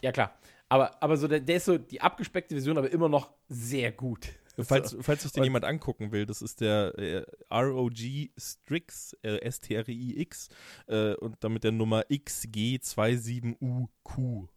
[0.00, 0.34] Ja, klar.
[0.70, 4.30] Aber, aber so der, der ist so die abgespeckte Version, aber immer noch sehr gut.
[4.58, 9.38] Falls, falls sich den Und- jemand angucken will, das ist der äh, ROG Strix, äh,
[9.40, 10.48] S-T-R-I-X
[10.88, 14.48] äh, und damit der Nummer XG27UQ.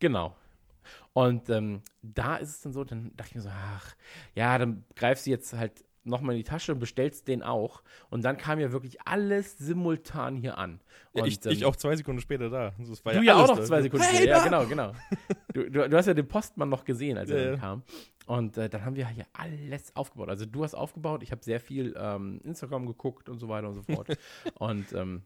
[0.00, 0.36] Genau.
[1.12, 3.94] Und ähm, da ist es dann so, dann dachte ich mir so, ach,
[4.34, 7.82] ja, dann greifst du jetzt halt nochmal in die Tasche und bestellst den auch.
[8.10, 10.82] Und dann kam ja wirklich alles simultan hier an.
[11.14, 12.74] Ja, Und, ich, ähm, ich auch zwei Sekunden später da.
[12.78, 14.30] Also Du ja, auch alles noch zwei Sekunden Hey, später.
[14.36, 14.92] Ja, genau, genau.
[15.54, 17.60] Du, du, du hast ja den Postmann noch gesehen, als er Ja, dann ja.
[17.60, 17.82] kam.
[18.26, 20.28] Und äh, dann haben wir hier alles aufgebaut.
[20.28, 23.74] Also du hast aufgebaut, ich habe sehr viel ähm, Instagram geguckt und so weiter und
[23.74, 24.16] so fort.
[24.58, 25.22] und ähm,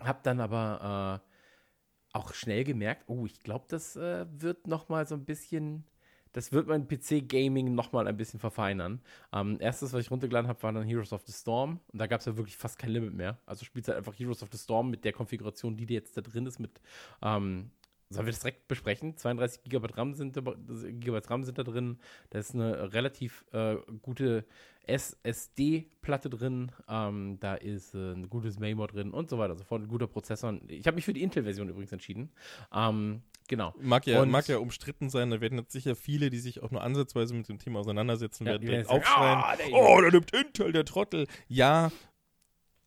[0.00, 5.06] habe dann aber äh, auch schnell gemerkt, oh, ich glaube, das äh, wird noch mal
[5.06, 5.84] so ein bisschen,
[6.32, 9.00] das wird mein PC-Gaming noch mal ein bisschen verfeinern.
[9.32, 11.80] Ähm, erstes, was ich runtergeladen habe, war dann Heroes of the Storm.
[11.92, 13.38] Und da gab es ja wirklich fast kein Limit mehr.
[13.46, 16.20] Also spielst halt einfach Heroes of the Storm mit der Konfiguration, die dir jetzt da
[16.20, 16.80] drin ist, mit
[17.22, 17.70] ähm,
[18.10, 19.16] Sollen wir das direkt besprechen?
[19.16, 21.98] 32 GB RAM sind, da- Gigabyte RAM sind da drin.
[22.30, 24.44] Da ist eine relativ äh, gute
[24.86, 26.72] SSD-Platte drin.
[26.88, 29.52] Ähm, da ist äh, ein gutes Maymore drin und so weiter.
[29.52, 29.82] und So fort.
[29.82, 30.54] Ein guter Prozessor.
[30.68, 32.30] Ich habe mich für die Intel-Version übrigens entschieden.
[32.72, 33.74] Ähm, genau.
[33.80, 36.70] Mag ja, Und- mag ja umstritten sein, da werden jetzt sicher viele, die sich auch
[36.70, 39.38] nur ansatzweise mit dem Thema auseinandersetzen, Ja, werden direkt aufschreien.
[39.38, 41.26] "Ah, der oh, da nimmt Intel, der Trottel.
[41.48, 41.92] Ja,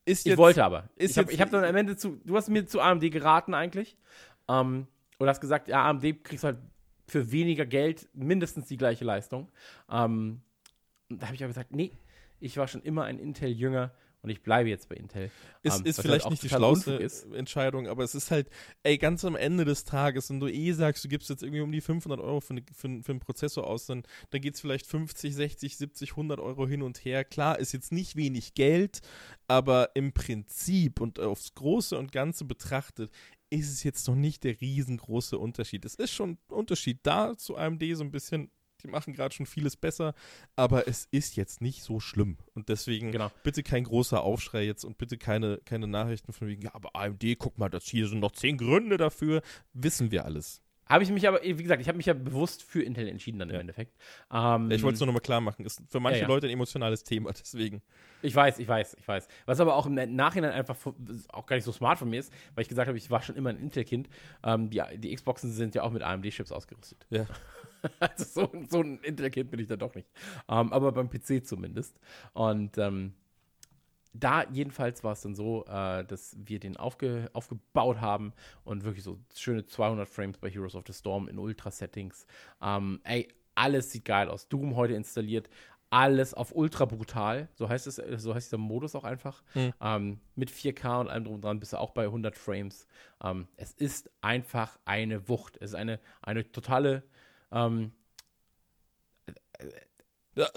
[0.05, 0.89] ist Ich jetzt, wollte aber.
[0.95, 3.95] ist ich habe hab dann am Ende zu, du hast mir zu AMD geraten eigentlich.
[4.49, 4.87] Ähm,
[5.21, 6.57] oder hast gesagt, ja, AMD kriegst du halt
[7.07, 9.49] für weniger Geld mindestens die gleiche Leistung.
[9.89, 10.41] Ähm,
[11.09, 11.91] da habe ich aber gesagt, nee,
[12.39, 13.93] ich war schon immer ein Intel-Jünger
[14.23, 15.29] und ich bleibe jetzt bei Intel.
[15.63, 16.99] Ist, Ähm, ist was vielleicht halt nicht die schlauste.
[17.35, 18.49] Entscheidung, aber es ist halt,
[18.83, 21.71] ey, ganz am Ende des Tages, wenn du eh sagst, du gibst jetzt irgendwie um
[21.71, 24.61] die 500 Euro für, eine, für, einen- für einen Prozessor aus, dann, dann geht es
[24.61, 27.23] vielleicht 50, 60, 70, 100 Euro hin und her.
[27.25, 29.01] Klar, ist jetzt nicht wenig Geld,
[29.47, 33.11] aber im Prinzip und aufs Große und Ganze betrachtet,
[33.51, 35.85] ist es jetzt noch nicht der riesengroße Unterschied.
[35.85, 38.49] Es ist schon ein Unterschied da zu AMD so ein bisschen.
[38.81, 40.15] Die machen gerade schon vieles besser,
[40.55, 42.37] aber es ist jetzt nicht so schlimm.
[42.55, 43.29] Und deswegen Genau.
[43.43, 47.23] bitte kein großer Aufschrei jetzt und bitte keine, keine Nachrichten von wegen, ja, aber AMD,
[47.37, 49.43] guck mal, das hier sind noch zehn Gründe dafür.
[49.73, 50.63] Wissen wir alles.
[50.91, 53.49] Habe ich mich aber, wie gesagt, ich habe mich ja bewusst für Intel entschieden dann
[53.49, 53.61] im Ja.
[53.61, 53.95] Endeffekt.
[54.31, 55.65] Ähm, Ich wollte es nur nochmal klar machen.
[55.65, 56.27] Ist für manche Ja, ja.
[56.27, 57.81] Leute ein emotionales Thema, deswegen.
[58.21, 59.27] Ich weiß, ich weiß, ich weiß.
[59.45, 60.75] Was aber auch im Nachhinein einfach
[61.31, 63.35] auch gar nicht so smart von mir ist, weil ich gesagt habe, ich war schon
[63.35, 64.09] immer ein Intel-Kind.
[64.43, 67.07] Ähm, die, die Xboxen sind ja auch mit AMD-Chips ausgerüstet.
[67.09, 67.25] Ja.
[67.99, 70.07] also so, so ein Intel-Kind bin ich dann doch nicht.
[70.49, 71.99] Ähm, aber beim PC zumindest.
[72.33, 73.13] Und ähm,
[74.13, 78.33] da jedenfalls war es dann so, äh, dass wir den aufge, aufgebaut haben
[78.63, 82.25] und wirklich so schöne 200 Frames bei Heroes of the Storm in Ultra-Settings.
[82.61, 84.47] Ähm, ey, alles sieht geil aus.
[84.49, 85.49] Doom heute installiert,
[85.89, 89.43] alles auf ultra brutal, so heißt es, äh, so heißt dieser Modus auch einfach.
[89.53, 89.73] Hm.
[89.81, 92.87] Ähm, mit 4K und allem drum und dran bist du auch bei 100 Frames.
[93.23, 95.57] Ähm, es ist einfach eine Wucht.
[95.57, 97.03] Es ist eine, eine totale
[97.51, 97.91] ähm,
[99.59, 99.65] Ja,
[100.35, 100.51] das,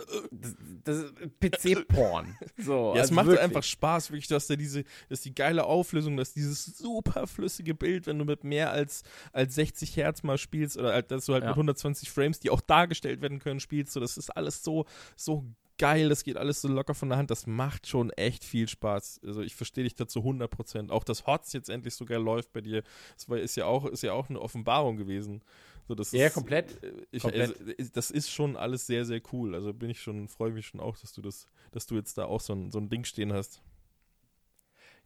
[0.84, 2.36] das ist PC-Porn.
[2.56, 3.42] So, Ja, es also macht wirklich.
[3.42, 8.06] einfach Spaß, wirklich, dass da diese, dass die geile Auflösung, dass dieses super flüssige Bild,
[8.06, 9.02] wenn du mit mehr als,
[9.32, 11.50] als 60 Hertz mal spielst oder halt, dass du halt Ja.
[11.50, 14.84] mit 120 Frames, die auch dargestellt werden können, spielst, so, das ist alles so,
[15.16, 15.44] so
[15.76, 19.20] geil, das geht alles so locker von der Hand, das macht schon echt viel Spaß.
[19.26, 20.90] Also ich verstehe dich dazu 100%.
[20.90, 22.84] Auch dass HOTS jetzt endlich so geil läuft bei dir,
[23.16, 25.42] das ist ja auch, ist ja auch eine Offenbarung gewesen.
[25.86, 26.82] So, das Ja, ist, komplett.
[26.82, 27.60] äh, Ich, Komplett.
[27.60, 29.54] Also, das ist schon alles sehr, sehr cool.
[29.54, 32.24] Also bin ich schon, freue mich schon auch, dass du das, dass du jetzt da
[32.24, 33.62] auch so ein, so ein Ding stehen hast.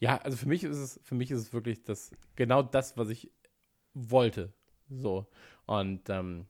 [0.01, 3.09] Ja, also für mich ist es, für mich ist es wirklich das, genau das, was
[3.11, 3.31] ich
[3.95, 4.53] wollte.
[4.91, 5.29] So.
[5.67, 6.47] Und ähm,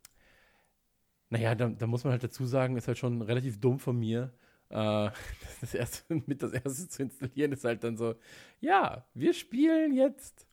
[1.31, 4.33] naja, da, da muss man halt dazu sagen, ist halt schon relativ dumm von mir.
[4.71, 5.11] Äh,
[5.61, 8.15] das erste, mit das erste zu installieren, ist halt dann so,
[8.61, 10.47] ja, wir spielen jetzt.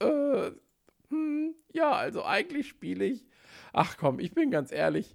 [0.00, 0.52] Äh,
[1.10, 3.26] hm, ja, also eigentlich spiele ich.
[3.72, 5.14] Ach komm, ich bin ganz ehrlich.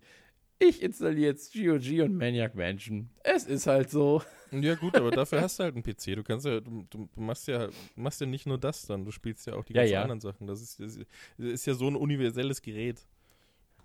[0.61, 3.09] Ich installiere jetzt GOG und Maniac Mansion.
[3.23, 4.21] Es ist halt so.
[4.51, 6.15] Ja, gut, aber dafür hast du halt einen PC.
[6.15, 9.47] Du kannst ja, du, du machst ja, machst ja nicht nur das dann, du spielst
[9.47, 10.01] ja auch die Ja, ganzen ja.
[10.01, 10.47] anderen Sachen.
[10.47, 10.97] Das ist, das
[11.37, 13.05] ist ja so ein universelles Gerät.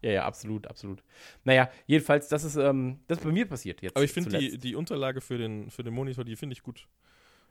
[0.03, 1.03] Ja, ja, absolut, absolut.
[1.45, 3.97] Naja, jedenfalls, das ist, ähm, das ist bei mir passiert jetzt.
[3.97, 6.87] Aber ich finde die, die Unterlage für den, für den Monitor, die finde ich gut.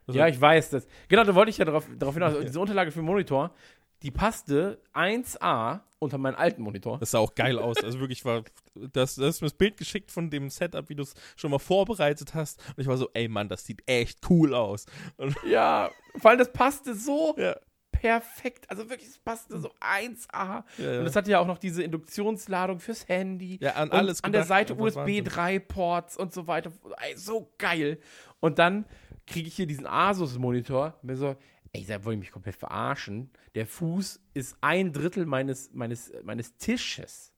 [0.05, 0.85] Also- ja, ich weiß das.
[1.07, 2.35] Genau, da wollte ich ja darauf, darauf hinaus.
[2.41, 3.55] Diese Unterlage für den Monitor,
[4.03, 6.99] die passte 1A unter meinen alten Monitor.
[6.99, 7.81] Das sah auch geil aus.
[7.81, 8.43] Also wirklich war,
[8.75, 11.59] das, das ist mir das Bild geschickt von dem Setup, wie du es schon mal
[11.59, 12.61] vorbereitet hast.
[12.75, 14.85] Und ich war so, ey Mann, das sieht echt cool aus.
[15.17, 17.55] Und, Ja, vor allem das passte so ja,
[17.91, 18.69] perfekt.
[18.69, 20.27] Also wirklich, es passte so 1A.
[20.33, 20.99] ja, ja.
[20.99, 23.57] Und es hatte ja auch noch diese Induktionsladung fürs Handy.
[23.61, 26.73] Ja, an alles An der Seite USB 3-Ports und so weiter.
[27.01, 27.99] Ey, so geil.
[28.41, 28.85] Und dann
[29.25, 30.95] kriege ich hier diesen Asus-Monitor.
[31.01, 31.35] Mir so,
[31.73, 33.31] ey, da wollte ich mich komplett verarschen.
[33.55, 37.33] Der Fuß ist ein Drittel meines, meines, meines Tisches.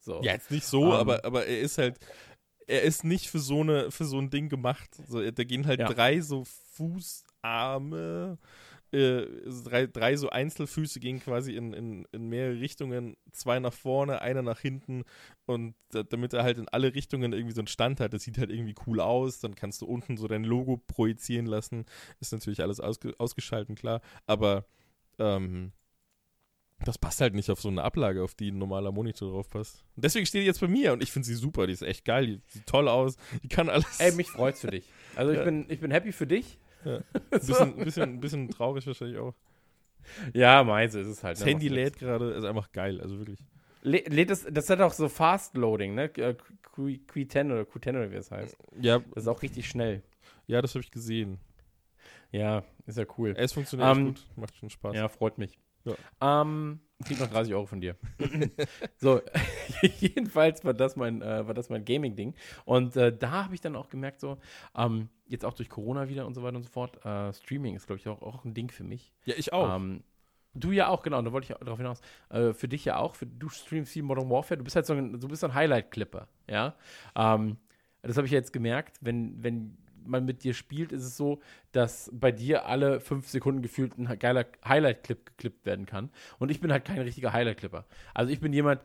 [0.00, 0.22] So.
[0.22, 0.92] ja, jetzt nicht so, Ähm.
[0.92, 1.98] aber, aber er ist halt,
[2.66, 4.90] er ist nicht für so, eine, für so ein Ding gemacht.
[5.06, 5.88] So, da gehen halt Ja.
[5.88, 8.38] drei so Fußarme,
[8.94, 9.26] äh,
[9.64, 14.42] drei, drei so Einzelfüße gehen quasi in, in, in mehrere Richtungen, zwei nach vorne, einer
[14.42, 15.04] nach hinten
[15.46, 18.38] und da, damit er halt in alle Richtungen irgendwie so einen Stand hat, das sieht
[18.38, 21.84] halt irgendwie cool aus, dann kannst du unten so dein Logo projizieren lassen,
[22.20, 24.64] ist natürlich alles ausge, ausgeschalten, klar, aber
[25.18, 25.72] ähm,
[26.84, 29.84] das passt halt nicht auf so eine Ablage, auf die ein normaler Monitor drauf passt.
[29.96, 32.04] Und deswegen steht die jetzt bei mir und ich finde sie super, die ist echt
[32.04, 34.00] geil, die sieht toll aus, die kann alles.
[34.00, 34.84] Ey, mich freut's für dich.
[35.16, 35.44] Also ich, Ja.
[35.44, 36.58] bin, ich bin happy für dich.
[36.84, 36.96] Ja.
[37.14, 39.34] Ein bisschen, bisschen, bisschen traurig wahrscheinlich auch.
[40.32, 41.38] Ja, meins ist es halt.
[41.38, 41.90] Das ne, Handy macht nix.
[41.90, 43.40] lädt gerade, ist einfach geil, also wirklich.
[43.82, 46.04] Lädt das, das hat auch so Fast Loading, ne?
[46.16, 48.56] Äh, Q, Q10 oder Q10 oder wie es heißt.
[48.80, 50.02] Ja, Das ist auch richtig schnell.
[50.46, 51.38] ja das habe ich gesehen.
[52.32, 53.34] Ja, ist ja cool.
[53.36, 54.94] Es funktioniert echt Ähm, gut, macht schon Spaß.
[54.96, 55.58] Ja, freut mich.
[55.84, 56.40] Ja.
[56.40, 57.96] Ähm, krieg noch 30 Euro von dir.
[58.96, 59.20] so,
[59.98, 62.34] jedenfalls war das mein, äh, war das mein Gaming-Ding.
[62.64, 64.38] Und äh, da habe ich dann auch gemerkt, so,
[64.76, 67.86] ähm, jetzt auch durch Corona wieder und so weiter und so fort, äh, Streaming ist,
[67.86, 69.12] glaube ich, auch, auch ein Ding für mich.
[69.24, 69.76] Ja, ich auch.
[69.76, 70.02] Ähm,
[70.54, 72.00] du ja auch, genau, da wollte ich darauf hinaus.
[72.30, 74.94] Äh, für dich ja auch, für, du streamst viel Modern Warfare, du bist halt so
[74.94, 76.74] ein, du bist so ein Highlight-Clipper, ja.
[77.16, 77.58] Ähm,
[78.02, 81.40] das habe ich jetzt gemerkt, wenn, wenn man mit dir spielt, ist es so,
[81.72, 86.10] dass bei dir alle fünf Sekunden gefühlt ein geiler Highlight-Clip geklippt werden kann.
[86.38, 87.86] Und ich bin halt kein richtiger Highlight-Clipper.
[88.14, 88.82] Also ich bin jemand,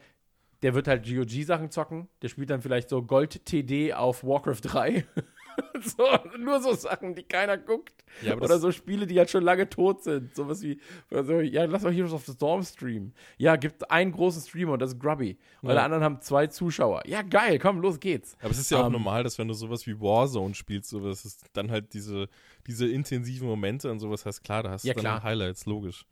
[0.62, 5.06] der wird halt GOG-Sachen zocken, der spielt dann vielleicht so Gold-TD auf Warcraft 3.
[5.82, 6.06] so,
[6.38, 7.94] nur so Sachen, die keiner guckt.
[8.22, 10.36] Ja, Oder so Spiele, die halt schon lange tot sind.
[10.36, 10.80] Sowas wie,
[11.12, 13.14] also, ja, lass mal Heroes of the Storm streamen.
[13.38, 15.38] Ja, gibt einen großen Streamer und das ist Grubby.
[15.62, 15.76] Und Ja.
[15.76, 17.04] alle anderen haben zwei Zuschauer.
[17.06, 18.36] Ja, geil, komm, los geht's.
[18.42, 21.24] Aber es ist ja auch ähm, normal, dass wenn du sowas wie Warzone spielst, sowas
[21.26, 22.28] ist dann halt diese,
[22.68, 25.24] diese intensiven Momente und sowas hast, klar, da hast Ja, du dann klar.
[25.24, 26.06] Highlights, logisch.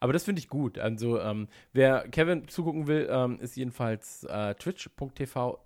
[0.00, 0.78] Aber das finde ich gut.
[0.78, 5.58] Also, ähm, wer Kevin zugucken will, ähm, ist jedenfalls äh, twitch.tv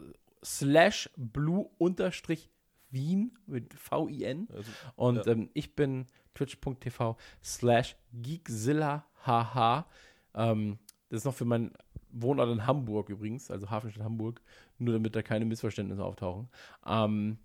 [0.45, 2.49] slash blue unterstrich
[2.91, 4.49] Wien mit V-I-N.
[4.55, 5.33] Also, Und Ja.
[5.33, 9.87] ähm, ich bin twitch.tv slash geekzilla haha.
[10.35, 10.79] Ähm,
[11.09, 11.73] das ist noch für meinen
[12.11, 14.41] Wohnort in Hamburg übrigens, also Hafenstadt Hamburg,
[14.79, 16.49] nur damit da keine Missverständnisse auftauchen.
[16.87, 17.39] Ähm,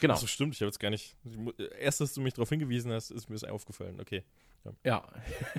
[0.00, 0.14] genau.
[0.14, 1.16] Achso, stimmt, ich habe jetzt gar nicht.
[1.24, 4.00] ich mu- Erst, dass du mich darauf hingewiesen hast, ist mir das aufgefallen.
[4.00, 4.22] Okay.
[4.84, 5.08] Ja,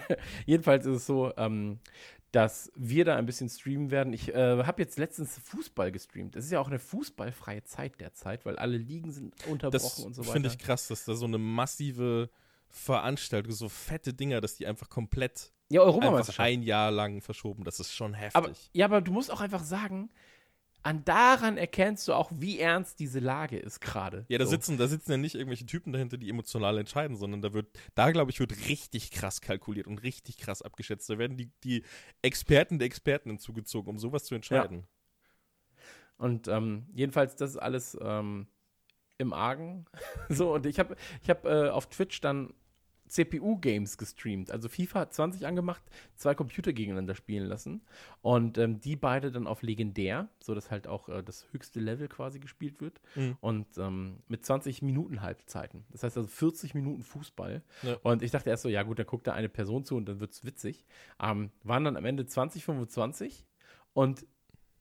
[0.46, 1.80] jedenfalls ist es so, ähm,
[2.32, 4.14] dass wir da ein bisschen streamen werden.
[4.14, 6.36] Ich äh, habe jetzt letztens Fußball gestreamt.
[6.36, 10.14] Es ist ja auch eine fußballfreie Zeit derzeit, weil alle Ligen sind unterbrochen Das und
[10.14, 10.34] so weiter.
[10.34, 12.30] finde ich krass, dass da so eine massive
[12.70, 16.48] Veranstaltung, so fette Dinger, dass die einfach komplett ja, einfach Europameisterschaft.
[16.48, 17.66] ein Jahr lang verschoben.
[17.66, 18.36] Das ist schon heftig.
[18.36, 20.10] Aber, ja, aber du musst auch einfach sagen,
[20.84, 24.26] an daran erkennst du auch, wie ernst diese Lage ist gerade.
[24.30, 24.52] ja, da so.
[24.52, 28.12] sitzen, da sitzen ja nicht irgendwelche Typen dahinter, die emotional entscheiden, sondern da wird, da
[28.12, 31.10] glaube ich, wird richtig krass kalkuliert und richtig krass abgeschätzt.
[31.10, 31.84] Da werden die, die
[32.22, 34.88] Experten der Experten hinzugezogen, um sowas zu entscheiden.
[36.18, 38.48] Und ähm, jedenfalls, das ist alles ähm,
[39.18, 39.86] im Argen.
[40.30, 42.54] so, und ich habe ich hab, äh, auf Twitch dann
[43.12, 44.52] CPU-Games gestreamt.
[44.52, 45.84] Also FIFA 20 angemacht,
[46.16, 47.82] zwei Computer gegeneinander spielen lassen.
[48.22, 52.40] Und ähm, die beide dann auf legendär, sodass halt auch äh, das höchste Level quasi
[52.40, 53.02] gespielt wird.
[53.16, 53.38] Mhm.
[53.42, 55.84] Und ähm, mit 20 Minuten Halbzeiten.
[55.92, 57.62] Das heißt also 40 Minuten Fußball.
[57.84, 57.98] Ja.
[58.04, 60.22] Und ich dachte erst so, ja gut, dann guckt da eine Person zu und dann
[60.22, 60.86] wird es witzig.
[61.22, 63.46] Ähm, waren dann am Ende 20, 25
[63.94, 64.26] und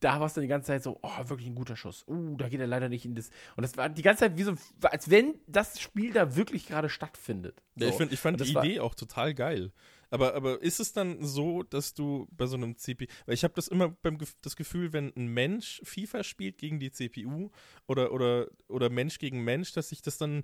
[0.00, 2.04] da war es dann die ganze Zeit so, oh, wirklich ein guter Schuss.
[2.08, 3.30] Uh, da geht er leider nicht in das.
[3.56, 6.88] Und das war die ganze Zeit wie so, als wenn das Spiel da wirklich gerade
[6.88, 7.62] stattfindet.
[7.76, 7.98] Ja, ich, So.
[7.98, 9.72] find, ich fand die Idee auch total geil.
[10.10, 13.54] Aber, aber ist es dann so, dass du bei so einem CPU, weil ich habe
[13.54, 17.50] das immer beim das Gefühl, wenn ein Mensch FIFA spielt gegen die CPU
[17.86, 20.42] oder, oder, oder Mensch gegen Mensch, dass sich das dann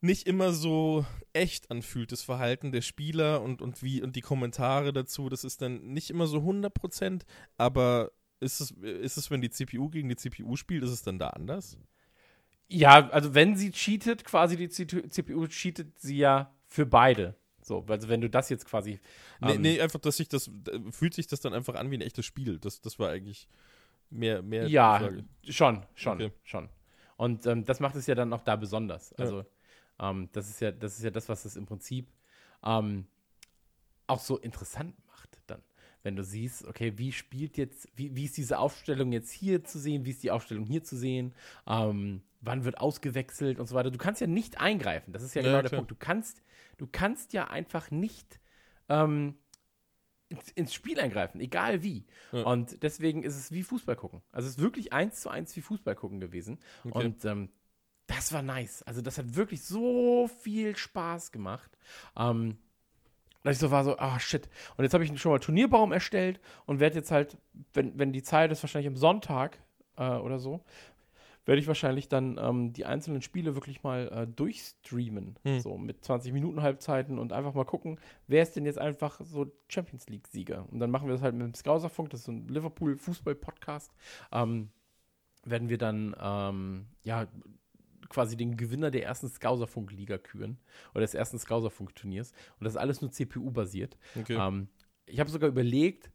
[0.00, 4.92] nicht immer so echt anfühlt, das Verhalten der Spieler und, und wie und die Kommentare
[4.92, 7.22] dazu, das ist dann nicht immer so 100%,
[7.56, 11.18] aber ist es, ist es, wenn die CPU gegen die CPU spielt, ist es dann
[11.18, 11.78] da anders?
[12.68, 17.36] Ja, also wenn sie cheatet, quasi die CPU cheatet sie ja für beide.
[17.62, 19.00] So, also wenn du das jetzt quasi.
[19.40, 21.96] Nee, ähm, nee, einfach, dass sich das, äh, fühlt sich das dann einfach an wie
[21.96, 22.58] ein echtes Spiel.
[22.58, 23.48] Das, das war eigentlich
[24.10, 25.24] mehr, mehr Ja, Frage.
[25.48, 26.32] schon, schon, Okay.
[26.44, 26.68] schon.
[27.16, 29.14] Und ähm, das macht es ja dann auch da besonders.
[29.18, 29.24] Ja.
[29.24, 29.44] Also,
[30.00, 32.08] Ähm, das, ist ja, das ist ja das, was es im Prinzip
[32.64, 33.06] ähm,
[34.06, 34.94] auch so interessant.
[36.06, 39.80] Wenn du siehst, okay, wie spielt jetzt, wie, wie ist diese Aufstellung jetzt hier zu
[39.80, 41.34] sehen, wie ist die Aufstellung hier zu sehen,
[41.66, 43.90] ähm, wann wird ausgewechselt und so weiter.
[43.90, 45.80] Du kannst ja nicht eingreifen, das ist ja, Ja, genau der klar.
[45.80, 45.90] Punkt.
[45.90, 46.44] Du kannst,
[46.76, 48.38] du kannst ja einfach nicht
[48.88, 49.34] ähm,
[50.28, 52.06] ins, ins Spiel eingreifen, egal wie.
[52.30, 52.44] Ja.
[52.44, 54.22] Und deswegen ist es wie Fußball gucken.
[54.30, 56.60] Also es ist wirklich eins zu eins wie Fußball gucken gewesen.
[56.84, 57.04] Okay.
[57.04, 57.50] Und ähm,
[58.06, 58.84] das war nice.
[58.84, 61.76] Also das hat wirklich so viel Spaß gemacht.
[62.16, 62.58] Ähm,
[63.46, 64.48] dass ich so war so, ah shit.
[64.76, 67.38] Und jetzt habe ich schon mal Turnierbaum erstellt und werde jetzt halt,
[67.72, 69.58] wenn, wenn die Zeit ist, wahrscheinlich am Sonntag
[69.96, 70.62] äh, oder so,
[71.46, 75.38] werde ich wahrscheinlich dann ähm, die einzelnen Spiele wirklich mal äh, durchstreamen.
[75.44, 75.60] Hm.
[75.60, 79.46] So mit 20 Minuten Halbzeiten und einfach mal gucken, wer ist denn jetzt einfach so
[79.68, 80.66] Champions League-Sieger.
[80.70, 83.92] Und dann machen wir das halt mit dem Scouserfunk, das ist so ein Liverpool-Fußball-Podcast.
[84.32, 84.70] Ähm,
[85.44, 87.28] werden wir dann ähm, ja
[88.08, 90.58] quasi den Gewinner der ersten Scouserfunk-Liga küren
[90.92, 92.32] oder des ersten Scouserfunk-Turniers.
[92.58, 93.96] Und das ist alles nur CPU-basiert.
[94.18, 94.36] Okay.
[94.40, 94.68] Ähm,
[95.06, 96.10] ich habe sogar überlegt,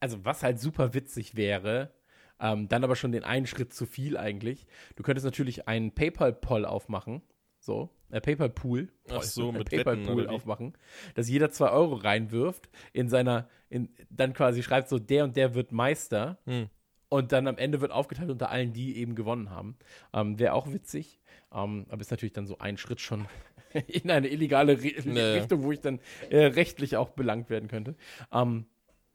[0.00, 1.92] also was halt super witzig wäre,
[2.40, 4.66] ähm, dann aber schon den einen Schritt zu viel eigentlich.
[4.94, 7.22] Du könntest natürlich einen PayPal-Poll aufmachen,
[7.58, 8.88] so, äh, PayPal-Pool.
[9.10, 10.76] Ach so, mit äh, Wetten, PayPal-Pool aufmachen,
[11.14, 15.54] dass jeder zwei Euro reinwirft in seiner, in, dann quasi schreibt so, der und der
[15.54, 16.38] wird Meister.
[16.44, 16.68] Hm.
[17.08, 19.76] Und dann am Ende wird aufgeteilt unter allen, die eben gewonnen haben.
[20.12, 21.20] Ähm, Wäre auch witzig.
[21.54, 23.26] Ähm, aber ist natürlich dann so ein Schritt schon
[23.86, 25.34] in eine illegale Re Naja.
[25.34, 26.00] Richtung, wo ich dann
[26.30, 27.94] äh, rechtlich auch belangt werden könnte.
[28.32, 28.66] Ähm,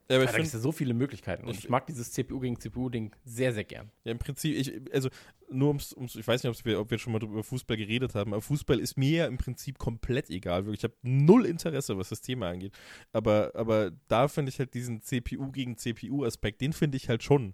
[0.09, 1.43] Ja, aber da gibt es ja so viele Möglichkeiten.
[1.45, 3.91] Und ich- ich mag dieses CPU gegen CPU-Ding sehr, sehr gern.
[4.05, 5.09] ja, im Prinzip, ich, also
[5.49, 8.15] nur ums, ums ich weiß nicht, wir, ob wir schon mal drüber- über Fußball geredet
[8.15, 10.65] haben, aber Fußball ist mir ja im Prinzip komplett egal.
[10.65, 12.73] Wirklich, ich habe null Interesse, was das Thema angeht.
[13.11, 17.53] Aber, aber da finde ich halt diesen CPU gegen CPU-Aspekt, den finde ich halt schon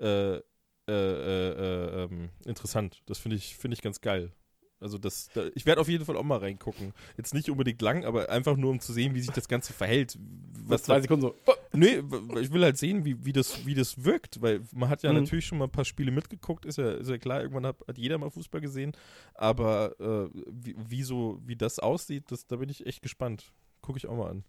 [0.00, 0.42] äh, äh,
[0.88, 3.02] äh, äh, ähm, interessant.
[3.06, 4.32] Das finde ich, finde ich ganz geil.
[4.80, 6.94] Also das, da, ich werde auf jeden Fall auch mal reingucken.
[7.18, 10.18] Jetzt nicht unbedingt lang, aber einfach nur um zu sehen, wie sich das Ganze verhält.
[10.66, 11.34] Was zwei Sekunden so.
[11.74, 12.02] Nee,
[12.40, 15.20] ich will halt sehen, wie, wie, das, wie das wirkt, weil man hat ja Mhm.
[15.20, 17.98] natürlich schon mal ein paar Spiele mitgeguckt, ist ja, ist ja klar, irgendwann hat, hat
[17.98, 18.92] jeder mal Fußball gesehen,
[19.34, 23.52] aber äh, wie, wie, so, wie das aussieht, das, da bin ich echt gespannt.
[23.82, 24.44] Gucke ich auch mal an.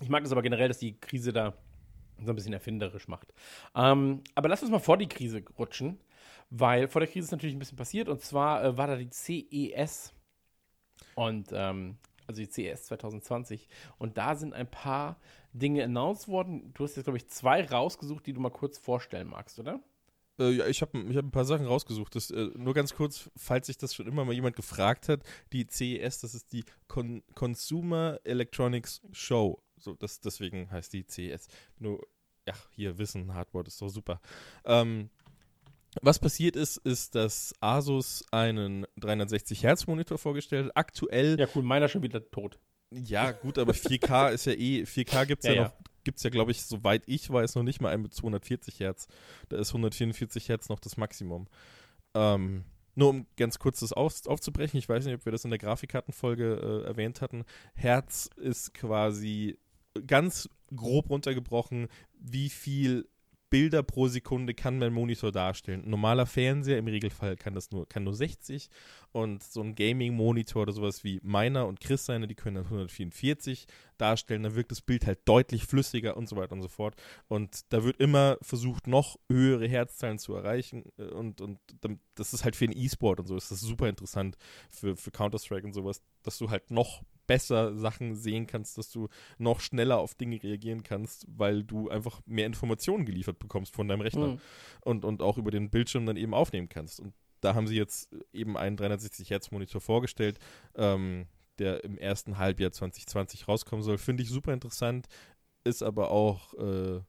[0.00, 1.54] Ich mag das aber generell, dass die Krise da
[2.24, 3.32] so ein bisschen erfinderisch macht.
[3.74, 5.98] Ähm, aber lass uns mal vor die Krise rutschen,
[6.50, 9.10] weil vor der Krise ist natürlich ein bisschen passiert und zwar äh, war da die
[9.10, 10.12] CES
[11.14, 11.96] und ähm,
[12.26, 13.68] also die CES 2020
[13.98, 15.16] und da sind ein paar
[15.52, 16.72] Dinge announced worden.
[16.74, 19.80] Du hast jetzt glaube ich zwei rausgesucht, die du mal kurz vorstellen magst, oder?
[20.40, 22.16] Äh, ja, ich habe ich hab ein paar Sachen rausgesucht.
[22.16, 25.66] Das, äh, nur ganz kurz, falls sich das schon immer mal jemand gefragt hat, die
[25.66, 29.62] CES, das ist die Con Consumer Electronics Show.
[29.80, 31.48] So, das, deswegen heißt die CES.
[31.78, 32.06] Nur,
[32.46, 34.20] ja, hier Wissen, Hardware, ist doch super.
[34.64, 35.10] Ähm,
[36.02, 40.76] was passiert ist, ist, dass Asus einen 360-Hertz-Monitor vorgestellt hat.
[40.76, 42.58] Aktuell Ja, cool, meiner schon wieder tot.
[42.92, 45.72] ja, gut, aber 4K ist ja eh, 4K gibt es ja, Ja, noch,
[46.04, 49.08] gibt's ja, glaube ich, soweit ich weiß, noch nicht mal einen mit 240 Hertz.
[49.48, 51.48] Da ist 144 Hertz noch das Maximum.
[52.14, 52.64] Ähm,
[52.94, 55.58] nur um ganz kurz das auf, aufzubrechen, ich weiß nicht, ob wir das in der
[55.58, 57.44] Grafikkartenfolge äh, erwähnt hatten.
[57.74, 59.58] Hertz ist quasi
[60.06, 61.88] ganz grob runtergebrochen,
[62.18, 63.08] wie viel
[63.50, 65.84] Bilder pro Sekunde kann mein Monitor darstellen.
[65.84, 68.70] Ein normaler Fernseher im Regelfall kann das nur, kann nur 60
[69.10, 73.66] und so ein Gaming-Monitor oder sowas wie meiner und Chris seine, die können dann 144
[73.98, 74.44] darstellen.
[74.44, 76.94] Da wirkt das Bild halt deutlich flüssiger und so weiter und so fort.
[77.26, 80.84] Und da wird immer versucht, noch höhere Herzzahlen zu erreichen.
[80.96, 81.58] äh, Und, und
[82.14, 84.36] das ist halt für den E-Sport und so, ist das super interessant
[84.70, 89.06] für, für Counter-Strike und sowas, dass du halt noch besser Sachen sehen kannst, dass du
[89.38, 94.00] noch schneller auf Dinge reagieren kannst, weil du einfach mehr Informationen geliefert bekommst von deinem
[94.00, 94.40] Rechner Mhm.
[94.80, 96.98] und, und auch über den Bildschirm dann eben aufnehmen kannst.
[96.98, 100.40] Und da haben sie jetzt eben einen 360 Hertz Monitor vorgestellt,
[100.74, 101.26] ähm,
[101.60, 103.96] der im ersten Halbjahr 2020 rauskommen soll.
[103.98, 105.06] Finde ich super interessant,
[105.62, 107.00] ist aber auch äh,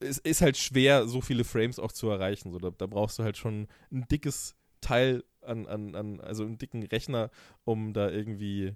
[0.00, 2.50] es ist halt schwer, so viele Frames auch zu erreichen.
[2.50, 6.58] So, da, da brauchst du halt schon ein dickes Teil an, an, an, also einen
[6.58, 7.30] dicken Rechner,
[7.64, 8.74] um da irgendwie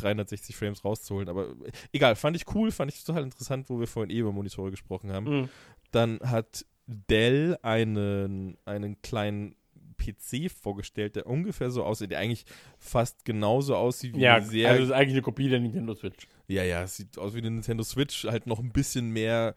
[0.00, 1.28] 360 Frames rauszuholen.
[1.28, 1.54] Aber
[1.92, 5.12] egal, fand ich cool, fand ich total interessant, wo wir vorhin eh über Monitore gesprochen
[5.12, 5.40] haben.
[5.42, 5.48] Mhm.
[5.92, 9.54] Dann hat Dell einen, einen kleinen
[9.96, 12.46] PC vorgestellt, der ungefähr so aussieht, der eigentlich
[12.78, 14.70] fast genauso aussieht wie Ja, eine sehr.
[14.70, 16.26] also ist eigentlich eine Kopie der Nintendo Switch.
[16.48, 19.54] ja, ja, es sieht aus wie eine Nintendo Switch, halt noch ein bisschen mehr,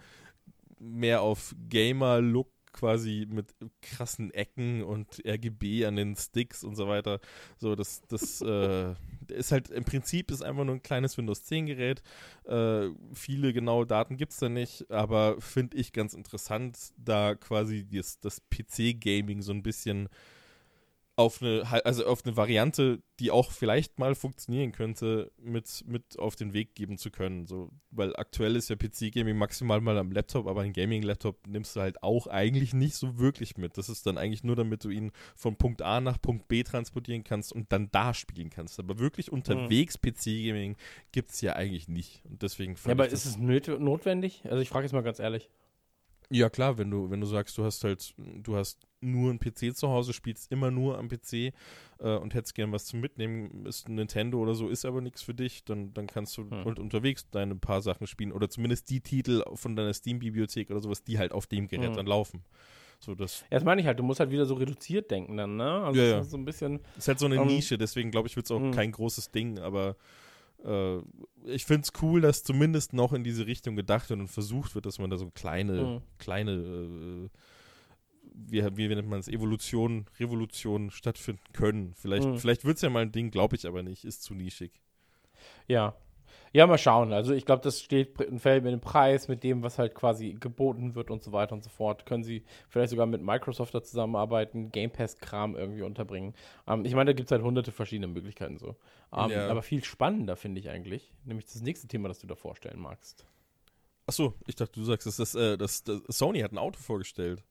[0.79, 7.19] mehr auf Gamer-Look quasi mit krassen Ecken und RGB an den Sticks und so weiter.
[7.57, 8.93] So, das, das äh,
[9.28, 12.03] ist halt im Prinzip ist einfach nur ein kleines Windows 10 Gerät.
[12.45, 17.88] Äh, viele genaue Daten gibt es da nicht, aber finde ich ganz interessant, da quasi
[17.89, 20.09] das, das PC-Gaming so ein bisschen
[21.16, 26.36] auf eine, also auf eine Variante, die auch vielleicht mal funktionieren könnte, mit, mit auf
[26.36, 27.45] den Weg geben zu können.
[27.45, 31.82] So, weil aktuell ist ja PC-Gaming maximal mal am Laptop, aber ein Gaming-Laptop nimmst du
[31.82, 33.78] halt auch eigentlich nicht so wirklich mit.
[33.78, 37.24] Das ist dann eigentlich nur, damit du ihn von Punkt A nach Punkt B transportieren
[37.24, 38.80] kannst und dann da spielen kannst.
[38.80, 40.09] Aber wirklich unterwegs mhm.
[40.09, 40.78] PC-Gaming
[41.11, 42.24] gibt es ja eigentlich nicht.
[42.26, 44.41] Und deswegen Ja, aber ist es notwendig?
[44.45, 45.47] Also ich frage jetzt mal ganz ehrlich.
[46.32, 49.76] Ja, klar, wenn du, wenn du sagst, du hast halt, du hast nur einen PC
[49.76, 51.51] zu Hause, spielst immer nur am PC äh,
[51.99, 55.34] und hättest gern was zum Mitnehmen, ist ein Nintendo oder so, ist aber nichts für
[55.34, 56.64] dich, dann, dann kannst du hm.
[56.64, 61.04] und unterwegs deine paar Sachen spielen oder zumindest die Titel von deiner Steam-Bibliothek oder sowas,
[61.04, 61.95] die halt auf dem Gerät hm.
[61.95, 62.43] dann laufen.
[62.99, 65.58] So, das ja, das meine ich halt, du musst halt wieder so reduziert denken dann,
[65.58, 65.84] ne?
[65.84, 66.24] Also ja, ja.
[66.24, 66.80] so ein bisschen.
[66.97, 68.72] Ist halt so eine um, ähm, Nische, deswegen glaube ich, wird es auch hm.
[68.72, 69.97] kein großes Ding, aber
[70.66, 70.97] äh,
[71.45, 74.86] ich finde es cool, dass zumindest noch in diese Richtung gedacht wird und versucht wird,
[74.86, 76.01] dass man da so kleine, mhm.
[76.18, 77.30] kleine, äh,
[78.34, 81.93] wie, wie nennt man es, Evolution, Revolution stattfinden können.
[81.95, 82.38] Vielleicht, mhm.
[82.38, 84.71] vielleicht wird es ja mal ein Ding, glaube ich aber nicht, ist zu nischig.
[85.67, 85.95] Ja,
[86.55, 87.13] ja, mal schauen.
[87.13, 90.34] Also ich glaube, das steht und fällt mit dem Preis, mit dem, was halt quasi
[90.39, 92.05] geboten wird und so weiter und so fort.
[92.05, 96.36] Können sie vielleicht sogar mit Microsoft da zusammenarbeiten, Game Pass-Kram irgendwie unterbringen.
[96.67, 98.75] Ähm, ich meine, da gibt es halt hunderte verschiedene Möglichkeiten so.
[99.11, 99.49] Ähm, ja.
[99.49, 103.25] Aber viel spannender finde ich eigentlich, nämlich das nächste Thema, das du da vorstellen magst.
[104.05, 107.43] Achso, ich dachte, du sagst, dass das, äh, das, das Sony hat ein Auto vorgestellt.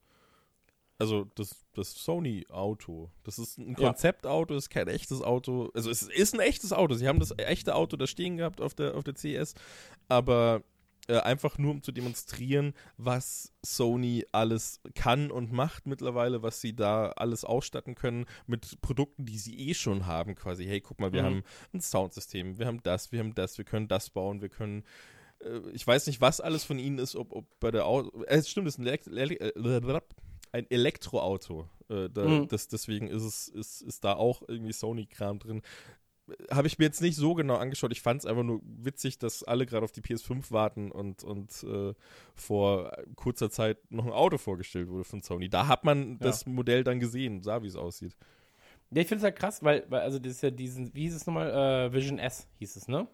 [1.03, 3.11] Also das, das Sony-Auto.
[3.25, 5.69] Das ist ein Konzeptauto, ist kein echtes Auto.
[5.75, 6.95] Also es ist ein echtes Auto.
[6.95, 9.55] Sie haben das echte Auto da stehen gehabt auf der, auf der CS,
[10.09, 10.63] aber
[11.09, 16.77] äh, einfach nur um zu demonstrieren, was Sony alles kann und macht mittlerweile, was sie
[16.77, 20.67] da alles ausstatten können mit Produkten, die sie eh schon haben, quasi.
[20.67, 21.27] Hey, guck mal, wir mhm.
[21.27, 21.43] haben
[21.75, 24.85] ein Soundsystem, wir haben das, wir haben das, wir können das bauen, wir können
[25.41, 28.23] äh, ich weiß nicht, was alles von ihnen ist, ob, ob bei der Auto.
[28.23, 29.09] Äh, es stimmt, es ist ein Elekt
[30.53, 31.69] ein Elektroauto.
[31.89, 32.49] Äh, da, mhm.
[32.49, 35.63] das, deswegen ist es ist, ist da auch irgendwie Sony-Kram drin.
[36.51, 37.91] Habe ich mir jetzt nicht so genau angeschaut.
[37.93, 41.65] Ich fand es einfach nur witzig, dass alle gerade auf die PS5 warten und, und
[41.65, 41.95] äh,
[42.35, 45.49] vor kurzer Zeit noch ein Auto vorgestellt wurde von Sony.
[45.49, 46.17] Da hat man ja.
[46.21, 48.17] das Modell dann gesehen, sah, wie es aussieht.
[48.91, 51.17] Ja, ich finde es halt krass, weil, weil, also das ist ja diesen, wie hieß
[51.17, 51.51] es nochmal?
[51.51, 53.09] Äh, Vision S hieß es, ne?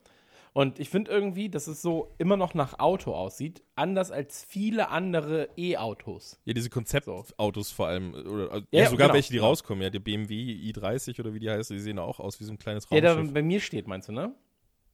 [0.58, 4.88] Und ich finde irgendwie, dass es so immer noch nach Auto aussieht, anders als viele
[4.88, 6.40] andere E-Autos.
[6.46, 7.74] Ja, diese Konzeptautos so.
[7.76, 8.12] vor allem.
[8.12, 9.14] Oder, ja, ja, sogar genau.
[9.14, 9.84] welche, die rauskommen.
[9.84, 12.58] Ja, der BMW i30 oder wie die heißt, die sehen auch aus wie so ein
[12.58, 13.08] kleines Raumschiff.
[13.08, 14.34] Ja, der bei mir steht, meinst du, ne?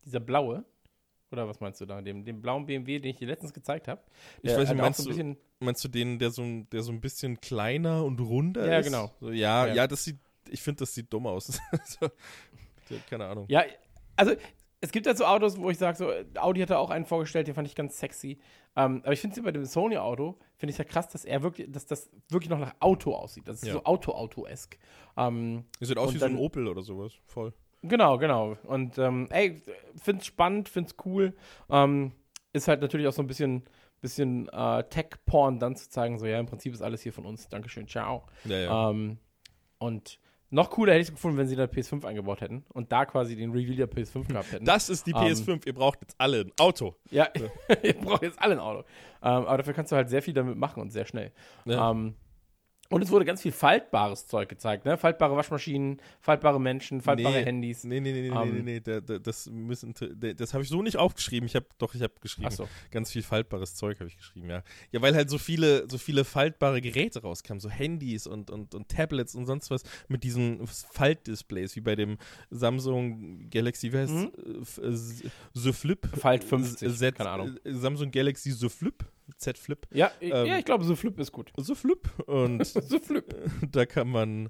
[0.05, 0.67] Dieser blaue.
[1.33, 2.03] Oder was meinst du da?
[2.03, 4.03] Den, den blauen BMW, den ich dir letztens gezeigt habe.
[4.43, 7.41] Ich weiß nicht, meinst, so du, meinst du den, der so, der so ein bisschen
[7.41, 8.85] kleiner und runder ja, ist?
[8.85, 9.11] Genau.
[9.19, 10.19] So, ja, ja, ja, das sieht,
[10.51, 11.59] ich finde, das sieht dumm aus.
[11.87, 12.11] so,
[13.09, 13.47] keine Ahnung.
[13.49, 13.65] Ja,
[14.15, 14.35] also
[14.85, 17.55] es gibt halt so Autos, wo ich sage, so, Audi hatte auch einen vorgestellt, den
[17.55, 18.39] fand ich ganz sexy.
[18.77, 21.73] Ähm, aber ich finde es bei dem Sony-Auto, finde ich ja krass, dass er wirklich,
[21.73, 23.49] dass das wirklich noch nach Auto aussieht.
[23.49, 23.73] Das ist ja.
[23.73, 24.79] so Auto-Auto-esk.
[25.17, 27.55] Ähm, das sieht aus wie so ein Opel oder sowas, voll.
[27.83, 28.59] Genau, genau.
[28.65, 29.63] Und ähm, ey,
[29.97, 31.35] find's spannend, find's cool.
[31.71, 32.13] Ähm,
[32.53, 33.63] ist halt natürlich auch so ein bisschen,
[34.03, 37.49] bisschen äh, Tech-Porn dann zu zeigen, so ja, im Prinzip ist alles hier von uns.
[37.49, 38.27] Dankeschön, ciao.
[38.45, 38.91] Ja, ja.
[38.91, 39.17] Ähm,
[39.79, 40.19] und
[40.55, 43.35] noch cooler hätte ich es gefunden, wenn sie da PS5 eingebaut hätten und da quasi
[43.35, 44.65] den Reveal der PS5 gehabt hätten.
[44.65, 45.49] Das ist die PS5.
[45.49, 46.95] Ähm, ihr braucht jetzt alle ein Auto.
[47.11, 47.29] Ja,
[47.83, 48.79] ihr braucht jetzt alle ein Auto.
[48.79, 48.85] Um,
[49.31, 51.33] ähm, aber dafür kannst du halt sehr viel damit machen und sehr schnell.
[51.65, 51.91] Ja.
[51.91, 52.15] Ähm,
[52.95, 54.97] und es wurde ganz viel faltbares Zeug gezeigt, ne?
[54.97, 57.83] Faltbare Waschmaschinen, faltbare Menschen, faltbare nee, Handys.
[57.83, 59.95] Nee, nee, nee, nee, um, nee, nee, nee, nee, das müssen,
[60.37, 61.49] das habe ich so nicht aufgeschrieben.
[61.49, 62.53] Ich habe, doch, ich habe geschrieben.
[62.53, 62.69] So.
[62.93, 64.63] Ganz viel faltbares Zeug habe ich geschrieben, ja.
[64.93, 68.89] Ja, weil halt so viele, so viele faltbare Geräte rauskamen, so Handys und, und, und
[68.89, 72.17] Tablets und sonst was mit diesen Faltdisplays, wie bei dem
[72.51, 74.31] Samsung Galaxy, heißt mhm.
[75.53, 76.07] The Flip?
[76.17, 77.59] Falt 50, Z, keine Ahnung.
[77.65, 79.05] Samsung Galaxy The Flip
[79.37, 79.87] Z Flip.
[79.93, 81.53] Ja, ähm, ja ich glaube, so Flip ist gut.
[81.57, 82.09] So Flip.
[82.27, 83.35] Und so Flip.
[83.71, 84.49] da kann man.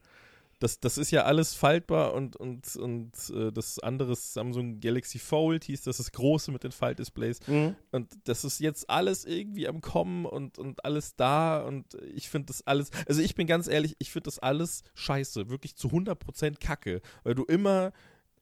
[0.61, 5.65] Das, das ist ja alles faltbar und, und, und äh, das andere Samsung Galaxy Fold
[5.65, 7.41] hieß das, das große mit den Faltdisplays.
[7.49, 7.75] Mhm.
[7.91, 12.47] Und das ist jetzt alles irgendwie am Kommen und, und alles da und ich finde
[12.47, 16.61] das alles, also ich bin ganz ehrlich, ich finde das alles scheiße, wirklich zu 100%
[16.61, 17.93] kacke, weil du immer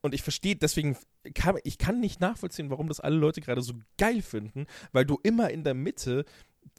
[0.03, 0.97] und ich verstehe, deswegen
[1.35, 5.19] kann ich kann nicht nachvollziehen, warum das alle Leute gerade so geil finden, weil du
[5.23, 6.25] immer in der Mitte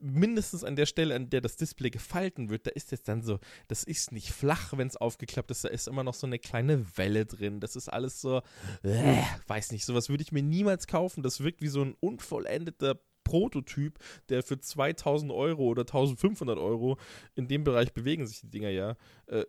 [0.02, 3.40] mindestens an der Stelle, an der das Display gefalten wird, da ist jetzt dann so,
[3.68, 6.86] das ist nicht flach, wenn es aufgeklappt ist, da ist immer noch so eine kleine
[6.98, 7.60] Welle drin.
[7.60, 8.42] Das ist alles so,
[8.84, 11.24] äh, weiß nicht, sowas würde ich mir niemals kaufen.
[11.24, 14.00] Das wirkt wie so ein unvollendeter Prototyp,
[14.30, 16.98] der für 2000 Euro oder 1500 Euro,
[17.36, 18.96] in dem Bereich bewegen sich die Dinger ja,
[19.28, 19.46] äh,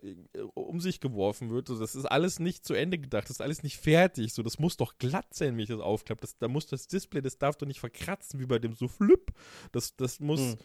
[0.54, 1.70] um sich geworfen wird.
[1.70, 4.32] Also das ist alles nicht zu Ende gedacht, das ist alles nicht fertig.
[4.32, 6.20] So, das muss doch glatt sein, wenn ich das aufklappe.
[6.22, 9.32] Das, da muss das Display, das darf doch nicht verkratzen wie bei dem so flip.
[9.72, 10.40] Das, das muss.
[10.40, 10.56] Hm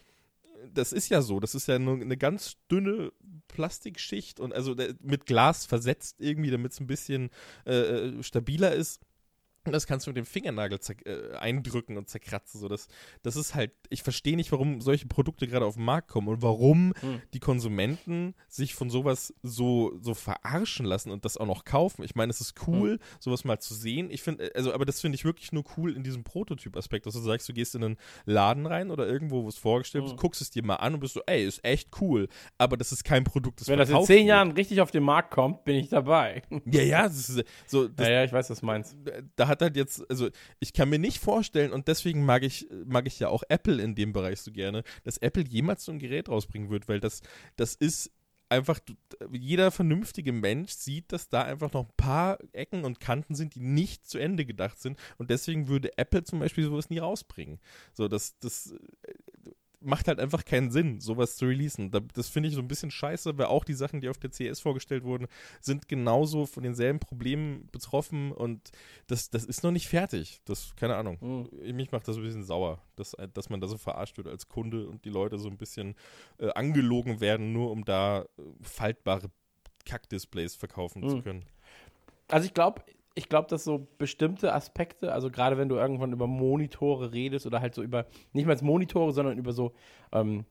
[0.74, 1.39] das ist ja so.
[1.39, 3.12] Das ist ja nur eine ganz dünne
[3.47, 7.30] Plastikschicht und also mit Glas versetzt irgendwie, damit es ein bisschen
[7.66, 9.01] äh, äh, stabiler ist.
[9.72, 12.59] Das kannst du mit dem Fingernagel äh, eindrücken und zerkratzen.
[12.59, 12.88] So, das,
[13.24, 16.41] das ist halt, ich verstehe nicht, warum solche Produkte gerade auf den Markt kommen und
[16.41, 17.22] warum Hm.
[17.34, 22.03] die Konsumenten sich von sowas so, so verarschen lassen und das auch noch kaufen.
[22.03, 22.99] Ich meine, es ist cool, Hm.
[23.20, 24.09] sowas mal zu sehen.
[24.11, 27.20] Ich finde, also, aber das finde ich wirklich nur cool in diesem Prototyp-Aspekt, dass du
[27.22, 30.17] sagst, du gehst in einen Laden rein oder irgendwo, wo es vorgestellt wird, Hm.
[30.20, 32.28] guckst es dir mal an und bist so, ey, ist echt cool.
[32.57, 34.28] Aber das ist kein Produkt, das Wenn das in zehn wird.
[34.28, 36.41] Jahren richtig auf den Markt kommt, bin ich dabei.
[36.65, 38.95] Ja, ja, das ist so, das, ja, ja, ich weiß, was du meinst.
[39.36, 40.30] da hat halt jetzt, also
[40.60, 43.95] ich kann mir nicht vorstellen, und deswegen mag ich, mag ich ja auch Apple in
[43.95, 47.22] dem Bereich so gerne, dass Apple jemals so ein Gerät rausbringen wird, weil das,
[47.55, 48.12] das ist
[48.49, 48.80] einfach,
[49.32, 53.62] jeder vernünftige Mensch sieht, dass da einfach noch ein paar Ecken und Kanten sind, die
[53.62, 54.99] nicht zu Ende gedacht sind.
[55.18, 57.60] Und deswegen würde Apple zum Beispiel sowas nie rausbringen.
[57.93, 59.14] So, das, das äh,
[59.82, 61.91] macht halt einfach keinen Sinn, sowas zu releasen.
[61.91, 64.30] Da, das finde ich so ein bisschen scheiße, weil auch die Sachen, die auf der
[64.30, 65.27] CS vorgestellt wurden,
[65.61, 68.71] sind genauso von denselben Problemen betroffen und
[69.07, 70.41] das, das ist noch nicht fertig.
[70.45, 71.19] Das, keine Ahnung.
[71.19, 71.75] Hm.
[71.75, 74.88] Mich macht das ein bisschen sauer, dass, dass man da so verarscht wird als Kunde
[74.88, 75.95] und die Leute so ein bisschen
[76.39, 78.25] äh, angelogen werden, nur um da äh,
[78.61, 79.30] faltbare
[79.86, 81.23] Kackdisplays verkaufen zu Mhm.
[81.23, 81.45] können.
[82.27, 82.84] Also ich glaube,
[83.20, 87.59] ich glaube, dass so bestimmte Aspekte, also gerade wenn du irgendwann über Monitore redest oder
[87.61, 89.74] halt so über, nicht mal als Monitore, sondern über so,
[90.13, 90.45] ähm,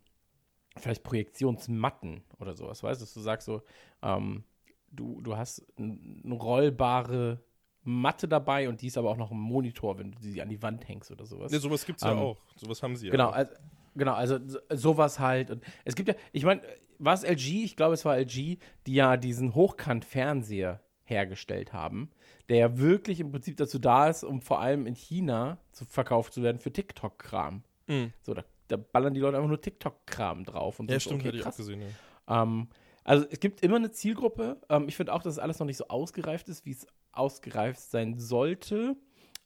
[0.77, 3.63] vielleicht Projektionsmatten oder sowas, weißt du, dass du sagst so,
[4.03, 4.45] ähm,
[4.93, 7.41] du, du hast eine rollbare
[7.85, 10.63] Matte dabei und die ist aber auch noch ein Monitor, wenn du sie an die
[10.63, 11.51] Wand hängst oder sowas.
[11.51, 12.39] Ne, sowas gibt es ja Ähm, auch.
[12.57, 13.13] Sowas haben sie ja.
[13.13, 13.33] Genau, auch.
[13.33, 13.53] also,
[13.95, 15.51] genau, also so- sowas halt.
[15.51, 16.61] Und es gibt ja, ich meine,
[16.99, 17.65] war es LG?
[17.65, 22.11] Ich glaube, es war LG, die ja diesen Hochkant-Fernseher hergestellt haben,
[22.49, 26.33] der ja wirklich im Prinzip dazu da ist, um vor allem in China zu verkauft
[26.33, 27.63] zu werden für TikTok-Kram.
[27.87, 28.13] Mhm.
[28.23, 30.81] So, da, da ballern die Leute einfach nur TikTok-Kram drauf.
[30.81, 31.83] Und Ja, stimmt, okay, hätte ich auch gesehen.
[32.29, 32.43] Ja.
[32.43, 32.69] Ähm,
[33.05, 34.61] also es gibt immer eine Zielgruppe.
[34.69, 37.81] Ähm, ich finde auch, dass es alles noch nicht so ausgereift ist, wie es ausgereift
[37.81, 38.97] sein sollte.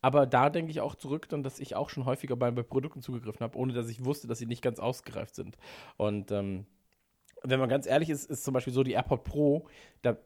[0.00, 3.03] Aber da denke ich auch zurück, dann, dass ich auch schon häufiger bei, bei Produkten
[3.03, 5.57] zugegriffen habe, ohne dass ich wusste, dass sie nicht ganz ausgereift sind.
[5.96, 6.66] Und ähm,
[7.44, 9.68] wenn man ganz ehrlich ist, ist zum Beispiel so die AirPod Pro,
[10.03, 10.16] da,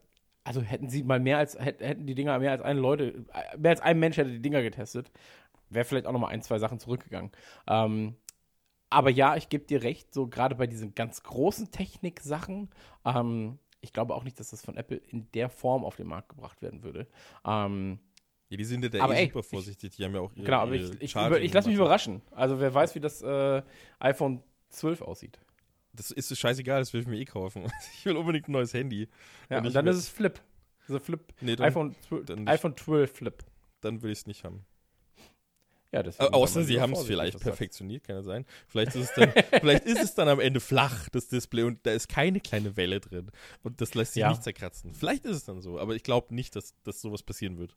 [0.46, 3.58] also hätten sie mal mehr als, hätt- hätten die Dinger mehr als eine Leute, äh,
[3.58, 5.10] mehr als ein Mensch hätte die Dinger getestet,
[5.70, 7.32] wäre vielleicht auch noch mal ein, zwei Sachen zurückgegangen.
[7.68, 8.16] Ähm,
[8.90, 12.70] aber ja, ich gebe dir recht, so gerade bei diesen ganz großen Technik-Sachen,
[13.04, 16.30] ähm, ich glaube auch nicht, dass das von Apple in der Form auf den Markt
[16.30, 17.06] gebracht werden würde.
[17.46, 17.98] Ähm,
[18.48, 19.96] ja, die sind ja da eh super vorsichtig.
[19.96, 22.22] Die haben ja auch ihre, genau, aber ihre ich, ich, über, ich lasse mich überraschen.
[22.30, 23.62] Also wer weiß, wie das äh,
[23.98, 25.38] iPhone 12 aussieht.
[25.96, 27.64] Das ist es scheißegal, das will ich mir eh kaufen.
[27.98, 29.08] Ich will unbedingt ein neues Handy.
[29.50, 30.40] Ja, Und dann ist es Flip.
[30.88, 33.44] Also Flip, Nee, dann, iPhone, 12, dann iPhone 12 Flip.
[33.80, 34.64] dann will ich es nicht haben.
[35.92, 38.44] Ja, außer sie haben es vielleicht perfektioniert, kann ja sein.
[38.68, 41.92] Vielleicht ist, es dann, vielleicht ist es dann am Ende flach, das Display, und da
[41.92, 43.30] ist keine kleine Welle drin.
[43.62, 44.28] Und das lässt sich Ja.
[44.28, 44.92] nicht zerkratzen.
[44.94, 47.74] Vielleicht ist es dann so, aber ich glaube nicht, dass, dass sowas passieren wird.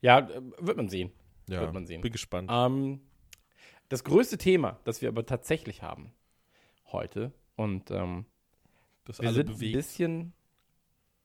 [0.00, 1.12] Ja, äh, wird man sehen.
[1.48, 2.00] Ja, Wird man sehen.
[2.00, 2.48] bin gespannt.
[2.52, 3.00] Ähm,
[3.88, 6.12] das größte Thema, das wir aber tatsächlich haben
[6.92, 8.24] heute, und ähm,
[9.04, 9.72] das wir sind ein bewegt.
[9.74, 10.32] bisschen.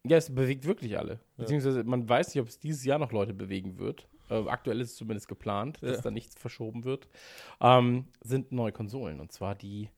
[0.07, 1.19] Ja, es bewegt wirklich alle.
[1.37, 4.07] Beziehungsweise man weiß nicht, ob es dieses Jahr noch Leute bewegen wird.
[4.29, 6.01] Äh, aktuell ist es zumindest geplant, dass Ja.
[6.03, 7.07] da nichts verschoben wird.
[7.59, 9.19] Ähm, sind neue Konsolen.
[9.19, 9.89] Und zwar die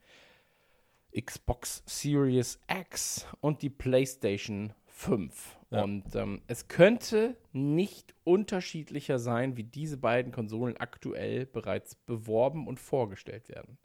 [1.19, 5.57] Xbox Series X und die PlayStation 5.
[5.71, 5.83] Ja.
[5.83, 12.79] Und ähm, es könnte nicht unterschiedlicher sein, wie diese beiden Konsolen aktuell bereits beworben und
[12.79, 13.77] vorgestellt werden.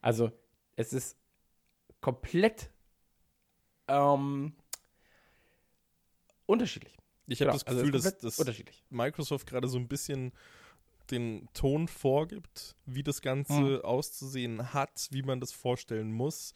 [0.00, 0.30] Also
[0.76, 1.16] es ist
[2.00, 2.70] komplett
[3.88, 4.54] ähm,
[6.46, 6.96] unterschiedlich.
[7.26, 8.62] Ich habe Genau, das also Gefühl, ist dass, dass.
[8.90, 10.32] Microsoft gerade so ein bisschen
[11.10, 13.80] den Ton vorgibt, wie das Ganze Mhm.
[13.82, 16.54] auszusehen hat, wie man das vorstellen muss.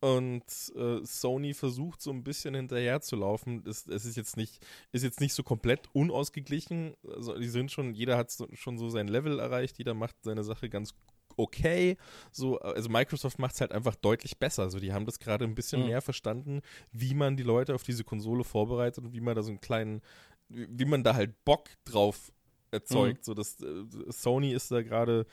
[0.00, 0.42] Und
[0.74, 3.62] äh, Sony versucht so ein bisschen hinterherzulaufen.
[3.66, 6.94] Es, es ist jetzt nicht, ist jetzt nicht so komplett unausgeglichen.
[7.06, 10.42] Also die sind schon, jeder hat so, schon so sein Level erreicht, jeder macht seine
[10.42, 10.94] Sache ganz
[11.42, 11.96] okay.
[12.30, 14.62] So, also Microsoft macht es halt einfach deutlich besser.
[14.62, 15.86] Also die haben das gerade ein bisschen Mhm.
[15.88, 16.62] mehr verstanden,
[16.92, 20.00] wie man die Leute auf diese Konsole vorbereitet und wie man da so einen kleinen,
[20.48, 22.32] wie man da halt Bock drauf
[22.70, 23.24] erzeugt.
[23.24, 25.26] So, das, äh, Sony ist da gerade,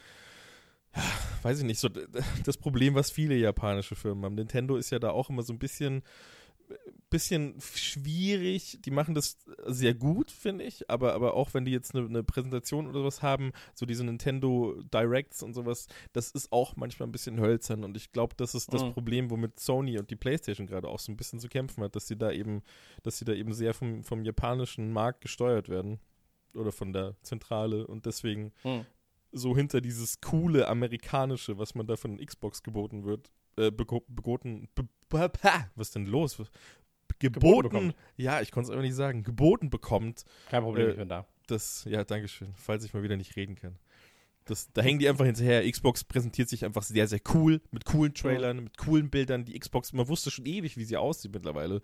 [0.95, 1.03] ja,
[1.43, 1.87] weiß ich nicht, so
[2.43, 4.35] das Problem, was viele japanische Firmen haben.
[4.35, 6.01] Nintendo ist ja da auch immer so ein bisschen,
[7.09, 8.79] bisschen schwierig.
[8.85, 12.23] Die machen das sehr gut, finde ich, aber, aber auch wenn die jetzt eine, eine
[12.23, 17.11] Präsentation oder sowas haben, so diese Nintendo Directs und sowas, das ist auch manchmal ein
[17.11, 18.93] bisschen hölzern und ich glaube, das ist das Mhm.
[18.93, 22.07] Problem, womit Sony und die Playstation gerade auch so ein bisschen zu kämpfen hat, dass
[22.07, 22.61] sie da eben,
[23.03, 25.99] dass sie da eben sehr vom, vom japanischen Markt gesteuert werden
[26.53, 28.85] oder von der Zentrale und deswegen Mhm.
[29.31, 34.67] so hinter dieses coole amerikanische, was man da von Xbox geboten wird, äh, bego begoten,
[34.75, 35.31] be be
[35.75, 36.37] was ist denn los?
[37.19, 40.97] Geboten Geboten, ja, ich konnte es einfach nicht sagen, geboten bekommt, Kein Problem, Äh, ich
[40.97, 41.25] bin da.
[41.47, 43.77] das, ja, Dankeschön, falls ich mal wieder nicht reden kann.
[44.49, 45.69] Das, da hängen die einfach hinterher.
[45.69, 49.45] Xbox präsentiert sich einfach sehr, sehr cool, mit coolen Trailern, mit coolen Bildern.
[49.45, 51.81] Die Xbox, man wusste schon ewig, wie sie aussieht mittlerweile.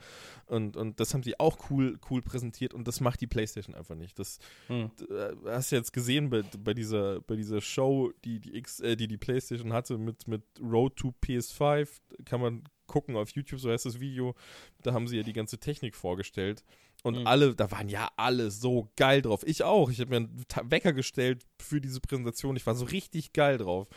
[0.48, 3.96] Und, und das haben sie auch cool, cool präsentiert und das macht die PlayStation einfach
[3.96, 4.18] nicht.
[4.18, 4.90] Das Hm.
[5.10, 8.96] äh, hast du jetzt gesehen bei, bei, dieser, bei dieser Show, die die, X, äh,
[8.96, 11.88] die die PlayStation hatte mit, mit Road to PS5.
[12.26, 14.36] Kann man gucken auf YouTube, so heißt das Video.
[14.82, 16.64] Da haben sie ja die ganze Technik vorgestellt.
[17.06, 17.28] Und Mhm.
[17.28, 19.44] alle, da waren ja alle so geil drauf.
[19.46, 19.92] Ich auch.
[19.92, 22.56] Ich habe mir einen Wecker gestellt für diese Präsentation.
[22.56, 23.88] Ich war so richtig geil drauf.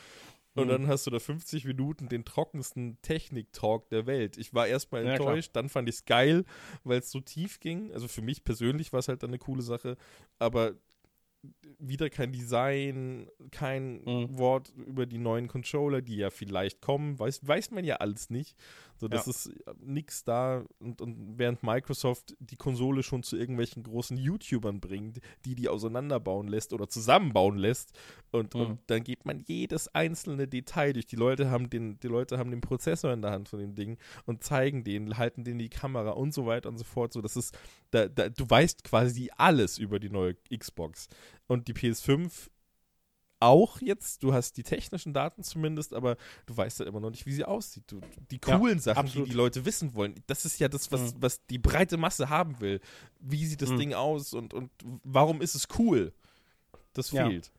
[0.54, 0.70] Und Mhm.
[0.70, 4.36] dann hast du da 50 Minuten den trockensten Technik-Talk der Welt.
[4.36, 5.28] Ich war erstmal Ja, klar.
[5.28, 6.44] enttäuscht, dann fand ich es geil,
[6.84, 7.92] weil es so tief ging.
[7.94, 9.96] Also für mich persönlich war es halt dann eine coole Sache.
[10.38, 10.74] Aber
[11.78, 14.38] wieder kein Design, kein Mhm.
[14.38, 18.56] Wort über die neuen Controller, die ja vielleicht kommen, weiß, weiß man ja alles nicht.
[18.98, 19.30] So, das Ja.
[19.30, 25.20] ist nichts da und, und während Microsoft die Konsole schon zu irgendwelchen großen YouTubern bringt,
[25.44, 27.96] die die auseinanderbauen lässt oder zusammenbauen lässt
[28.32, 28.60] und, Mhm.
[28.60, 31.06] und dann geht man jedes einzelne Detail durch.
[31.06, 33.98] Die Leute haben den, die Leute haben den Prozessor in der Hand von dem Ding
[34.26, 37.12] und zeigen den, halten den die Kamera und so weiter und so fort.
[37.12, 37.56] So, das ist,
[37.92, 41.08] da, da, du weißt quasi alles über die neue Xbox.
[41.46, 42.48] Und die PS5
[43.40, 46.16] auch jetzt, du hast die technischen Daten zumindest, aber
[46.46, 47.84] du weißt halt immer noch nicht, wie sie aussieht.
[47.86, 49.26] Du, die Ja, coolen Sachen, absolut.
[49.28, 51.22] die die Leute wissen wollen, das ist ja das, was, Mhm.
[51.22, 52.80] was die breite Masse haben will.
[53.20, 53.78] Wie sieht das Mhm.
[53.78, 54.70] Ding aus und, und
[55.04, 56.12] warum ist es cool?
[56.94, 57.28] Das Ja.
[57.28, 57.52] fehlt.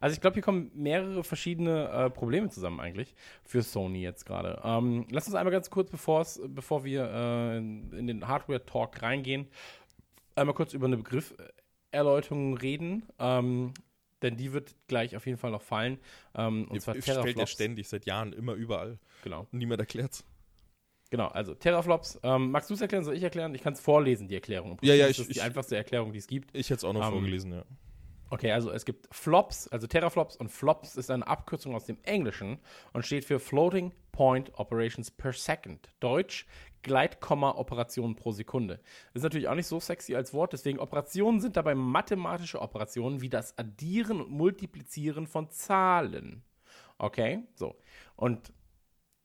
[0.00, 4.60] Also ich glaube, hier kommen mehrere verschiedene äh, Probleme zusammen eigentlich für Sony jetzt gerade.
[4.64, 9.46] Ähm, lass uns einmal ganz kurz, bevor wir äh, in, den Hardware-Talk reingehen,
[10.34, 13.04] einmal kurz über eine Begrifferläuterung reden.
[13.20, 13.72] Ähm,
[14.22, 15.98] denn die wird gleich auf jeden Fall noch fallen.
[16.34, 18.98] Ähm, und zwar Ich stellt ja ständig, seit Jahren, immer überall.
[19.24, 20.24] Genau, Und niemand erklärt's.
[21.10, 21.28] genau.
[21.28, 22.18] Also Teraflops.
[22.22, 23.04] Ähm, magst du es erklären?
[23.04, 23.54] Soll ich erklären?
[23.54, 24.78] Ich kann es vorlesen, die Erklärung.
[24.82, 26.54] Ja, ja, ist ich- das die ich- einfachste Erklärung, die es gibt.
[26.56, 27.64] Ich hätte es auch noch Ähm, vorgelesen, ja.
[28.30, 32.58] Okay, also es gibt Flops, also Teraflops und Flops ist eine Abkürzung aus dem Englischen
[32.92, 35.88] und steht für Floating Point Operations per Second.
[36.00, 36.44] Deutsch
[36.82, 38.80] Gleitkomma-Operationen pro Sekunde.
[39.14, 43.28] Ist natürlich auch nicht so sexy als Wort, deswegen Operationen sind dabei mathematische Operationen wie
[43.28, 46.42] das Addieren und Multiplizieren von Zahlen.
[46.98, 47.76] Okay, so.
[48.16, 48.52] Und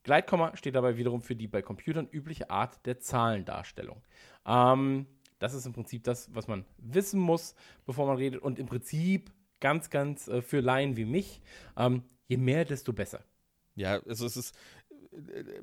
[0.03, 4.01] Gleitkomma steht dabei wiederum für die bei Computern übliche Art der Zahlendarstellung.
[4.45, 5.07] Ähm,
[5.39, 8.41] das ist im Prinzip das, was man wissen muss, bevor man redet.
[8.41, 11.41] Und im Prinzip ganz, ganz äh, für Laien wie mich,
[11.77, 13.23] ähm, je mehr, desto besser.
[13.75, 14.55] Ja, also es ist,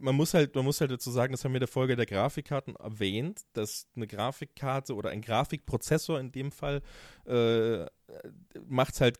[0.01, 2.07] man muss halt, man muss halt dazu sagen, das haben wir in der Folge der
[2.07, 6.82] Grafikkarten erwähnt, dass eine Grafikkarte oder ein Grafikprozessor in dem Fall
[7.26, 7.86] äh,
[8.66, 9.18] macht halt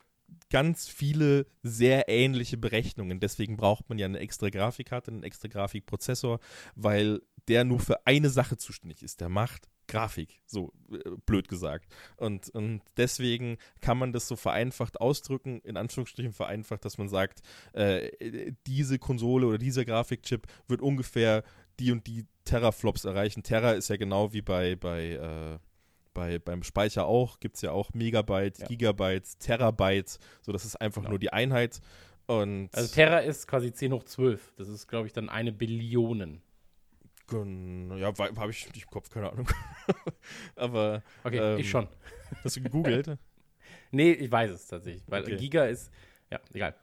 [0.49, 3.21] ganz viele sehr ähnliche Berechnungen.
[3.21, 6.39] Deswegen braucht man ja eine extra Grafikkarte, einen extra Grafikprozessor,
[6.75, 9.21] weil der nur für eine Sache zuständig ist.
[9.21, 11.87] Der macht Grafik, so äh, blöd gesagt.
[12.17, 17.41] Und, und deswegen kann man das so vereinfacht ausdrücken, in Anführungsstrichen vereinfacht, dass man sagt,
[17.73, 21.43] äh, diese Konsole oder dieser Grafikchip wird ungefähr
[21.79, 23.43] die und die Teraflops erreichen.
[23.43, 25.59] Terra ist ja genau wie bei, bei, äh,
[26.13, 28.67] bei beim Speicher auch, gibt es ja auch Megabyte, Ja.
[28.67, 31.11] Gigabyte, Terabyte, so das ist einfach Genau.
[31.11, 31.81] nur die Einheit.
[32.27, 34.53] Und Also Terra ist quasi 10 hoch 12.
[34.57, 36.41] Das ist, glaube ich, dann eine Billion.
[37.33, 39.49] Ja, habe ich nicht im Kopf, keine Ahnung.
[40.57, 41.89] Aber Okay, Ähm, ich schon.
[42.45, 43.19] hast du gegoogelt?
[43.93, 45.03] Nee, ich weiß es tatsächlich.
[45.09, 45.37] Weil Okay.
[45.37, 45.91] Giga ist,
[46.31, 46.75] ja, egal.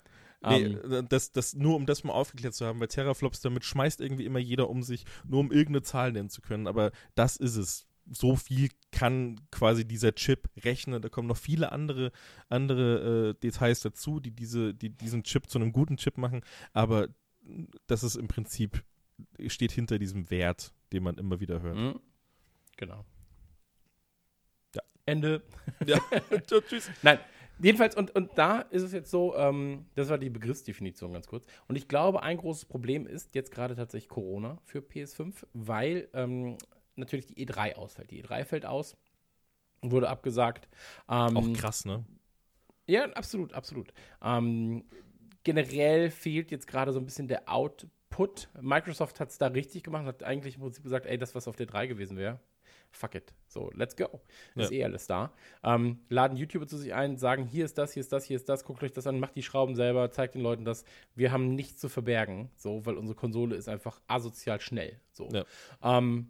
[0.41, 3.63] Nee, Ähm, äh, das, das, nur um das mal aufgeklärt zu haben, weil Teraflops, damit
[3.63, 6.67] schmeißt irgendwie immer jeder um sich, nur um irgendeine Zahl nennen zu können.
[6.67, 7.87] Aber das ist es.
[8.09, 11.01] So viel kann quasi dieser Chip rechnen.
[11.01, 12.13] Da kommen noch viele andere,
[12.47, 16.41] andere äh, Details dazu, die, diese, die diesen Chip zu einem guten Chip machen.
[16.71, 17.09] Aber
[17.87, 18.81] das ist im Prinzip,
[19.47, 21.75] steht hinter diesem Wert, den man immer wieder hört.
[21.75, 21.99] mhm.
[22.77, 23.05] Genau.
[24.75, 24.83] Ja.
[25.05, 25.41] Ende.
[25.85, 25.99] Ja,
[26.47, 26.91] tschüss.
[27.01, 27.19] Nein,
[27.59, 31.45] jedenfalls, und, und da ist es jetzt so, ähm, das war die Begriffsdefinition ganz kurz.
[31.67, 36.57] Und ich glaube, ein großes Problem ist jetzt gerade tatsächlich Corona für PS5, weil ähm,
[36.95, 38.11] natürlich die E3 ausfällt.
[38.11, 38.95] Die E3 fällt aus,
[39.81, 40.67] wurde abgesagt.
[41.09, 42.05] Ähm, Auch krass, ne?
[42.85, 43.91] Ja, absolut, absolut.
[44.21, 44.85] Ähm,
[45.43, 47.89] generell fehlt jetzt gerade so ein bisschen der Output.
[48.61, 51.55] Microsoft hat es da richtig gemacht, hat eigentlich im Prinzip gesagt, ey, das, was auf
[51.55, 52.39] der 3 gewesen wäre,
[52.89, 53.33] fuck it.
[53.47, 54.21] So, let's go.
[54.55, 54.77] Ist Ja.
[54.77, 55.31] eh alles da.
[55.63, 58.49] Ähm, laden YouTuber zu sich ein, sagen, hier ist das, hier ist das, hier ist
[58.49, 60.83] das, guckt euch das an, macht die Schrauben selber, zeigt den Leuten das.
[61.15, 64.99] Wir haben nichts zu verbergen, so, weil unsere Konsole ist einfach asozial schnell.
[65.11, 65.27] So.
[65.31, 65.45] Ja.
[65.83, 66.29] Ähm,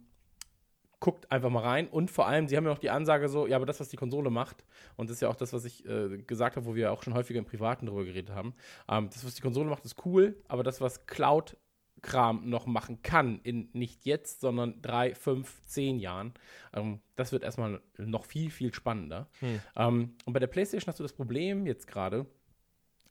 [1.00, 1.86] guckt einfach mal rein.
[1.88, 3.96] Und vor allem, sie haben ja auch die Ansage so, ja, aber das, was die
[3.96, 4.64] Konsole macht,
[4.96, 7.14] und das ist ja auch das, was ich äh, gesagt habe, wo wir auch schon
[7.14, 8.52] häufiger im Privaten drüber geredet haben,
[8.88, 11.56] ähm, das, was die Konsole macht, ist cool, aber das, was Cloud
[12.02, 16.34] Kram noch machen kann, in nicht jetzt, sondern drei, fünf, zehn Jahren.
[16.74, 19.28] Ähm, das wird erstmal noch viel, viel spannender.
[19.40, 19.60] Hm.
[19.76, 22.26] Ähm, und bei der PlayStation hast du das Problem jetzt gerade,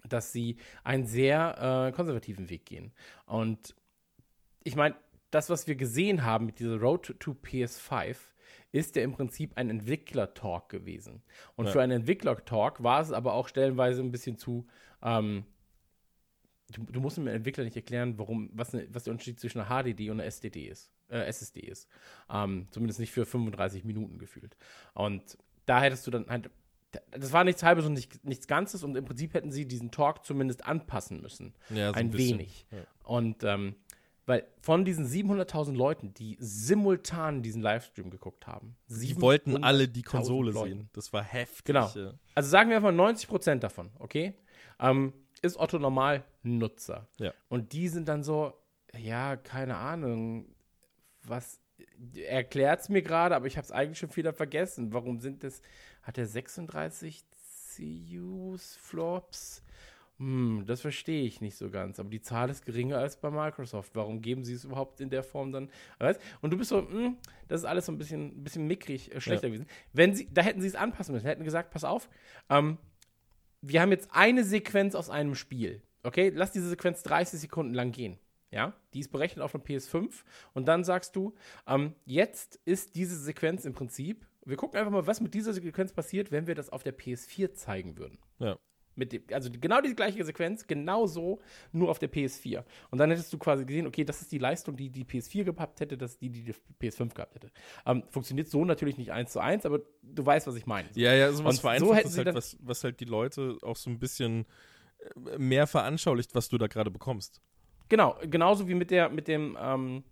[0.07, 2.93] dass sie einen sehr äh, konservativen Weg gehen.
[3.25, 3.75] Und
[4.63, 4.95] ich meine,
[5.31, 8.15] das, was wir gesehen haben mit dieser Road to PS5,
[8.71, 11.21] ist ja im Prinzip ein Entwickler-Talk gewesen.
[11.55, 11.71] Und Ja.
[11.71, 14.67] für einen Entwickler-Talk war es aber auch stellenweise ein bisschen zu.
[15.01, 15.45] Ähm,
[16.74, 19.70] du, du musst dem Entwickler nicht erklären, warum, was, ne, was der Unterschied zwischen einer
[19.84, 21.88] HDD und einer SDD ist, äh, SSD ist.
[22.30, 24.57] Ähm, zumindest nicht für 35 Minuten gefühlt.
[24.93, 26.49] Und da hättest du dann halt.
[27.11, 30.26] Das war nichts Halbes und nicht, nichts Ganzes und im Prinzip hätten sie diesen Talk
[30.26, 32.39] zumindest anpassen müssen Ja, so ein bisschen.
[32.39, 32.65] wenig.
[32.72, 32.78] Ja.
[33.03, 33.76] Und ähm,
[34.26, 40.01] weil von diesen 700.000 Leuten, die simultan diesen Livestream geguckt haben, Die wollten alle die
[40.01, 40.70] 700.000 Konsole Leute.
[40.76, 40.89] sehen.
[40.93, 41.65] Das war heftig.
[41.65, 41.91] Genau.
[42.36, 44.34] Also sagen wir einfach 90% davon, okay?
[44.80, 47.07] Ähm, ist Otto normal Nutzer.
[47.17, 47.33] Ja.
[47.49, 48.53] Und die sind dann so,
[48.97, 50.45] ja, keine Ahnung,
[51.23, 51.59] was
[52.15, 54.93] erklärt es mir gerade, aber ich habe es eigentlich schon wieder vergessen.
[54.93, 55.61] Warum sind das,
[56.03, 57.23] hat er 36
[57.75, 59.63] CUs, Flops?
[60.19, 61.99] Hm, das verstehe ich nicht so ganz.
[61.99, 63.91] Aber die Zahl ist geringer als bei Microsoft.
[63.93, 65.69] Warum geben sie es überhaupt in der Form dann?
[65.99, 66.19] Weißt?
[66.41, 67.17] Und du bist so, hm,
[67.47, 69.53] das ist alles so ein bisschen, ein bisschen mickrig, äh, schlechter Ja.
[69.53, 69.69] gewesen.
[69.93, 71.27] Wenn sie, da hätten sie es anpassen müssen.
[71.27, 72.09] Hätten gesagt, pass auf,
[72.49, 72.79] ähm,
[73.61, 75.81] wir haben jetzt eine Sequenz aus einem Spiel.
[76.03, 78.17] Okay, lass diese Sequenz 30 Sekunden lang gehen.
[78.49, 81.35] Ja, die ist berechnet auf einer PS5 und dann sagst du,
[81.67, 85.91] ähm, jetzt ist diese Sequenz im Prinzip, wir gucken einfach mal, was mit dieser Sequenz
[85.91, 88.19] passiert, wenn wir das auf der PS4 zeigen würden.
[88.39, 88.57] Ja.
[88.97, 91.39] Mit dem, also genau die gleiche Sequenz, genau so,
[91.71, 92.63] nur auf der PS4.
[92.89, 95.79] Und dann hättest du quasi gesehen, okay, das ist die Leistung, die die PS4 gehabt
[95.79, 97.51] hätte, das ist die, die die PS5 gehabt hätte.
[97.85, 100.89] Ähm, funktioniert so natürlich nicht eins zu eins, aber du weißt, was ich meine.
[100.95, 103.57] Ja, ja, sowas Und so vereinfacht hätten ist sie halt, was, was halt die Leute
[103.61, 104.47] auch so ein bisschen
[104.97, 107.39] äh, mehr veranschaulicht, was du da gerade bekommst.
[107.89, 110.03] Genau, genauso wie mit der, mit dem, ähm,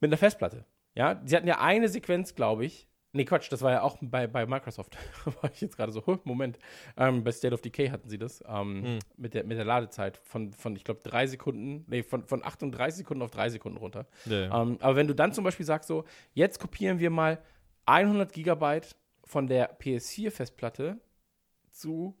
[0.00, 0.64] mit der Festplatte.
[0.94, 2.88] Ja, sie hatten ja eine Sequenz, glaube ich.
[3.14, 4.96] Nee, Quatsch, das war ja auch bei, bei Microsoft.
[5.42, 6.58] war ich jetzt gerade so, Moment.
[6.96, 8.98] Ähm, bei State of Decay hatten sie das ähm, Hm.
[9.16, 12.98] mit, der, mit der Ladezeit von, von ich glaube, drei Sekunden, nee, von, von 38
[12.98, 14.06] Sekunden auf drei Sekunden runter.
[14.24, 14.62] Ja.
[14.62, 17.38] Ähm, aber wenn du dann zum Beispiel sagst, so, jetzt kopieren wir mal
[17.84, 20.98] 100 Gigabyte von der PS4-Festplatte
[21.70, 22.16] zu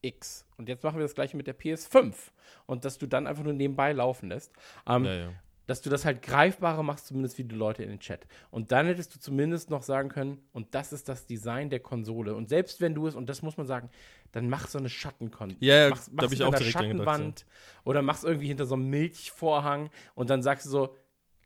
[0.00, 0.44] X.
[0.56, 2.14] Und jetzt machen wir das gleiche mit der PS5.
[2.66, 4.52] Und dass du dann einfach nur nebenbei laufen lässt.
[4.88, 5.32] Ähm, ja, ja.
[5.66, 8.26] Dass du das halt greifbarer machst, zumindest für die Leute in den Chat.
[8.50, 12.34] Und dann hättest du zumindest noch sagen können, und das ist das Design der Konsole.
[12.34, 13.90] Und selbst wenn du es, und das muss man sagen,
[14.32, 15.58] dann mach so eine Schattenkonsole.
[15.60, 17.46] Ja, ja, mach's, da mach's hab ich auch direkt dran gedacht, Schattenwand
[17.84, 20.96] oder mach's irgendwie hinter so einem Milchvorhang und dann sagst du so,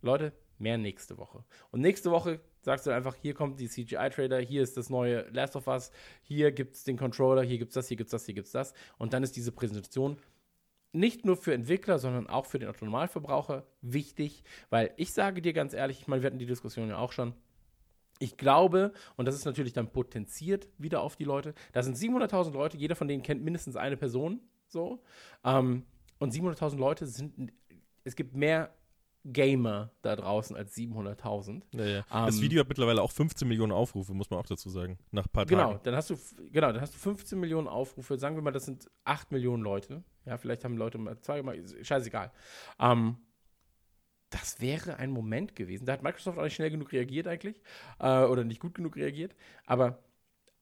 [0.03, 1.45] Leute, mehr nächste Woche.
[1.71, 5.57] Und nächste Woche sagst du einfach, hier kommt die CGI-Trailer, hier ist das neue Last
[5.57, 5.91] of Us,
[6.23, 8.75] hier gibt's den Controller, hier gibt's das, hier gibt's das, hier gibt's das.
[8.99, 10.17] Und dann ist diese Präsentation
[10.97, 15.75] nicht nur für Entwickler, sondern auch für den Autonomalverbraucher wichtig, weil ich sage dir ganz
[15.75, 17.35] ehrlich, ich meine, wir hatten die Diskussion ja auch schon,
[18.19, 22.53] ich glaube, und das ist natürlich dann potenziert wieder auf die Leute, da sind 700.000
[22.53, 25.03] Leute, jeder von denen kennt mindestens eine Person, so,
[25.45, 25.85] ähm,
[26.19, 27.53] und 700.000 Leute sind,
[28.05, 28.75] es gibt mehr
[29.33, 31.63] Gamer da draußen als 700.000.
[31.73, 32.05] ja, ja.
[32.11, 34.99] das Ähm, Video hat mittlerweile auch 15 Millionen Aufrufe, muss man auch dazu sagen.
[35.11, 35.81] Nach ein paar Genau, Tagen.
[35.85, 36.17] dann hast du
[36.53, 38.19] genau, dann hast du 15 Millionen Aufrufe.
[38.19, 40.05] Sagen wir mal, das sind 8 Millionen Leute.
[40.25, 42.31] Ja, vielleicht haben Leute mal zwei, mal, scheißegal.
[42.79, 43.17] Ähm,
[44.31, 45.87] das wäre ein Moment gewesen.
[45.87, 47.61] Da hat Microsoft auch nicht schnell genug reagiert eigentlich
[48.01, 49.35] äh, oder nicht gut genug reagiert.
[49.67, 50.03] Aber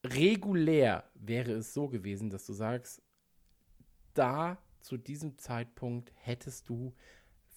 [0.04, 3.02] regulär wäre es so gewesen, dass du sagst,
[4.12, 6.94] da zu diesem Zeitpunkt hättest du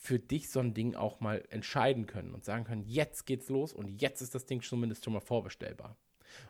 [0.08, 3.74] für dich so ein Ding auch mal entscheiden können und sagen können, jetzt geht's los
[3.74, 5.98] und jetzt ist das Ding zumindest schon mal vorbestellbar.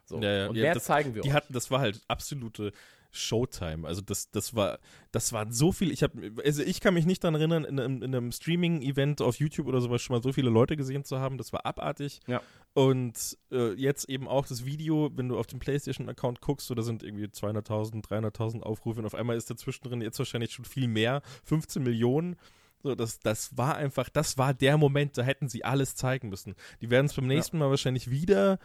[0.06, 0.20] So.
[0.22, 1.34] Ja, ja, und ja, mehr das- zeigen wir Die euch.
[1.36, 2.72] hatten, das war halt absolute
[3.12, 3.88] Showtime.
[3.88, 4.80] Also das, das war,
[5.12, 5.92] das waren so viele.
[5.94, 9.38] Ich habe, also ich kann mich nicht daran erinnern, in, einem- in einem Streaming-Event auf
[9.40, 11.38] YouTube oder sowas schon mal so viele Leute gesehen zu haben.
[11.38, 12.20] Das war abartig.
[12.28, 12.42] Ja.
[12.74, 16.84] Und äh, jetzt eben auch das Video, wenn du auf dem PlayStation-Account guckst, so da
[16.84, 20.88] sind irgendwie 200.000, 300.000 Aufrufe und auf einmal ist dazwischen drin jetzt wahrscheinlich schon viel
[20.88, 22.36] mehr, 15 Millionen.
[22.84, 26.56] So, das, das war einfach, das war der Moment, da hätten sie alles zeigen müssen.
[26.82, 28.60] Die werden es beim nächsten Mal wahrscheinlich wieder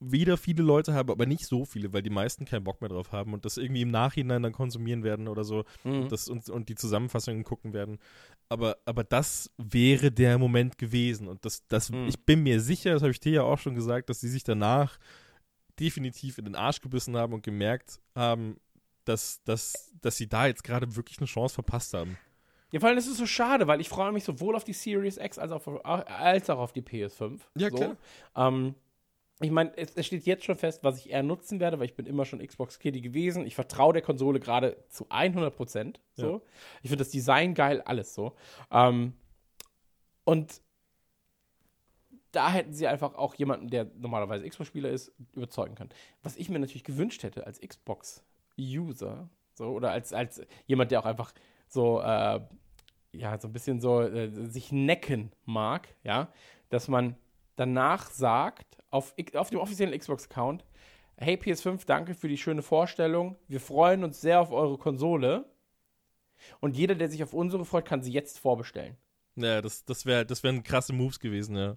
[0.00, 3.10] wieder viele Leute haben, aber nicht so viele, weil die meisten keinen Bock mehr drauf
[3.10, 6.08] haben und das irgendwie im Nachhinein dann konsumieren werden oder so Mhm.
[6.08, 7.98] das und, und die Zusammenfassungen gucken werden.
[8.48, 11.26] Aber, aber das wäre der Moment gewesen.
[11.26, 12.06] Und das, das, Mhm.
[12.06, 14.44] ich bin mir sicher, das habe ich dir ja auch schon gesagt, dass sie sich
[14.44, 14.98] danach
[15.80, 18.56] definitiv in den Arsch gebissen haben und gemerkt haben,
[19.04, 22.16] dass, dass, dass sie da jetzt gerade wirklich eine Chance verpasst haben.
[22.70, 25.16] Ja, vor allem ist es so schade, weil ich freue mich sowohl auf die Series
[25.16, 27.40] X als auch, als auch auf die PS5.
[27.56, 27.76] Ja, so.
[27.76, 27.96] klar.
[28.36, 28.74] Ähm,
[29.40, 31.94] ich meine, es, es steht jetzt schon fest, was ich eher nutzen werde, weil ich
[31.94, 33.46] bin immer schon Xbox-Kitty gewesen.
[33.46, 36.00] Ich vertraue der Konsole gerade zu 100 Prozent.
[36.12, 36.42] So.
[36.82, 38.34] Ich finde das Design geil, alles so.
[38.70, 39.14] Ähm,
[40.24, 40.60] Und
[42.32, 45.90] da hätten sie einfach auch jemanden, der normalerweise Xbox-Spieler ist, überzeugen können.
[46.22, 51.06] Was ich mir natürlich gewünscht hätte als Xbox-User, so, oder als, als jemand, der auch
[51.06, 51.32] einfach
[51.68, 52.40] so, äh,
[53.12, 56.32] ja, so ein bisschen so äh, sich necken mag, ja,
[56.68, 57.16] dass man
[57.56, 60.64] danach sagt, auf, auf dem offiziellen Xbox-Account,
[61.16, 65.44] hey PS5, danke für die schöne Vorstellung, wir freuen uns sehr auf eure Konsole
[66.60, 68.96] und jeder, der sich auf unsere freut, kann sie jetzt vorbestellen.
[69.36, 71.76] Ja, das, das wäre das wären krasse Moves gewesen, ja.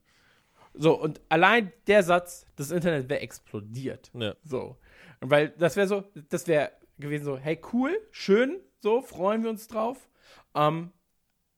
[0.74, 4.10] So, und allein der Satz, das Internet wäre explodiert.
[4.14, 4.36] Ja.
[4.44, 4.78] So.
[5.20, 9.68] Weil das wäre so, das wäre gewesen so, hey, cool, schön, so, freuen wir uns
[9.68, 10.10] drauf.
[10.56, 10.92] Ähm,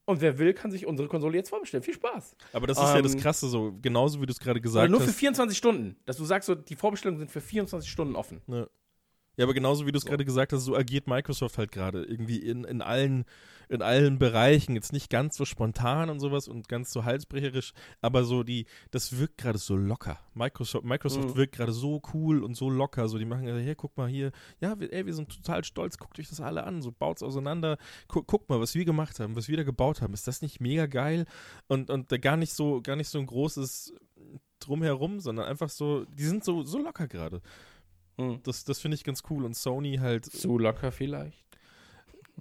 [0.06, 1.84] und wer will, kann sich unsere Konsole jetzt vorbestellen.
[1.84, 2.36] Viel Spaß.
[2.52, 5.00] Aber das ist ja das Ähm, Krasse, so genauso wie du es gerade gesagt nur
[5.00, 5.16] für hast.
[5.16, 5.96] 24 Stunden.
[6.06, 8.42] Dass du sagst, so, die Vorbestellungen sind für 24 Stunden offen.
[8.48, 8.68] Ja.
[9.36, 10.10] Ja, aber genauso wie du es So.
[10.10, 13.26] gerade gesagt hast, so agiert Microsoft halt gerade irgendwie in, in, allen,
[13.68, 14.76] in allen Bereichen.
[14.76, 19.18] Jetzt nicht ganz so spontan und sowas und ganz so halsbrecherisch, aber so die, das
[19.18, 20.20] wirkt gerade so locker.
[20.36, 21.36] Microsoft, Microsoft Mhm.
[21.38, 23.08] wirkt gerade so cool und so locker.
[23.08, 24.32] So, die machen gerade, hey, guck mal hier,
[24.62, 27.78] ja, wir, ey, wir sind total stolz, guckt euch das alle an, so baut's auseinander.
[28.08, 30.14] Guck, guck mal, was wir gemacht haben, was wir da gebaut haben.
[30.14, 31.26] Ist das nicht mega geil?
[31.68, 33.96] Und, und da gar nicht so, gar nicht so ein großes
[34.60, 37.42] Drumherum, sondern einfach so, die sind so, so locker gerade.
[38.18, 38.40] Mhm.
[38.44, 39.46] Das, das finde ich ganz cool.
[39.46, 41.44] Und Sony halt, Zu locker vielleicht.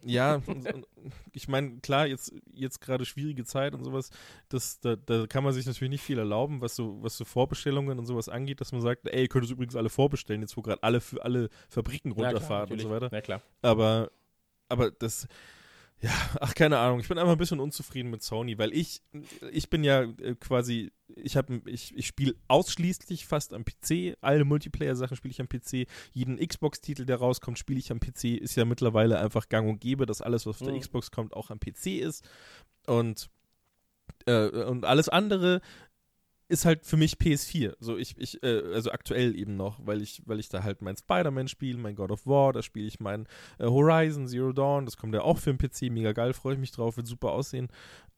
[0.05, 0.41] ja,
[1.33, 4.11] ich meine, klar, jetzt, jetzt gerade schwierige Zeit und sowas,
[4.49, 7.99] das, da, da kann man sich natürlich nicht viel erlauben, was so, was so Vorbestellungen
[7.99, 10.63] und sowas angeht, dass man sagt, ey, ihr könnt es übrigens alle vorbestellen, jetzt wo
[10.63, 13.11] gerade alle für alle Fabriken runterfahren und so weiter.
[13.13, 13.43] Ja, klar.
[13.61, 14.11] Aber,
[14.69, 15.27] aber das,
[16.03, 16.11] ja,
[16.41, 17.01] ach, keine Ahnung.
[17.01, 19.03] Ich bin einfach ein bisschen unzufrieden mit Sony, weil ich,
[19.53, 24.17] ich bin ja äh, quasi, ich habe, ich, ich spiele ausschließlich fast am PC.
[24.21, 25.87] Alle Multiplayer-Sachen spiele ich am PC.
[26.13, 28.25] Jeden Xbox-Titel, der rauskommt, spiele ich am PC.
[28.25, 30.81] Ist ja mittlerweile einfach gang und gäbe, dass alles, was auf der Mhm.
[30.81, 32.29] Xbox kommt, auch am PC ist.
[32.87, 33.31] Und,
[34.27, 35.61] äh, und alles andere
[36.53, 37.77] ist halt für mich PS4.
[37.81, 40.99] So ich, ich, äh, also aktuell eben noch, weil ich, weil ich da halt mein
[40.99, 43.27] Spider-Man spiele, mein God of War, da spiele ich mein
[43.59, 46.61] äh, Horizon Zero Dawn, das kommt ja auch für den PC, mega geil, freue ich
[46.61, 47.69] mich drauf, wird super aussehen.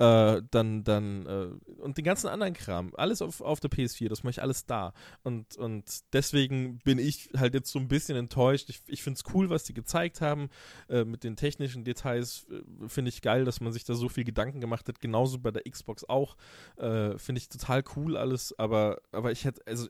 [0.01, 4.25] Äh, dann, dann, äh, und den ganzen anderen Kram, alles auf, auf der PS4, das
[4.25, 4.93] mache ich alles da.
[5.23, 8.69] Und, und deswegen bin ich halt jetzt so ein bisschen enttäuscht.
[8.71, 10.49] Ich, ich finde es cool, was die gezeigt haben.
[10.89, 14.25] Äh, mit den technischen Details äh, finde ich geil, dass man sich da so viel
[14.25, 15.01] Gedanken gemacht hat.
[15.01, 16.37] Genauso bei der Xbox auch.
[16.77, 18.59] Finde ich total cool alles.
[18.59, 19.89] Aber, aber ich hätte, also,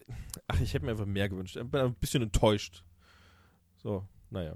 [0.48, 1.56] ach, ich hätte mir einfach mehr gewünscht.
[1.56, 2.85] Ich bin ein bisschen enttäuscht.
[3.77, 4.55] So, naja.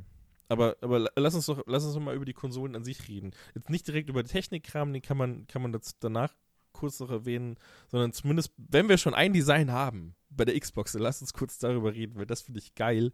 [0.49, 3.09] Aber, aber la- lass uns doch, lass uns doch mal über die Konsolen an sich
[3.09, 3.33] reden.
[3.55, 6.35] Jetzt nicht direkt über Technikkram, den kann man, kann man das danach
[6.73, 7.57] kurz noch erwähnen,
[7.89, 11.59] sondern zumindest, wenn wir schon ein Design haben bei der Xbox, dann lass uns kurz
[11.59, 13.13] darüber reden, weil das finde ich geil.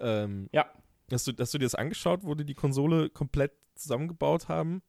[0.00, 0.70] Ähm, Ja.
[1.10, 4.80] Hast du, hast du dir das angeschaut, wo die die Konsole komplett zusammengebaut haben?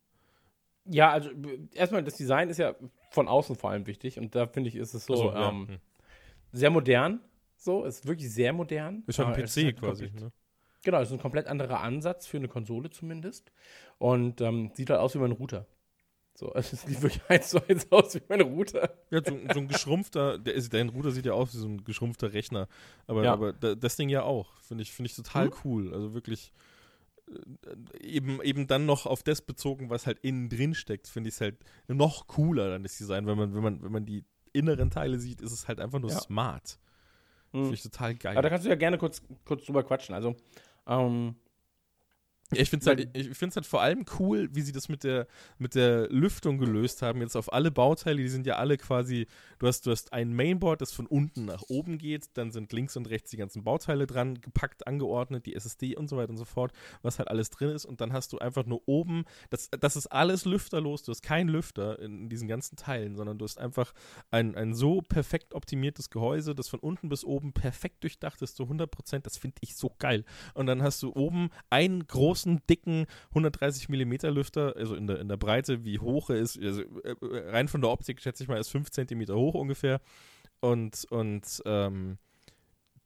[0.85, 1.29] Ja, also
[1.73, 2.75] erstmal, das Design ist ja
[3.11, 5.49] von außen vor allem wichtig und da finde ich, ist es so so, ja.
[5.49, 5.77] ähm, Hm.
[6.51, 7.19] sehr modern.
[7.55, 9.03] So, ist wirklich sehr modern.
[9.05, 10.05] Ist halt ein PC halt quasi.
[10.05, 10.31] komplett- Ne?
[10.83, 13.51] Genau, ist ein komplett anderer Ansatz für eine Konsole zumindest.
[13.99, 15.67] Und ähm, sieht halt aus wie mein Router.
[16.33, 18.91] So, also es sieht wirklich eins zu eins aus wie mein Router.
[19.11, 22.33] Ja, so, so ein geschrumpfter, der, dein Router sieht ja aus wie so ein geschrumpfter
[22.33, 22.67] Rechner.
[23.05, 23.33] Aber, Ja.
[23.33, 24.55] aber da, das Ding ja auch.
[24.61, 25.53] Finde ich, finde ich total Mhm.
[25.63, 25.93] cool.
[25.93, 26.51] Also wirklich
[27.99, 31.41] eben, eben dann noch auf das bezogen, was halt innen drin steckt, finde ich es
[31.41, 33.25] halt noch cooler dann das Design.
[33.27, 36.11] Wenn man, wenn man, wenn man die inneren Teile sieht, ist es halt einfach nur
[36.11, 36.19] Ja.
[36.19, 36.79] smart.
[37.53, 37.63] Mhm.
[37.63, 38.33] Finde ich total geil.
[38.33, 40.15] Aber da kannst du ja gerne kurz, kurz drüber quatschen.
[40.15, 40.35] Also,
[40.87, 41.35] ähm,
[42.51, 45.27] ich finde es halt, ich find's halt vor allem cool, wie sie das mit der,
[45.57, 47.21] mit der Lüftung gelöst haben.
[47.21, 49.27] Jetzt auf alle Bauteile, die sind ja alle quasi,
[49.59, 52.97] du hast, du hast ein Mainboard, das von unten nach oben geht, dann sind links
[52.97, 56.45] und rechts die ganzen Bauteile dran, gepackt, angeordnet, die SSD und so weiter und so
[56.45, 57.85] fort, was halt alles drin ist.
[57.85, 61.49] Und dann hast du einfach nur oben, das, das ist alles lüfterlos, du hast keinen
[61.49, 63.93] Lüfter in, diesen ganzen Teilen, sondern du hast einfach
[64.29, 68.63] ein, ein so perfekt optimiertes Gehäuse, das von unten bis oben perfekt durchdacht ist, zu
[68.63, 70.25] 100 Prozent, das finde ich so geil.
[70.53, 75.27] Und dann hast du oben einen großen, dicken 130 Millimeter Lüfter, also in der, in
[75.27, 78.49] der Breite, wie hoch er ist, also äh, äh, rein von der Optik schätze ich
[78.49, 80.01] mal, ist 5 Zentimeter hoch ungefähr.
[80.59, 82.17] Und, und ähm,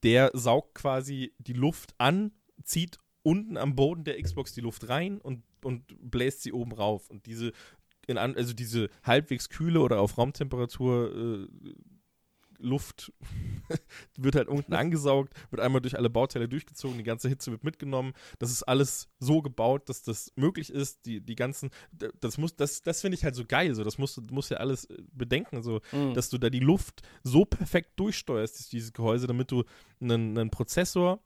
[0.03, 2.31] der saugt quasi die Luft an,
[2.63, 7.09] zieht unten am Boden der Xbox die Luft rein und, und bläst sie oben rauf.
[7.09, 7.53] Und diese,
[8.07, 11.47] also diese halbwegs kühle oder auf Raumtemperatur äh,
[12.59, 13.11] Luft
[14.17, 18.13] wird halt unten angesaugt, wird einmal durch alle Bauteile durchgezogen, die ganze Hitze wird mitgenommen.
[18.39, 21.05] Das ist alles so gebaut, dass das möglich ist.
[21.05, 21.69] Die, die ganzen,
[22.19, 23.75] das muss, das, das finde ich halt so geil.
[23.75, 26.13] So, das musst du musst ja alles äh, bedenken, so, mh.
[26.13, 29.63] dass du da die Luft so perfekt durchsteuerst, durch dieses Gehäuse, damit du
[29.99, 31.19] einen, einen Prozessor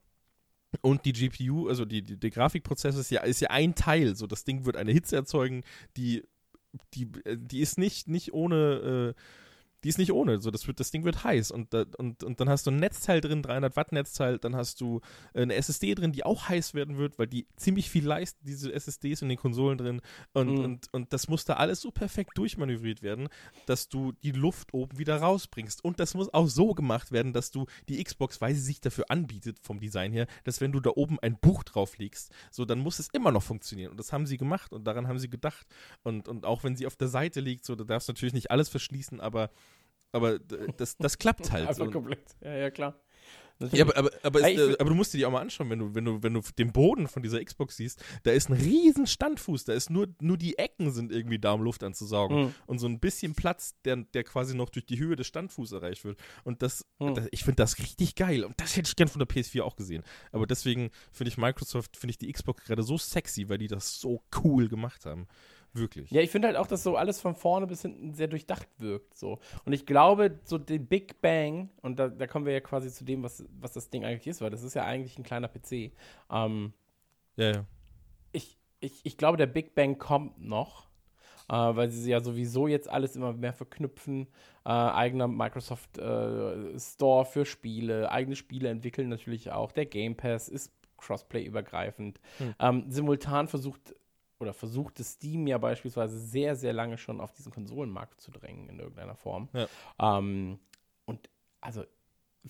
[0.82, 4.16] und die GPU, also die, die, der Grafikprozessor ist ja, ist ja ein Teil.
[4.16, 5.64] So, das Ding wird eine Hitze erzeugen,
[5.98, 6.24] die
[6.94, 9.22] die, äh, die ist nicht, nicht ohne, äh,
[9.84, 10.40] die ist nicht ohne.
[10.40, 13.22] So, das, wird, das Ding wird heiß und, und, und dann hast du ein Netzteil
[13.22, 15.02] drin, 300 Watt Netzteil, dann hast du
[15.34, 19.22] eine SSD drin, die auch heiß werden wird, weil die ziemlich viel leisten, diese SSDs
[19.22, 20.02] in den Konsolen drin
[20.34, 20.64] und, mhm.
[20.64, 23.30] und, und das muss da alles so perfekt durchmanövriert werden,
[23.66, 27.52] dass du die Luft oben wieder rausbringst und das muss auch so gemacht werden, dass
[27.52, 30.92] du die Xbox, weil sie sich dafür anbietet vom Design her, dass wenn du da
[30.96, 34.26] oben ein Buch drauf legst, so dann muss es immer noch funktionieren und das haben
[34.26, 35.68] sie gemacht und daran haben sie gedacht
[36.04, 38.52] und, und auch wenn sie auf der Seite liegt, so da darfst du natürlich nicht
[38.52, 39.50] alles verschließen, aber
[40.12, 41.68] aber das, das klappt halt.
[41.68, 42.36] Einfach komplett.
[42.42, 43.00] Ja, ja, klar.
[43.74, 45.80] Ja, aber, aber, aber, ist, äh, aber, du musst dir die auch mal anschauen, wenn
[45.80, 49.06] du, wenn, du, wenn du den Boden von dieser Xbox siehst, da ist ein riesen
[49.06, 52.46] Standfuß, da ist nur, nur die Ecken sind irgendwie da, um Luft anzusaugen.
[52.46, 52.56] Mhm.
[52.68, 56.06] Und so ein bisschen Platz, der, der quasi noch durch die Höhe des Standfußes erreicht
[56.06, 56.18] wird.
[56.46, 57.16] Und das, mhm.
[57.16, 58.46] das ich finde das richtig geil.
[58.46, 60.04] Und das hätte ich gern von der PS4 auch gesehen.
[60.32, 64.00] Aber deswegen finde ich Microsoft, finde ich die Xbox gerade so sexy, weil die das
[64.00, 65.28] so cool gemacht haben.
[65.74, 66.10] Wirklich.
[66.12, 69.18] Ja, ich finde halt auch, dass so alles von vorne bis hinten sehr durchdacht wirkt.
[69.18, 69.40] So.
[69.66, 73.04] Und ich glaube, so den Big Bang, und da, da kommen wir ja quasi zu
[73.04, 75.92] dem, was, was das Ding eigentlich ist, weil das ist ja eigentlich ein kleiner PC.
[76.32, 76.74] Ähm,
[77.36, 77.66] ja, ja.
[78.32, 80.88] Ich, ich, ich glaube, der Big Bang kommt noch.
[81.52, 84.28] Uh, weil sie ja sowieso jetzt alles immer mehr verknüpfen.
[84.64, 89.72] Uh, eigener Microsoft uh, Store für Spiele, eigene Spiele entwickeln natürlich auch.
[89.72, 92.20] Der Game Pass ist Crossplay übergreifend.
[92.38, 92.48] Hm.
[92.48, 93.96] Um, ähm, simultan versucht
[94.40, 98.80] oder versuchte Steam ja beispielsweise sehr, sehr lange schon auf diesen Konsolenmarkt zu drängen in
[98.80, 99.50] irgendeiner Form.
[99.54, 99.68] Ja.
[100.18, 100.60] Ähm,
[101.06, 101.30] und
[101.62, 101.84] also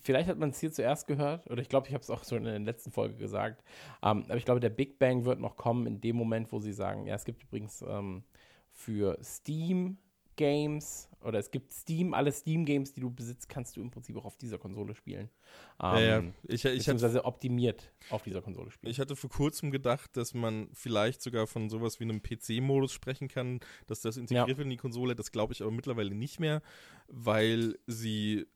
[0.00, 2.36] vielleicht hat man es hier zuerst gehört, oder ich glaube, ich habe es auch so
[2.36, 3.64] in der letzten Folge gesagt,
[4.02, 6.72] ähm, aber ich glaube, der Big Bang wird noch kommen in dem Moment, wo sie
[6.72, 8.22] sagen, ja, es gibt übrigens ähm,
[8.70, 9.98] für Steam
[10.36, 14.24] Games oder es gibt Steam, alle Steam-Games, die du besitzt, kannst du im Prinzip auch
[14.24, 15.28] auf dieser Konsole spielen.
[15.82, 16.18] Ähm, ja, ja.
[16.18, 18.90] Ähm, ich, ich beziehungsweise hatte, optimiert auf dieser Konsole spielen.
[18.90, 23.28] Ich hatte vor kurzem gedacht, dass man vielleicht sogar von sowas wie einem PC-Modus sprechen
[23.28, 24.56] kann, dass das integriert ja.
[24.56, 25.14] wird in die Konsole.
[25.14, 26.62] Das glaube ich aber mittlerweile nicht mehr,
[27.08, 28.46] weil sie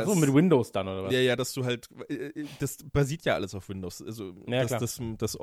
[0.00, 1.12] Achso, mit Windows dann, oder was?
[1.12, 4.02] Ja, ja, dass du halt, äh, äh, das basiert ja alles auf Windows.
[4.02, 5.38] Also ja, das, das, das,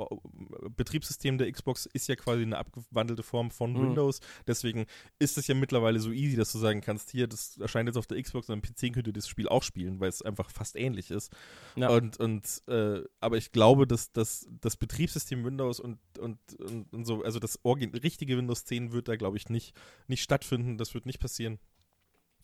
[0.76, 3.82] Betriebssystem der Xbox ist ja quasi eine abgewandelte Form von mhm.
[3.82, 4.20] Windows.
[4.46, 4.86] Deswegen
[5.18, 8.06] ist es ja mittlerweile so easy, dass du sagen kannst, hier, das erscheint jetzt auf
[8.06, 10.76] der Xbox und am PC könnt ihr das Spiel auch spielen, weil es einfach fast
[10.76, 11.32] ähnlich ist.
[11.76, 11.90] Ja.
[11.90, 17.04] Und, und äh, aber ich glaube, dass, dass das Betriebssystem Windows und, und, und, und
[17.04, 19.74] so, also das richtige Windows 10 wird da, glaube ich, nicht,
[20.06, 20.78] nicht stattfinden.
[20.78, 21.58] Das wird nicht passieren.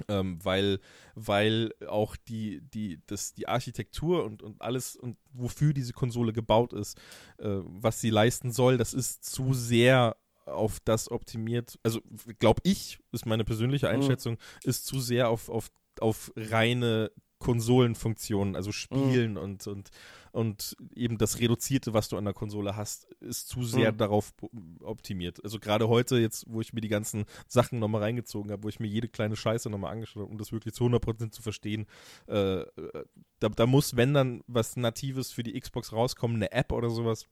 [0.08, 0.80] Ähm, weil,
[1.14, 6.72] weil auch die, die, das, die Architektur und, und alles und wofür diese Konsole gebaut
[6.72, 6.98] ist,
[7.38, 10.16] äh, was sie leisten soll, das ist zu sehr
[10.46, 12.00] auf das optimiert, also
[12.38, 13.94] glaube ich, ist meine persönliche mhm.
[13.94, 14.68] Einschätzung, mhm.
[14.68, 15.70] ist zu sehr auf, auf,
[16.00, 19.38] auf reine Konsolenfunktionen, also Spielen mhm.
[19.38, 19.90] und, und,
[20.32, 23.98] und eben das Reduzierte, was du an der Konsole hast, ist zu sehr mhm.
[23.98, 24.32] darauf
[24.80, 25.42] optimiert.
[25.44, 28.80] Also gerade heute, jetzt, wo ich mir die ganzen Sachen nochmal reingezogen habe, wo ich
[28.80, 31.86] mir jede kleine Scheiße nochmal angeschaut habe, um das wirklich zu 100% zu verstehen,
[32.26, 32.64] äh,
[33.40, 37.26] da, da muss, wenn dann was Natives für die Xbox rauskommen, eine App oder sowas,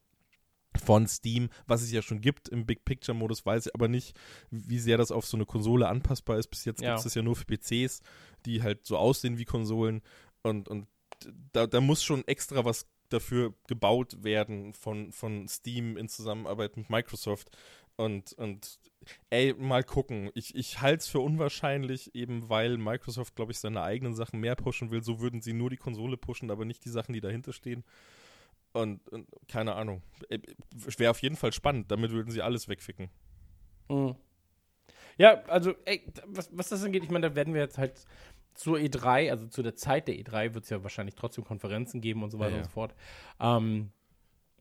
[0.84, 4.16] von Steam, was es ja schon gibt im Big Picture Modus, weiß ich aber nicht,
[4.50, 6.46] wie sehr das auf so eine Konsole anpassbar ist.
[6.46, 6.90] Bis jetzt ja.
[6.90, 8.02] gibt es das ja nur für PCs,
[8.46, 10.00] die halt so aussehen wie Konsolen
[10.42, 10.86] und, und
[11.52, 16.90] da, da muss schon extra was dafür gebaut werden von, von Steam in Zusammenarbeit mit
[16.90, 17.50] Microsoft.
[17.96, 18.78] Und, und
[19.28, 20.30] ey, mal gucken.
[20.34, 24.54] Ich, ich halte es für unwahrscheinlich, eben weil Microsoft, glaube ich, seine eigenen Sachen mehr
[24.54, 25.02] pushen will.
[25.02, 27.84] So würden sie nur die Konsole pushen, aber nicht die Sachen, die dahinter stehen.
[28.72, 30.02] Und, und keine Ahnung.
[30.96, 31.90] Wäre auf jeden Fall spannend.
[31.90, 33.10] Damit würden sie alles wegficken.
[33.88, 34.14] Mhm.
[35.18, 38.06] Ja, also, ey, was, was das angeht, ich meine, da werden wir jetzt halt
[38.60, 42.22] zur E3, also zu der Zeit der E3, wird es ja wahrscheinlich trotzdem Konferenzen geben
[42.22, 42.62] und so weiter ja, ja.
[42.62, 42.94] und so fort.
[43.40, 43.90] Ähm,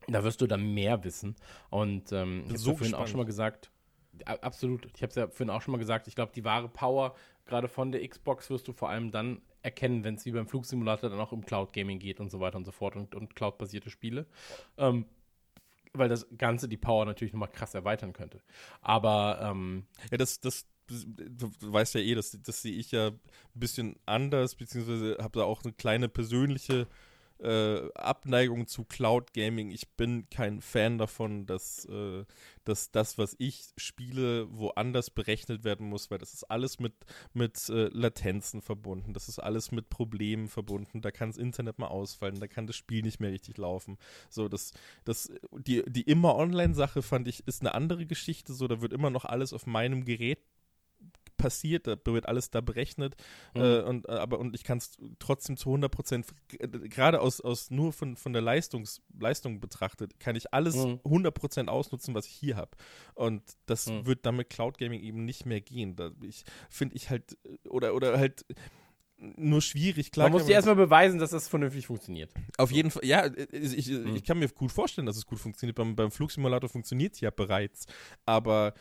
[0.08, 1.36] da wirst du dann mehr wissen.
[1.68, 3.70] Und ähm, ich habe so ja vorhin auch schon mal gesagt,
[4.24, 7.14] absolut, ich habe es ja vorhin auch schon mal gesagt, ich glaube, die wahre Power
[7.44, 11.10] gerade von der Xbox wirst du vor allem dann erkennen, wenn es wie beim Flugsimulator
[11.10, 13.90] dann auch um Cloud Gaming geht und so weiter und so fort und, und Cloud-basierte
[13.90, 14.26] Spiele.
[14.78, 15.04] Ähm,
[15.92, 18.40] weil das Ganze die Power natürlich nochmal krass erweitern könnte.
[18.80, 23.20] Aber ähm, ja, das, das, du weißt ja eh, das, das sehe ich ja ein
[23.54, 26.86] bisschen anders, beziehungsweise habe da auch eine kleine persönliche
[27.42, 29.70] äh, Abneigung zu Cloud Gaming.
[29.70, 32.24] Ich bin kein Fan davon, dass, äh,
[32.64, 36.94] dass das, was ich spiele, woanders berechnet werden muss, weil das ist alles mit,
[37.32, 41.00] mit äh, Latenzen verbunden, das ist alles mit Problemen verbunden.
[41.00, 43.96] Da kann das Internet mal ausfallen, da kann das Spiel nicht mehr richtig laufen.
[44.28, 44.72] So, das,
[45.04, 48.52] das, die, die immer Online-Sache fand ich, ist eine andere Geschichte.
[48.52, 50.40] So, da wird immer noch alles auf meinem Gerät
[51.40, 53.16] passiert, da wird alles da berechnet
[53.54, 53.60] Mhm.
[53.60, 56.26] äh, und, äh, aber, und ich kann es trotzdem zu 100 Prozent,
[56.58, 61.00] gerade aus, aus nur von, von der Leistungs, Leistung betrachtet, kann ich alles Mhm.
[61.04, 62.70] 100 Prozent ausnutzen, was ich hier habe.
[63.14, 64.06] Und das Mhm.
[64.06, 65.96] wird damit Cloud Gaming eben nicht mehr gehen.
[65.96, 67.36] Da ich finde ich halt,
[67.68, 68.44] oder, oder halt
[69.22, 70.28] nur schwierig, klar.
[70.30, 72.32] Man muss dir erstmal beweisen, dass das vernünftig funktioniert.
[72.56, 74.16] auf jeden Fall, ja, äh, ich, Mhm.
[74.16, 75.76] ich kann mir gut vorstellen, dass es gut funktioniert.
[75.76, 77.84] Beim, beim Flugsimulator funktioniert es ja bereits.
[78.24, 78.72] Aber,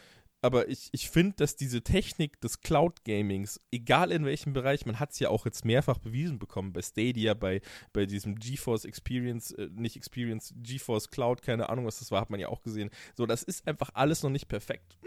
[0.41, 5.11] aber ich, ich finde, dass diese Technik des Cloud-Gamings, egal in welchem Bereich, man hat
[5.11, 7.61] es ja auch jetzt mehrfach bewiesen bekommen, bei Stadia, bei,
[7.93, 12.29] bei diesem GeForce Experience, äh, nicht Experience, GeForce Cloud, keine Ahnung, was das war, hat
[12.29, 12.89] man ja auch gesehen.
[13.15, 14.97] So, das ist einfach alles noch nicht perfekt.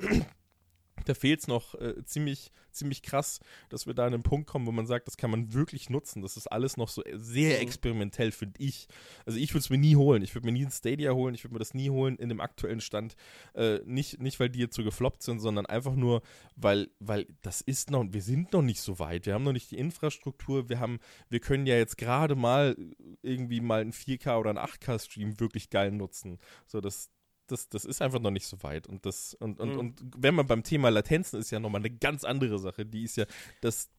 [1.05, 4.67] Da fehlt es noch äh, ziemlich, ziemlich krass, dass wir da an einen Punkt kommen,
[4.67, 6.23] wo man sagt, das kann man wirklich nutzen.
[6.23, 7.63] Das ist alles noch so sehr Mhm.
[7.63, 8.87] experimentell, finde ich.
[9.27, 10.23] Also ich würde es mir nie holen.
[10.23, 11.35] Ich würde mir nie ein Stadia holen.
[11.35, 13.15] Ich würde mir das nie holen in dem aktuellen Stand.
[13.55, 16.23] Äh, nicht, nicht, weil die jetzt so gefloppt sind, sondern einfach nur,
[16.57, 19.27] weil, weil das ist noch, wir sind noch nicht so weit.
[19.27, 20.69] Wir haben noch nicht die Infrastruktur.
[20.69, 20.99] Wir haben,
[21.29, 22.77] wir können ja jetzt gerade mal
[23.23, 26.39] irgendwie mal einen 4K oder einen 8K-Stream wirklich geil nutzen.
[26.67, 27.11] So, das,
[27.53, 28.87] das, das ist einfach noch nicht so weit.
[28.87, 29.79] Und das, und, und, Mhm.
[29.79, 32.85] und wenn man beim Thema Latenzen ist ja nochmal eine ganz andere Sache.
[32.85, 33.27] Die ist ja,
[33.61, 33.91] das,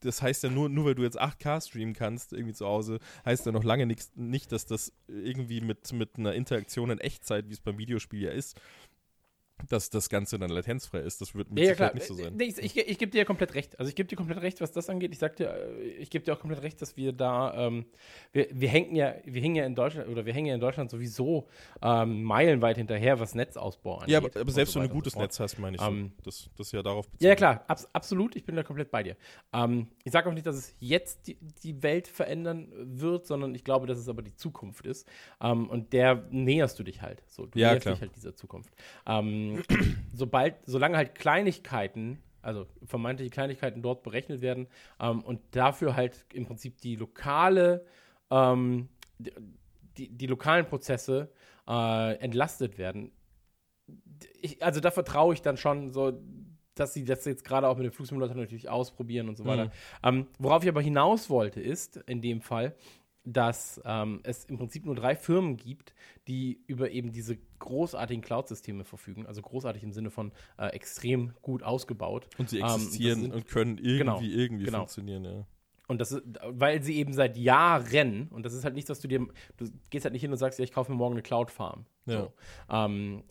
[0.00, 3.46] das heißt ja nur, nur weil du jetzt 8K streamen kannst, irgendwie zu Hause, heißt
[3.46, 7.54] ja noch lange nix, nicht, dass das irgendwie mit, mit einer Interaktion in Echtzeit, wie
[7.54, 8.60] es beim Videospiel ja ist,
[9.68, 11.20] dass das Ganze dann latenzfrei ist.
[11.20, 12.38] Das wird mit Ja, Sicherheit nicht so sein.
[12.38, 13.78] Ich ich, ich gebe dir ja komplett recht.
[13.78, 15.12] Also ich gebe dir komplett recht, was das angeht.
[15.12, 17.86] Ich sag dir, äh, ich gebe dir auch komplett recht, dass wir da, ähm,
[18.32, 20.90] wir, wir hängen ja, wir hängen ja in Deutschland oder wir hängen ja in Deutschland
[20.90, 21.48] sowieso
[21.82, 24.10] ähm, meilenweit hinterher, was Netzausbau angeht.
[24.10, 25.16] Ja, aber, aber selbst so wenn du ein gutes.
[25.16, 26.22] Netz hast, meine ich, Ähm, so.
[26.24, 27.24] das, das ist ja darauf bezogen.
[27.24, 28.36] Ja, ja, klar, abs absolut.
[28.36, 29.16] Ich bin da komplett bei dir.
[29.52, 33.64] Ähm, ich sage auch nicht, dass es jetzt die, die Welt verändern wird, sondern ich
[33.64, 35.08] glaube, dass es aber die Zukunft ist.
[35.40, 37.22] Ähm, und der näherst du dich halt.
[37.26, 37.94] So, du Ja, näherst klar.
[37.94, 38.74] dich halt dieser Zukunft.
[39.06, 39.45] Ähm,
[40.12, 44.68] sobald, solange halt Kleinigkeiten, also vermeintliche Kleinigkeiten dort berechnet werden
[45.00, 47.84] ähm, und dafür halt im Prinzip die lokale,
[48.30, 49.32] ähm, die,
[49.96, 51.30] die, die lokalen Prozesse
[51.68, 53.12] äh, entlastet werden.
[54.40, 56.20] Ich, also da vertraue ich dann schon so,
[56.74, 59.66] dass sie das jetzt gerade auch mit dem Flugsimulator natürlich ausprobieren und so weiter.
[59.66, 59.70] Mhm.
[60.02, 62.76] Ähm, worauf ich aber hinaus wollte, ist in dem Fall,
[63.26, 65.94] dass ähm, es im Prinzip nur drei Firmen gibt,
[66.28, 69.26] die über eben diese großartigen Cloud-Systeme verfügen.
[69.26, 72.28] Also großartig im Sinne von äh, extrem gut ausgebaut.
[72.38, 74.78] Und sie Ähm, existieren sind- und können irgendwie, Genau, irgendwie genau.
[74.78, 75.46] funktionieren, ja.
[75.88, 79.08] Und das ist, weil sie eben seit Jahren, und das ist halt nichts, was du
[79.08, 79.26] dir,
[79.56, 81.86] du gehst halt nicht hin und sagst, ja, ich kaufe mir morgen eine Cloud-Farm.
[82.06, 82.22] Ja.
[82.22, 82.32] So.
[82.70, 83.22] Ähm,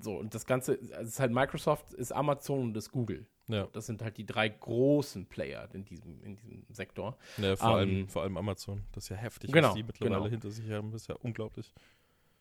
[0.00, 3.26] so, und das Ganze, also es ist halt Microsoft, ist Amazon und ist Google.
[3.48, 7.16] Ja, Das sind halt die drei großen Player in diesem, in diesem Sektor.
[7.38, 8.82] ja vor, Ähm, allem, vor allem Amazon.
[8.92, 10.28] Das ist ja heftig, Genau, was die mittlerweile genau.
[10.30, 10.90] hinter sich haben.
[10.92, 11.72] Das ist ja unglaublich.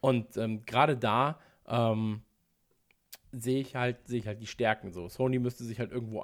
[0.02, 2.22] Und ähm, gerade da ähm,
[3.32, 5.08] sehe ich halt, sehe ich halt die Stärken so.
[5.08, 6.22] Sony müsste sich halt irgendwo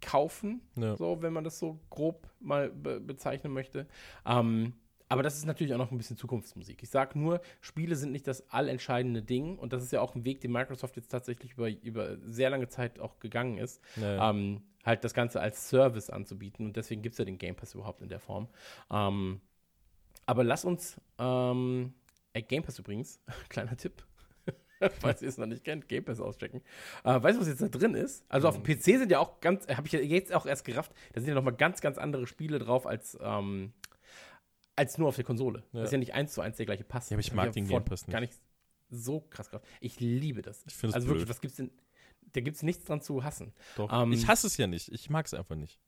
[0.00, 0.96] einkaufen, Ja.
[0.96, 3.86] so, wenn man das so grob mal be bezeichnen möchte.
[4.26, 4.74] Ähm,
[5.14, 6.82] aber das ist natürlich auch noch ein bisschen Zukunftsmusik.
[6.82, 10.24] Ich sage nur, Spiele sind nicht das allentscheidende Ding und das ist ja auch ein
[10.24, 14.62] Weg, den Microsoft jetzt tatsächlich über, über sehr lange Zeit auch gegangen ist, Ja, ähm,
[14.84, 18.02] halt das Ganze als Service anzubieten und deswegen gibt es ja den Game Pass überhaupt
[18.02, 18.48] in der Form.
[18.90, 19.40] Ähm,
[20.26, 21.94] aber lass uns, ähm,
[22.32, 24.04] ey, Game Pass übrigens, kleiner Tipp,
[25.00, 26.60] falls ihr es noch nicht kennt, Game Pass auschecken.
[27.04, 28.24] Äh, weißt du, was jetzt da drin ist?
[28.28, 30.92] Also auf dem PC sind ja auch ganz, habe ich ja jetzt auch erst gerafft,
[31.12, 33.72] da sind ja nochmal ganz, ganz andere Spiele drauf als, ähm,
[34.76, 35.62] als nur auf der Konsole.
[35.72, 35.80] Ja.
[35.80, 37.10] Das ist ja nicht eins zu eins der gleiche Pass.
[37.10, 38.34] Ja, aber ich mag den Game Pass Gar nicht
[38.90, 39.66] so krass gerafft.
[39.80, 40.64] Ich liebe das.
[40.66, 41.16] Ich finde es Also blöd.
[41.20, 41.70] wirklich, was gibt's denn?
[42.32, 43.52] Da gibt es nichts dran zu hassen.
[43.76, 43.90] Doch.
[43.92, 44.88] ähm, ich hasse es ja nicht.
[44.90, 45.78] Ich mag es einfach nicht.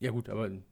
[0.00, 0.46] Ja, gut, aber.
[0.46, 0.64] Hm.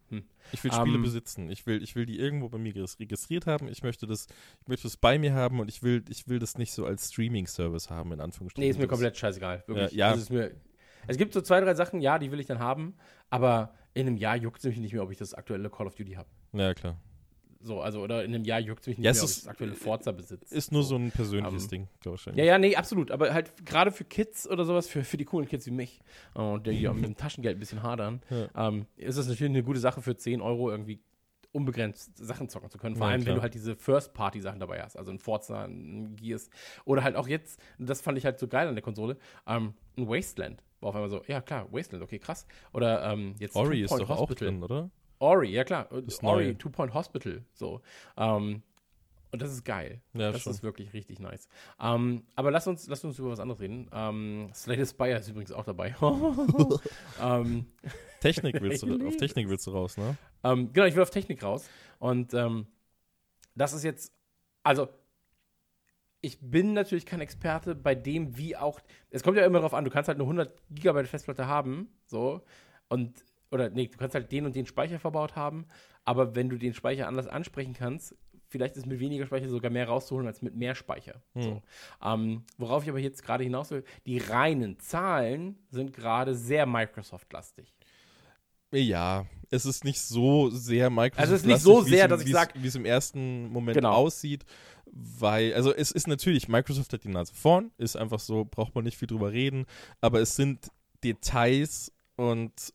[0.52, 1.50] Ich will Spiele Ähm, besitzen.
[1.50, 3.68] Ich will, ich will die irgendwo bei mir registriert haben.
[3.68, 4.26] Ich möchte das,
[4.60, 7.10] ich möchte das bei mir haben und ich will, ich will das nicht so als
[7.12, 8.64] Streaming-Service haben, in Anführungsstrichen.
[8.66, 9.62] Nee, ist mir komplett scheißegal.
[9.66, 9.92] Wirklich.
[9.92, 10.12] Ja, ja.
[10.12, 10.50] Also mir,
[11.06, 12.96] es gibt so zwei, drei Sachen, ja, die will ich dann haben,
[13.30, 15.94] aber in einem Jahr juckt es mich nicht mehr, ob ich das aktuelle Call of
[15.94, 16.28] Duty habe.
[16.52, 16.96] Ja, klar.
[17.62, 19.46] So, also, oder in einem Jahr juckt es mich nicht Ja, mehr, ob ich das
[19.46, 20.54] aktuelle Forza besitze.
[20.54, 22.24] Ist nur so ein persönliches Ähm, Ding, glaube ich.
[22.34, 23.10] Ja, ja, nee, absolut.
[23.10, 26.00] Aber halt gerade für Kids oder sowas, für, für die coolen Kids wie mich,
[26.32, 28.68] und die ja mit dem Taschengeld ein bisschen hadern, Ja.
[28.68, 31.02] ähm, ist das natürlich eine gute Sache für 10 Euro irgendwie
[31.52, 32.96] unbegrenzt Sachen zocken zu können.
[32.96, 33.36] Vor Ja, allem, wenn klar.
[33.36, 34.96] du halt diese First-Party-Sachen dabei hast.
[34.96, 36.48] Also ein Forza, ein Gears.
[36.86, 40.08] Oder halt auch jetzt, das fand ich halt so geil an der Konsole, ähm, ein
[40.08, 40.62] Wasteland.
[40.80, 42.46] War auf einmal so, ja klar, Wasteland, okay, krass.
[42.72, 44.48] Oder ähm, jetzt Ori ist doch auch Hospital.
[44.48, 44.90] drin, oder?
[45.20, 45.88] Ori, ja klar.
[45.90, 46.58] Das Ori, Neue.
[46.58, 47.44] Two Point Hospital.
[47.52, 47.80] So.
[48.16, 48.62] Ähm,
[49.32, 50.00] und das ist geil.
[50.12, 50.52] Ja, das schon.
[50.52, 51.48] ist wirklich richtig nice.
[51.80, 53.88] Ähm, aber lass uns, lass uns über was anderes reden.
[53.92, 55.94] Ähm, Slade Spire ist übrigens auch dabei.
[57.22, 57.66] ähm,
[58.20, 60.16] Technik willst du, auf Technik willst du raus, ne?
[60.42, 61.68] ähm, genau, ich will auf Technik raus.
[62.00, 62.66] Und ähm,
[63.54, 64.12] das ist jetzt,
[64.64, 64.88] also
[66.22, 68.80] ich bin natürlich kein Experte bei dem, wie auch.
[69.10, 72.42] Es kommt ja immer darauf an, du kannst halt eine 100 Gigabyte Festplatte haben, so.
[72.88, 75.66] Und, oder nee, du kannst halt den und den Speicher verbaut haben,
[76.04, 78.14] aber wenn du den Speicher anders ansprechen kannst,
[78.48, 81.22] vielleicht ist mit weniger Speicher sogar mehr rauszuholen als mit mehr Speicher.
[81.34, 81.42] Hm.
[81.42, 81.62] So.
[82.04, 87.72] Ähm, worauf ich aber jetzt gerade hinaus will, die reinen Zahlen sind gerade sehr Microsoft-lastig.
[88.72, 91.18] Ja, es ist nicht so sehr Microsoft.
[91.20, 93.48] Also es ist nicht so sehr, dass ich wie es- sag- wie es im ersten
[93.48, 93.92] Moment Genau.
[93.92, 94.44] aussieht,
[94.86, 98.84] weil, also es ist natürlich, Microsoft hat die Nase vorn, ist einfach so, braucht man
[98.84, 99.66] nicht viel drüber reden,
[100.00, 100.70] aber es sind
[101.02, 102.72] Details und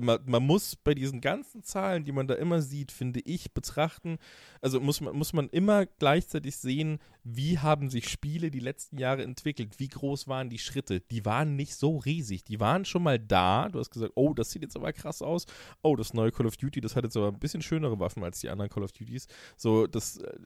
[0.00, 4.18] man, man muss bei diesen ganzen Zahlen, die man da immer sieht, finde ich, betrachten,
[4.60, 9.24] also muss man, muss man immer gleichzeitig sehen, wie haben sich Spiele die letzten Jahre
[9.24, 11.00] entwickelt, wie groß waren die Schritte.
[11.00, 13.68] Die waren nicht so riesig, die waren schon mal da.
[13.68, 15.46] Du hast gesagt, oh, das sieht jetzt aber krass aus.
[15.82, 18.40] Oh, das neue Call of Duty, das hat jetzt aber ein bisschen schönere Waffen als
[18.40, 19.26] die anderen Call of Duties.
[19.56, 20.38] So, das, äh,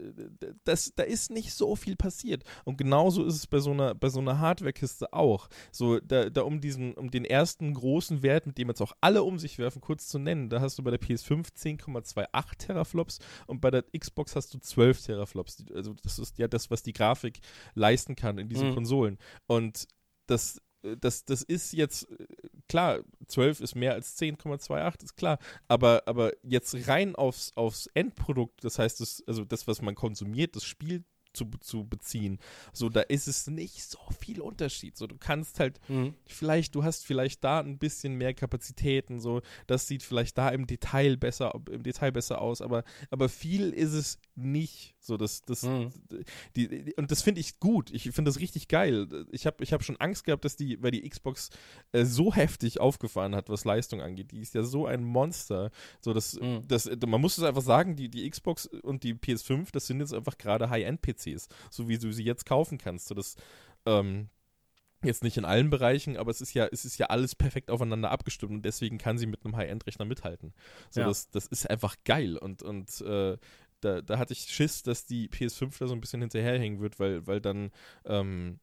[0.65, 2.45] das, da ist nicht so viel passiert.
[2.65, 5.49] Und genauso ist es bei so einer, bei so einer Hardware-Kiste auch.
[5.71, 9.10] So, da, da um diesen, um den ersten großen Wert, mit dem jetzt auch alle
[9.19, 13.61] um sich werfen, kurz zu nennen, da hast du bei der PS5 10,28 Teraflops und
[13.61, 15.65] bei der Xbox hast du 12 Teraflops.
[15.75, 17.41] Also das ist ja das, was die Grafik
[17.75, 18.75] leisten kann in diesen Mhm.
[18.75, 19.19] Konsolen.
[19.47, 19.87] Und
[20.27, 22.27] das, äh, das, das ist jetzt, äh,
[22.69, 25.39] klar, 12 ist mehr als 10,28, ist klar,
[25.69, 30.57] aber, aber jetzt rein aufs, aufs Endprodukt, das heißt, das, also das, was man konsumiert,
[30.57, 32.39] das Spiel zu, zu beziehen,
[32.73, 34.97] so, da ist es nicht so viel Unterschied.
[34.97, 35.81] So, du kannst halt
[36.27, 40.67] vielleicht, du hast vielleicht da ein bisschen mehr Kapazitäten, so, das sieht vielleicht da im
[40.67, 44.95] Detail besser, im Detail besser aus, aber, aber viel ist es nicht.
[45.01, 45.91] So, das, das, Mhm.
[46.57, 47.91] die, die, und das finde ich gut.
[47.91, 49.27] Ich finde das richtig geil.
[49.31, 51.51] Ich habe ich hab schon Angst gehabt, dass die, weil die Xbox
[51.93, 54.33] äh, so heftig aufgefahren hat, was Leistung angeht.
[54.33, 55.71] Die ist ja so ein Monster.
[56.01, 56.67] So, das, Mhm.
[56.69, 60.15] das, man muss es einfach sagen, die, die Xbox und die PS5, das sind jetzt
[60.15, 63.09] einfach gerade High-End-PCs, so wie du sie jetzt kaufen kannst.
[63.09, 63.37] So, das,
[63.87, 64.29] ähm,
[65.03, 68.11] Jetzt nicht in allen Bereichen, aber es ist ja, es ist ja alles perfekt aufeinander
[68.11, 70.53] abgestimmt und deswegen kann sie mit einem High-End-Rechner mithalten.
[70.91, 71.07] So, Ja.
[71.07, 73.39] das, das ist einfach geil und, und äh,
[73.81, 77.27] da, da hatte ich Schiss, dass die PS5 da so ein bisschen hinterherhängen wird, weil,
[77.27, 77.71] weil dann,
[78.05, 78.59] ähm,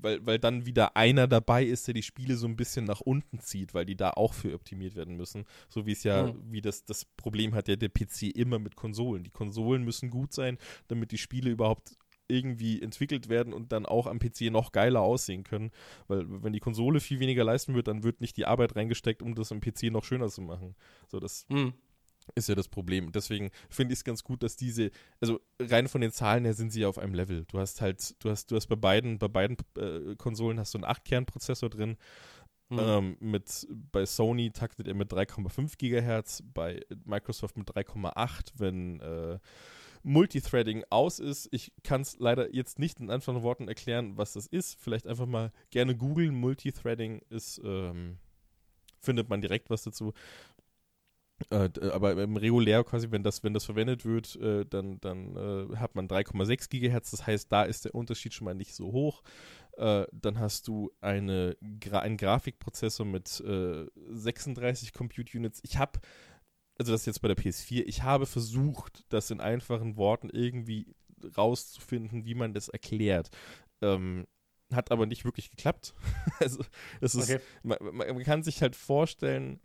[0.00, 3.40] weil, weil dann wieder einer dabei ist, der die Spiele so ein bisschen nach unten
[3.40, 5.44] zieht, weil die da auch für optimiert werden müssen.
[5.68, 6.52] So wie es ja, Mhm.
[6.52, 9.22] wie das, das Problem hat ja der PC immer mit Konsolen.
[9.22, 10.58] Die Konsolen müssen gut sein,
[10.88, 11.96] damit die Spiele überhaupt
[12.28, 15.70] irgendwie entwickelt werden und dann auch am PC noch geiler aussehen können.
[16.08, 19.34] Weil wenn die Konsole viel weniger leisten wird, dann wird nicht die Arbeit reingesteckt, um
[19.34, 20.74] das am PC noch schöner zu machen.
[21.08, 21.74] So, das Mhm.
[22.34, 23.12] Ist ja das Problem.
[23.12, 24.90] Deswegen finde ich es ganz gut, dass diese,
[25.20, 27.44] also rein von den Zahlen her sind sie ja auf einem Level.
[27.46, 30.78] Du hast halt, du hast, du hast bei beiden, bei beiden äh, Konsolen hast du
[30.78, 31.96] einen 8-Kern-Prozessor drin.
[32.68, 32.78] Mhm.
[32.78, 39.38] Ähm, mit, bei Sony taktet er mit 3,5 Gigahertz, bei Microsoft mit 3,8, wenn äh,
[40.02, 41.48] Multithreading aus ist.
[41.52, 44.80] Ich kann es leider jetzt nicht in einfachen Worten erklären, was das ist.
[44.80, 46.34] Vielleicht einfach mal gerne googeln.
[46.34, 48.18] Multithreading ist, ähm,
[49.00, 50.12] findet man direkt was dazu.
[51.50, 55.36] Äh, d- aber im regulär quasi, wenn das, wenn das verwendet wird, äh, dann, dann
[55.72, 57.10] äh, hat man 3,6 Gigahertz.
[57.10, 59.22] Das heißt, da ist der Unterschied schon mal nicht so hoch.
[59.76, 65.60] Äh, dann hast du eine, Gra einen Grafikprozessor mit äh, 36 Compute Units.
[65.62, 65.98] Ich habe,
[66.78, 70.94] also das ist jetzt bei der PS4, ich habe versucht, das in einfachen Worten irgendwie
[71.36, 73.30] rauszufinden, wie man das erklärt.
[73.80, 74.26] Ähm,
[74.72, 75.94] hat aber nicht wirklich geklappt.
[76.40, 76.64] also,
[77.00, 77.40] das ist, Okay.
[77.62, 79.60] man, man man kann sich halt vorstellen,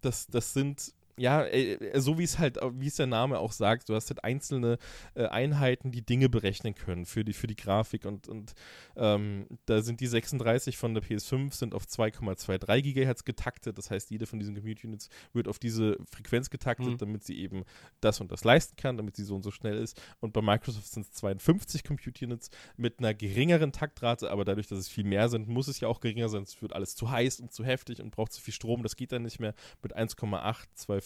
[0.00, 3.88] dass das sind ja, äh, so wie es halt, wie es der Name auch sagt,
[3.88, 4.78] du hast halt einzelne
[5.14, 8.54] äh, Einheiten, die Dinge berechnen können für die, für die Grafik und, und
[8.96, 14.10] ähm, da sind die 36 von der PS5 sind auf 2,23 Gigahertz getaktet, das heißt,
[14.10, 16.98] jede von diesen Compute Units wird auf diese Frequenz getaktet, Mhm.
[16.98, 17.64] damit sie eben
[18.00, 20.00] das und das leisten kann, damit sie so und so schnell ist.
[20.20, 24.78] Und bei Microsoft sind es 52 Compute Units mit einer geringeren Taktrate, aber dadurch, dass
[24.78, 27.40] es viel mehr sind, muss es ja auch geringer sein, es wird alles zu heiß
[27.40, 29.54] und zu heftig und braucht zu viel Strom, das geht dann nicht mehr.
[29.82, 29.94] Mit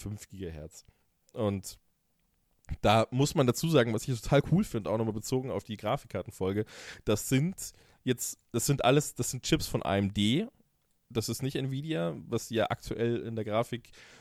[0.06, 0.84] 1,825 Gigahertz.
[1.32, 1.78] Und
[2.82, 5.76] da muss man dazu sagen, was ich total cool finde, auch nochmal bezogen auf die
[5.76, 6.64] Grafikkartenfolge,
[7.04, 7.72] das sind
[8.02, 10.48] jetzt, das sind alles, das sind Chips von AMD.
[11.08, 13.44] Das ist nicht Nvidia, was ja aktuell in der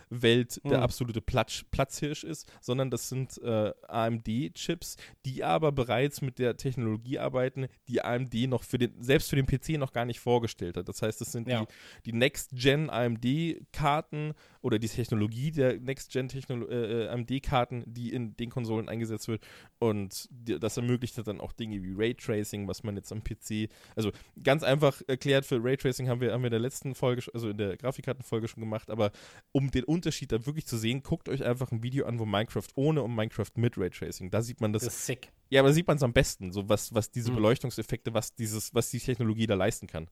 [0.09, 0.83] Grafikwelt der Mhm.
[0.83, 7.19] absolute Platz, Platzhirsch ist, sondern das sind äh, AMD-Chips, die aber bereits mit der Technologie
[7.19, 10.87] arbeiten, die AMD noch für den, selbst für den PC noch gar nicht vorgestellt hat.
[10.89, 11.65] Das heißt, das sind Ja.
[12.05, 16.29] die, die Next-Gen AMD-Karten oder die Technologie der Next-Gen
[16.69, 19.45] äh, AMD-Karten, die in den Konsolen eingesetzt wird.
[19.79, 24.11] Und die, das ermöglicht dann auch Dinge wie Raytracing, was man jetzt am PC, also
[24.43, 27.57] ganz einfach erklärt, für Raytracing haben wir, haben wir in der letzten Folge, also in
[27.57, 29.11] der Grafikkartenfolge schon gemacht, aber
[29.51, 32.67] um den Unterschied da wirklich zu sehen, guckt euch einfach ein Video an, wo Minecraft
[32.75, 34.29] ohne und Minecraft mit Raytracing.
[34.29, 34.83] Da sieht man das.
[34.83, 35.31] Das ist sick.
[35.49, 37.35] ja, aber da sieht man es am besten, so was, was diese Mhm.
[37.37, 40.07] Beleuchtungseffekte, was dieses, was die Technologie da leisten kann.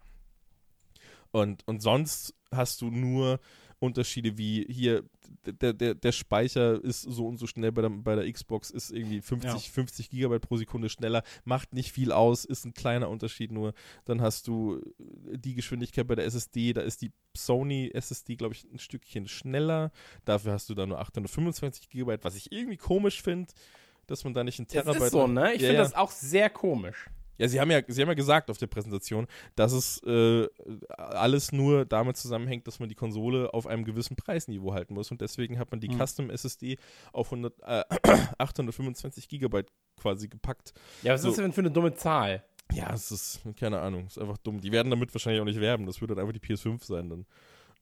[1.31, 3.39] Und, und sonst hast du nur
[3.79, 5.03] Unterschiede wie hier,
[5.45, 8.91] der, der, der Speicher ist so und so schnell bei der, bei der Xbox, ist
[8.91, 9.57] irgendwie 50, Ja.
[9.57, 13.73] 50 Gigabyte pro Sekunde schneller, macht nicht viel aus, ist ein kleiner Unterschied nur.
[14.05, 18.65] Dann hast du die Geschwindigkeit bei der SSD, da ist die Sony SSD, glaube ich,
[18.71, 19.91] ein Stückchen schneller.
[20.25, 23.51] Dafür hast du da nur 825 Gigabyte, was ich irgendwie komisch finde,
[24.07, 25.53] dass man da nicht ein Das Terabyte ist so, ne?
[25.53, 25.83] Ich Ja, finde ja.
[25.83, 27.09] das auch sehr komisch.
[27.37, 30.47] Ja, sie haben ja, sie haben ja gesagt auf der Präsentation, dass es äh,
[30.97, 35.21] alles nur damit zusammenhängt, dass man die Konsole auf einem gewissen Preisniveau halten muss und
[35.21, 35.99] deswegen hat man die Mhm.
[35.99, 36.77] Custom SSD
[37.11, 37.83] auf 100, äh,
[38.37, 40.73] 825 Gigabyte quasi gepackt.
[41.01, 41.29] Ja, was So.
[41.29, 42.43] ist das denn für eine dumme Zahl?
[42.71, 44.59] Ja, es ist, keine Ahnung, ist einfach dumm.
[44.61, 47.25] Die werden damit wahrscheinlich auch nicht werben, das wird dann einfach die PS5 sein dann.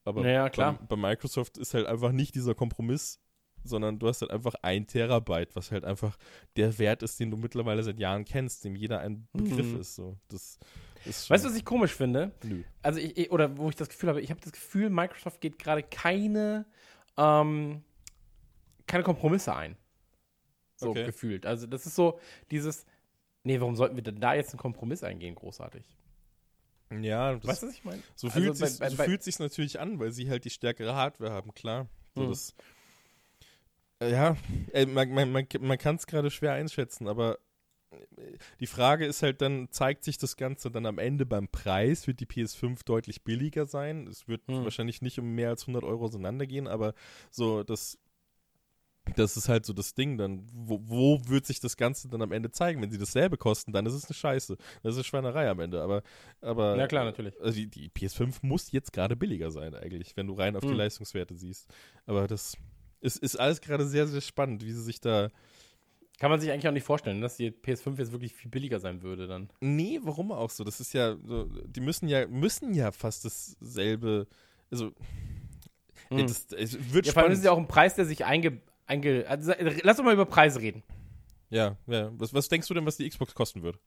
[0.03, 0.73] Aber Ja, ja, klar.
[0.89, 3.19] Bei, bei Microsoft ist halt einfach nicht dieser Kompromiss,
[3.63, 6.17] sondern du hast halt einfach ein Terabyte, was halt einfach
[6.55, 9.79] der Wert ist, den du mittlerweile seit Jahren kennst, dem jeder ein Begriff Mhm.
[9.81, 9.95] ist.
[9.95, 10.17] So.
[10.29, 10.59] Das
[11.05, 12.31] ist Weißt du, was ich komisch finde?
[12.43, 12.63] Nö.
[12.81, 15.83] Also ich, oder wo ich das Gefühl habe, ich habe das Gefühl, Microsoft geht gerade
[15.83, 16.65] keine,
[17.17, 17.83] ähm,
[18.87, 19.77] keine Kompromisse ein.
[20.75, 21.05] So Okay.
[21.05, 21.45] gefühlt.
[21.45, 22.19] Also das ist so
[22.49, 22.85] dieses,
[23.43, 25.85] nee, warum sollten wir denn da jetzt einen Kompromiss eingehen, großartig?
[27.01, 28.01] Ja, das, weißt du, was ich meine?
[28.15, 30.49] so, Also fühlt bei- bei- so bei- fühlt sich's natürlich an, weil sie halt die
[30.49, 31.87] stärkere Hardware haben, klar.
[32.15, 32.29] So, Hm.
[32.29, 32.53] das,
[34.09, 34.37] ja,
[34.73, 37.37] äh, man, man, man, man kann es gerade schwer einschätzen, aber
[37.91, 42.07] äh, die Frage ist halt dann, zeigt sich das Ganze dann am Ende beim Preis?
[42.07, 44.07] Wird die PS5 deutlich billiger sein?
[44.07, 44.63] Es wird Hm.
[44.63, 46.93] wahrscheinlich nicht um mehr als 100 Euro auseinandergehen, aber
[47.29, 47.97] so, das,
[49.15, 50.47] das ist halt so das Ding dann.
[50.53, 52.81] Wo, wo wird sich das Ganze dann am Ende zeigen?
[52.81, 54.55] Wenn sie dasselbe kosten, dann ist es eine Scheiße.
[54.83, 56.03] Das ist eine Schweinerei am Ende, aber,
[56.39, 57.33] aber Ja, klar, natürlich.
[57.41, 60.69] also die, die PS5 muss jetzt gerade billiger sein eigentlich, wenn du rein auf die
[60.69, 60.77] Hm.
[60.77, 61.67] Leistungswerte siehst.
[62.05, 62.55] Aber das
[63.01, 65.29] ist, ist alles gerade sehr, sehr spannend, wie sie sich da...
[66.19, 69.01] Kann man sich eigentlich auch nicht vorstellen, dass die PS5 jetzt wirklich viel billiger sein
[69.01, 69.49] würde dann.
[69.59, 70.63] Nee, warum auch so?
[70.63, 71.15] Das ist ja,
[71.65, 74.27] die müssen ja, müssen ja fast dasselbe,
[74.69, 74.91] also
[76.11, 76.27] ja, Hm.
[76.27, 77.33] das, es wird Ja, vor allem spannend.
[77.33, 78.61] ist es ja auch ein Preis, der sich einge...
[78.85, 79.53] einge also,
[79.83, 80.83] lass uns mal über Preise reden.
[81.49, 82.11] ja, ja.
[82.17, 83.79] Was, was denkst du denn, was die Xbox kosten wird?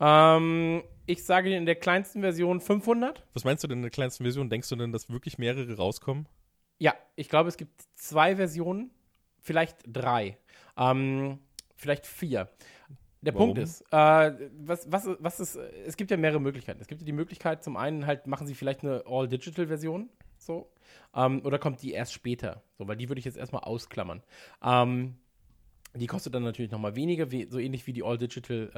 [0.00, 3.24] Ähm, ich sage dir in der kleinsten Version 500.
[3.34, 4.50] Was meinst du denn in der kleinsten Version?
[4.50, 6.28] Denkst du denn, dass wirklich mehrere rauskommen?
[6.78, 8.90] Ja, ich glaube, es gibt zwei Versionen,
[9.40, 10.38] vielleicht drei,
[10.76, 11.38] ähm,
[11.76, 12.48] vielleicht vier.
[13.20, 13.48] Der Warum?
[13.48, 16.80] Punkt ist, äh, was, was, was ist, es gibt ja mehrere Möglichkeiten.
[16.80, 20.70] Es gibt ja die Möglichkeit, zum einen halt machen sie vielleicht eine All-Digital-Version, so,
[21.16, 24.22] ähm, oder kommt die erst später, so, weil die würde ich jetzt erstmal ausklammern.
[24.62, 25.16] Ähm,
[25.94, 28.70] die kostet dann natürlich nochmal weniger, so ähnlich wie die All-Digital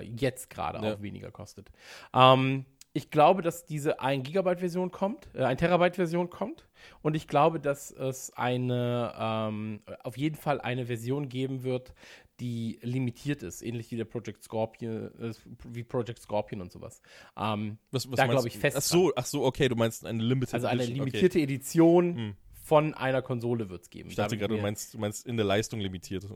[0.00, 0.94] äh, jetzt gerade Ja.
[0.94, 1.70] auch weniger kostet.
[2.14, 2.64] Ähm,
[2.96, 6.66] ich glaube, dass diese 1 Gigabyte Version kommt, äh, 1 Terabyte Version kommt.
[7.02, 11.92] Und ich glaube, dass es eine, ähm, auf jeden Fall eine Version geben wird,
[12.40, 15.32] die limitiert ist, ähnlich wie der Project Scorpion, äh,
[15.64, 17.00] wie Project Scorpion und sowas.
[17.36, 18.48] Ähm, Was, was Da meinst glaub du?
[18.48, 21.40] ich fest Ach so, ach so, okay, du meinst eine Limited also eine Edition, limitierte
[21.40, 22.36] Edition Hm.
[22.62, 24.04] von einer Konsole wird es geben.
[24.06, 24.10] Okay.
[24.10, 26.26] Ich dachte Da gerade, du meinst, du meinst in der Leistung limitiert.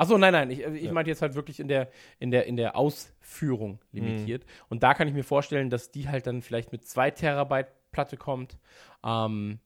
[0.00, 0.92] Achso, nein, nein, ich, ich Ja.
[0.92, 3.78] meinte jetzt halt wirklich in der, in der, in der Ausführung Mhm.
[3.92, 4.46] limitiert.
[4.68, 8.16] Und da kann ich mir vorstellen, dass die halt dann vielleicht mit 2 Terabyte Platte
[8.16, 8.58] kommt.
[9.04, 9.58] Ähm,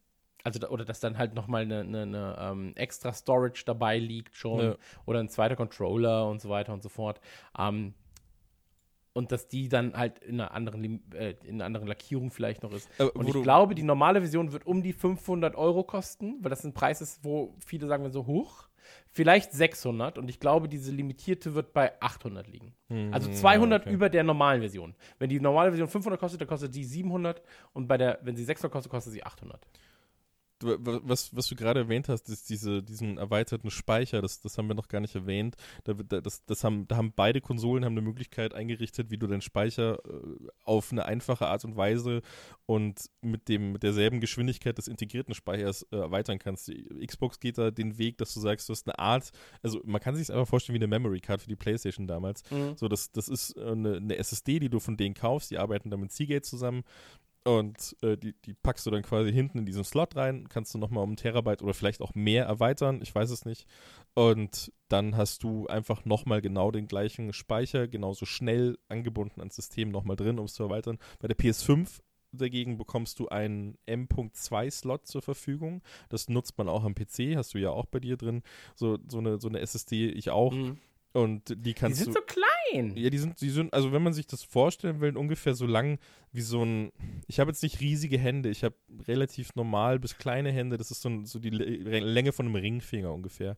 [0.42, 4.60] also, oder dass dann halt nochmal eine, eine, eine ähm, extra Storage dabei liegt schon.
[4.60, 4.76] Ja.
[5.06, 7.20] Oder ein zweiter Controller und so weiter und so fort.
[7.58, 7.94] Ähm,
[9.12, 12.72] und dass die dann halt in einer anderen, äh, in einer anderen Lackierung vielleicht noch
[12.72, 12.90] ist.
[12.98, 16.64] Aber Und ich glaube, die normale Version wird um die 500 Euro kosten, weil das
[16.64, 18.68] ein Preis ist, wo viele sagen, so hoch.
[19.10, 22.74] Vielleicht 600 und ich glaube, diese limitierte wird bei 800 liegen.
[23.12, 23.94] Also 200 Hm, okay.
[23.94, 24.94] über der normalen Version.
[25.18, 27.42] Wenn die normale Version 500 kostet, dann kostet die 700
[27.72, 29.66] und bei der, wenn sie 600 kostet, kostet sie 800.
[30.64, 34.74] Was, was du gerade erwähnt hast, ist diese, diesen erweiterten Speicher, das, das haben wir
[34.74, 35.56] noch gar nicht erwähnt.
[35.84, 39.26] Da, da- das, das haben, da haben beide Konsolen haben eine Möglichkeit eingerichtet, wie du
[39.26, 42.22] deinen Speicher äh, auf eine einfache Art und Weise
[42.66, 46.68] und mit, dem, mit derselben Geschwindigkeit des integrierten Speichers äh, erweitern kannst.
[46.68, 49.30] Die Xbox geht da den Weg, dass du sagst, du hast eine Art,
[49.62, 52.42] also man kann sich einfach vorstellen wie eine Memory Card für die Playstation damals.
[52.76, 55.90] So, das, das ist äh, eine, eine SSD, die du von denen kaufst, die arbeiten
[55.90, 56.84] dann mit Seagate zusammen
[57.44, 60.78] und äh, die, die packst du dann quasi hinten in diesen Slot rein, kannst du
[60.78, 63.66] nochmal um einen Terabyte oder vielleicht auch mehr erweitern, ich weiß es nicht.
[64.14, 69.90] Und dann hast du einfach nochmal genau den gleichen Speicher, genauso schnell angebunden ans System
[69.90, 70.98] nochmal drin, um es zu erweitern.
[71.18, 72.00] Bei der PS5
[72.32, 75.82] dagegen bekommst du einen M.2-Slot zur Verfügung.
[76.08, 78.42] Das nutzt man auch am PC, hast du ja auch bei dir drin.
[78.74, 80.52] So, so, eine, so eine SSD, ich auch.
[80.52, 80.78] Mhm.
[81.14, 82.12] Und die Die kannst sind du.
[82.20, 82.96] so klein.
[82.96, 85.98] Ja, die sind, die sind, also wenn man sich das vorstellen will, ungefähr so lang
[86.32, 86.90] wie so ein.
[87.28, 88.74] Ich habe jetzt nicht riesige Hände, ich habe
[89.06, 90.76] relativ normal bis kleine Hände.
[90.76, 93.56] Das ist so, ein, so die Länge von einem Ringfinger ungefähr.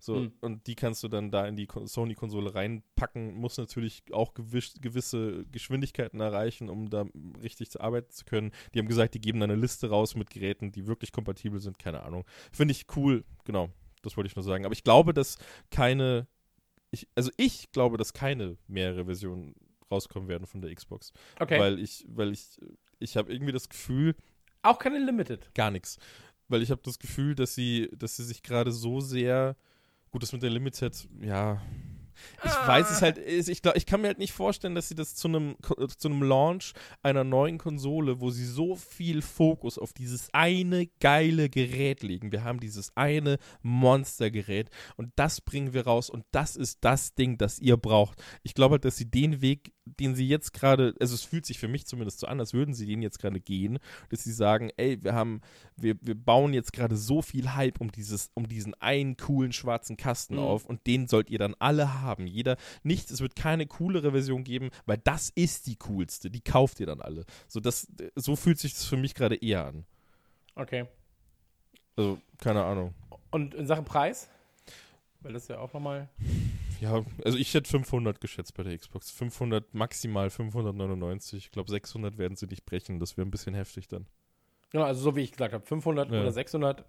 [0.00, 0.32] So, Hm.
[0.40, 4.72] und die kannst du dann da in die Kon- Sony-Konsole reinpacken, muss natürlich auch gewisch,
[4.80, 7.06] gewisse Geschwindigkeiten erreichen, um da
[7.42, 8.50] richtig arbeiten zu können.
[8.74, 11.78] Die haben gesagt, die geben da eine Liste raus mit Geräten, die wirklich kompatibel sind,
[11.78, 12.24] keine Ahnung.
[12.52, 13.70] Finde ich cool, genau,
[14.02, 14.64] das wollte ich nur sagen.
[14.66, 15.38] Aber ich glaube, dass
[15.70, 16.26] keine,
[16.94, 19.54] ich, also ich glaube, dass keine mehrere Versionen
[19.90, 21.12] rauskommen werden von der Xbox.
[21.38, 21.58] Okay.
[21.60, 22.58] Weil ich, weil ich,
[22.98, 24.14] ich habe irgendwie das Gefühl,
[24.62, 25.54] Auch keine Limited.
[25.54, 25.98] gar nichts.
[26.48, 29.56] Weil ich habe das Gefühl, dass sie, dass sie sich gerade so sehr,
[30.10, 31.60] gut, das mit der Limited, ja,
[32.44, 32.68] ich Ah.
[32.68, 35.28] weiß es halt, ich, glaub, ich kann mir halt nicht vorstellen, dass sie das zu
[35.28, 36.72] einem, Ko- zu einem Launch
[37.02, 42.32] einer neuen Konsole, wo sie so viel Fokus auf dieses eine geile Gerät legen.
[42.32, 47.38] Wir haben dieses eine Monstergerät und das bringen wir raus und das ist das Ding,
[47.38, 48.22] das ihr braucht.
[48.42, 51.58] Ich glaube halt, dass sie den Weg, den sie jetzt gerade, also es fühlt sich
[51.58, 53.78] für mich zumindest so an, als würden sie den jetzt gerade gehen,
[54.08, 55.42] dass sie sagen, ey, wir haben,
[55.76, 59.96] wir, wir bauen jetzt gerade so viel Hype um dieses, um diesen einen coolen schwarzen
[59.96, 60.40] Kasten Mhm.
[60.40, 62.03] auf und den sollt ihr dann alle haben.
[62.26, 66.30] Jeder, nichts, es wird keine coolere Version geben, weil das ist die coolste.
[66.30, 67.24] Die kauft ihr dann alle.
[67.48, 69.84] So, das, so fühlt sich das für mich gerade eher an.
[70.54, 70.86] Okay.
[71.96, 72.94] Also, keine Ahnung.
[73.30, 74.28] Und in Sachen Preis?
[75.20, 76.08] Weil das ja auch nochmal.
[76.80, 79.10] Ja, also ich hätte 500 geschätzt bei der Xbox.
[79.10, 81.46] 500, maximal 599.
[81.46, 83.00] Ich glaube, 600 werden sie nicht brechen.
[83.00, 84.06] Das wäre ein bisschen heftig dann.
[84.70, 86.20] Genau, also so wie ich gesagt habe, 500 Ja.
[86.20, 86.84] oder 600.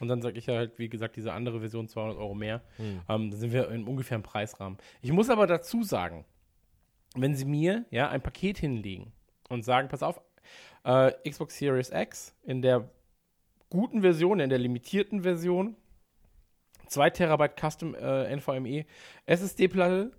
[0.00, 2.62] Und dann sage ich ja halt, wie gesagt, diese andere Version 200 Euro mehr.
[2.76, 3.02] Hm.
[3.08, 4.78] Ähm, da sind wir in ungefähr im Preisrahmen.
[5.02, 6.24] Ich muss aber dazu sagen,
[7.14, 9.12] wenn sie mir ja ein Paket hinlegen
[9.48, 10.20] und sagen, pass auf,
[10.84, 12.88] äh, Xbox Series X in der
[13.68, 15.76] guten Version, in der limitierten Version,
[16.88, 18.84] 2 Terabyte Custom äh, NVMe
[19.26, 20.12] SSD-Platte,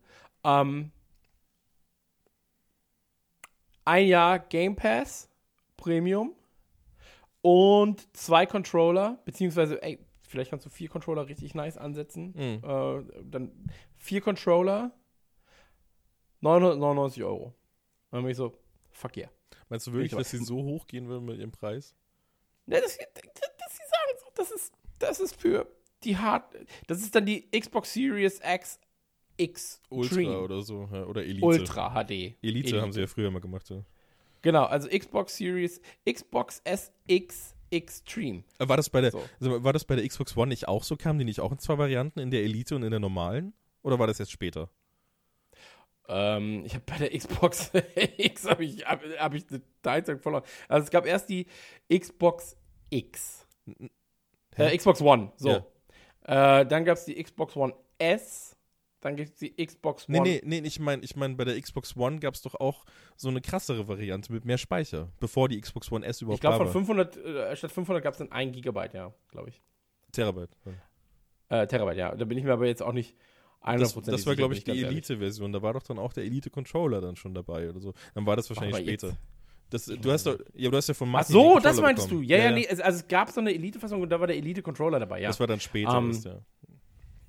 [0.44, 0.92] ähm,
[3.84, 5.30] ein Jahr Game Pass
[5.76, 6.34] Premium
[7.42, 12.34] und zwei Controller, beziehungsweise, ey, vielleicht kannst du vier Controller richtig nice ansetzen.
[12.36, 12.64] Hm.
[12.64, 13.52] Äh, dann
[13.98, 14.92] vier Controller,
[16.42, 17.46] 999 Euro.
[17.46, 17.54] Und
[18.12, 18.58] dann bin ich so,
[18.90, 19.30] fuck yeah.
[19.70, 21.96] Meinst du wirklich, Ich- dass sie so hoch gehen würden mit ihrem Preis?
[22.66, 25.68] Ne, das, das, das, sie sagen so, das ist, das ist für
[26.04, 26.54] die Hard,
[26.88, 28.80] das ist dann die Xbox Series X
[29.38, 30.40] X Ultra Extreme.
[30.42, 30.88] oder so.
[30.92, 31.46] Ja, oder Elite.
[31.46, 32.36] Ultra HD.
[32.44, 33.70] Elite, haben sie ja früher mal gemacht.
[33.70, 33.84] Ja.
[34.42, 38.44] Genau, also Xbox Series, Xbox SX Extreme.
[38.60, 39.24] Äh, War das, bei der, So.
[39.40, 40.98] also war das bei der Xbox One nicht auch so?
[40.98, 43.54] Kamen die nicht auch in zwei Varianten, in der Elite und in der normalen?
[43.82, 44.70] Oder war das jetzt später?
[46.10, 47.72] Ähm, ich habe bei der Xbox
[48.18, 50.44] X habe ich, hab, hab ich eine Teilzeit verloren.
[50.68, 51.48] Also es gab erst die
[51.90, 52.58] Xbox
[52.90, 53.48] X.
[54.58, 55.66] Äh, Xbox One, so.
[56.24, 58.58] Äh, dann gab es die Xbox One S.
[59.02, 60.30] Dann gibt es die Xbox Nee, One.
[60.30, 63.30] nee, nee, ich meine, ich mein, bei der Xbox One gab es doch auch so
[63.30, 66.72] eine krassere Variante mit mehr Speicher, bevor die Xbox One S überhaupt ich glaube, da
[66.72, 67.08] von war.
[67.08, 69.62] 500, äh, statt 500 gab es dann 1 Gigabyte, ja, glaube ich.
[70.12, 70.52] Terabyte.
[71.50, 71.62] Ja.
[71.64, 72.16] Äh, Terabyte, ja.
[72.16, 73.16] Da bin ich mir aber jetzt auch nicht
[73.64, 74.72] 100% Das, das war, glaube ich, die.
[74.84, 75.52] Elite-Version.
[75.52, 77.94] Da war doch dann auch der Elite-Controller dann schon dabei oder so.
[78.14, 79.18] Dann war das wahrscheinlich jetzt- später.
[79.72, 82.04] Das, du, hast doch, ja, du hast ja von Ach Martin so, den das meinst
[82.10, 82.24] bekommen.
[82.24, 82.28] du.
[82.28, 85.00] Ja, ja, nee, es, also es gab so eine Elite-Fassung und da war der Elite-Controller
[85.00, 85.30] dabei, ja.
[85.30, 85.94] Das war dann später.
[85.98, 86.40] Ähm, erst, ja.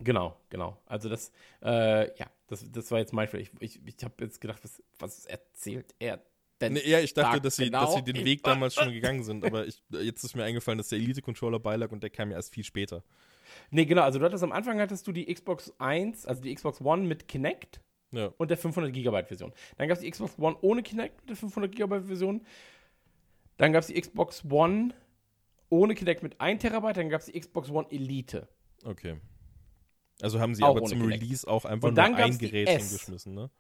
[0.03, 0.79] Genau, genau.
[0.87, 1.31] Also das,
[1.63, 3.43] äh, ja, das, das war jetzt mein Fehler.
[3.43, 6.21] Ich, ich, ich habe jetzt gedacht, was, was erzählt er
[6.61, 6.75] denn?
[6.75, 8.93] Nee, ja, ich dachte, da dass sie, genau dass sie den in- Weg damals schon
[8.93, 12.31] gegangen sind, aber ich, jetzt ist mir eingefallen, dass der Elite-Controller beilag und der kam
[12.31, 13.03] ja erst viel später.
[13.71, 16.81] Nee, genau, also du hattest am Anfang hattest du die Xbox 1, also die Xbox
[16.81, 17.81] One mit Kinect
[18.13, 18.33] Ja.
[18.39, 19.53] und der 500 Gigabyte Version.
[19.77, 22.45] Dann gab es die Xbox One ohne Kinect mit der 500 Gigabyte Version.
[23.59, 24.95] Dann gab es die Xbox One
[25.69, 26.97] ohne Kinect mit 1 Terabyte.
[26.97, 28.49] Dann gab es die Xbox One Elite.
[28.85, 29.17] Okay.
[30.23, 31.23] Also haben sie Auch aber zum Kinect.
[31.23, 33.51] Release auch einfach nur ein Gerät hingeschmissen, ne?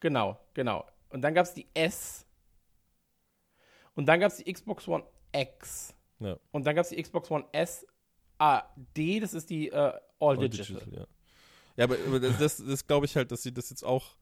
[0.00, 0.86] Genau, genau.
[1.10, 2.24] Und dann gab es die S.
[3.94, 5.94] Und dann gab es die Xbox One X.
[6.18, 6.38] Ja.
[6.50, 7.86] Und dann gab es die Xbox One S
[8.38, 10.82] AD, das ist die äh, All, All Digital.
[10.90, 11.06] ja.
[11.76, 14.16] Ja, aber, aber das, das, das glaube ich halt, dass sie das jetzt auch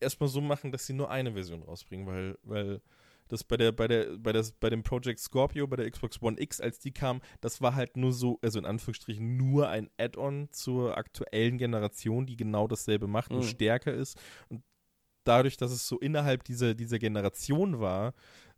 [0.00, 2.80] erstmal so machen, dass sie nur eine Version rausbringen, weil, weil
[3.28, 6.40] das bei der, bei der, bei der, bei dem Project Scorpio, bei der Xbox One
[6.40, 10.48] X, als die kam, das war halt nur so, also in Anführungsstrichen nur ein Add-on
[10.50, 13.46] zur aktuellen Generation, die genau dasselbe macht, nur Mhm.
[13.48, 14.18] stärker ist.
[14.48, 14.62] Und
[15.24, 18.14] dadurch, dass es so innerhalb dieser, dieser Generation war,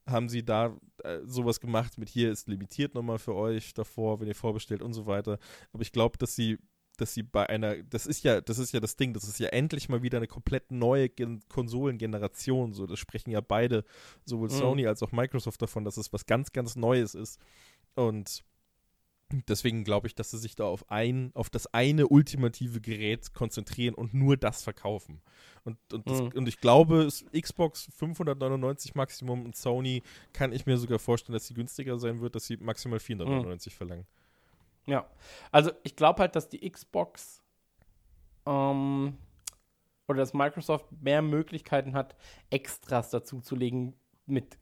[0.06, 4.28] haben sie da äh, sowas gemacht mit hier ist limitiert nochmal für euch davor, wenn
[4.28, 5.38] ihr vorbestellt und so weiter.
[5.72, 6.59] Aber ich glaube, dass sie,
[7.01, 9.48] dass sie bei einer, das ist ja, das ist ja das Ding, das ist ja
[9.48, 12.72] endlich mal wieder eine komplett neue Gen Konsolengeneration.
[12.72, 13.85] So, das sprechen ja beide,
[14.24, 14.52] sowohl Mhm.
[14.55, 17.39] Sony als auch Microsoft davon, dass es was ganz, ganz Neues ist.
[17.94, 18.44] Und
[19.47, 23.94] Deswegen glaube ich, dass sie sich da auf ein, auf das eine ultimative Gerät konzentrieren
[23.94, 25.20] und nur das verkaufen.
[25.62, 26.31] Und, und, das, Mhm.
[26.35, 27.06] und ich glaube,
[27.40, 30.02] Xbox 599 Maximum und Sony
[30.32, 34.05] kann ich mir sogar vorstellen, dass sie günstiger sein wird, dass sie maximal 499 verlangen.
[34.91, 35.07] Ja.
[35.53, 37.43] Also ich glaube halt, dass die Xbox
[38.47, 39.17] ähm,
[40.09, 42.17] oder dass Microsoft mehr Möglichkeiten hat,
[42.51, 43.95] Extras dazu zu legen
[44.27, 44.59] mit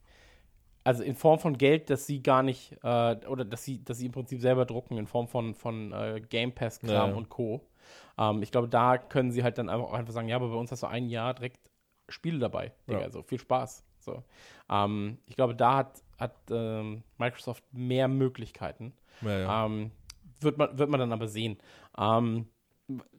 [0.85, 4.07] also in Form von Geld, dass sie gar nicht, äh, oder dass sie, dass sie
[4.07, 7.69] im Prinzip selber drucken, in Form von, von äh, Game Pass-Kram Ja, und Co.
[8.17, 10.55] Ähm, ich glaube, da können sie halt dann einfach, auch einfach sagen, ja, aber bei
[10.55, 11.71] uns hast du ein Jahr direkt
[12.09, 12.73] Spiele dabei.
[12.87, 13.05] Digga, Ja.
[13.05, 13.85] Also viel Spaß.
[14.01, 14.23] So.
[14.71, 18.95] Ähm, ich glaube, da hat, hat ähm, Microsoft mehr Möglichkeiten.
[19.21, 19.67] Ja, ja.
[19.67, 19.91] Ähm,
[20.41, 21.59] wird, man, wird man dann aber sehen.
[21.99, 22.47] Ähm,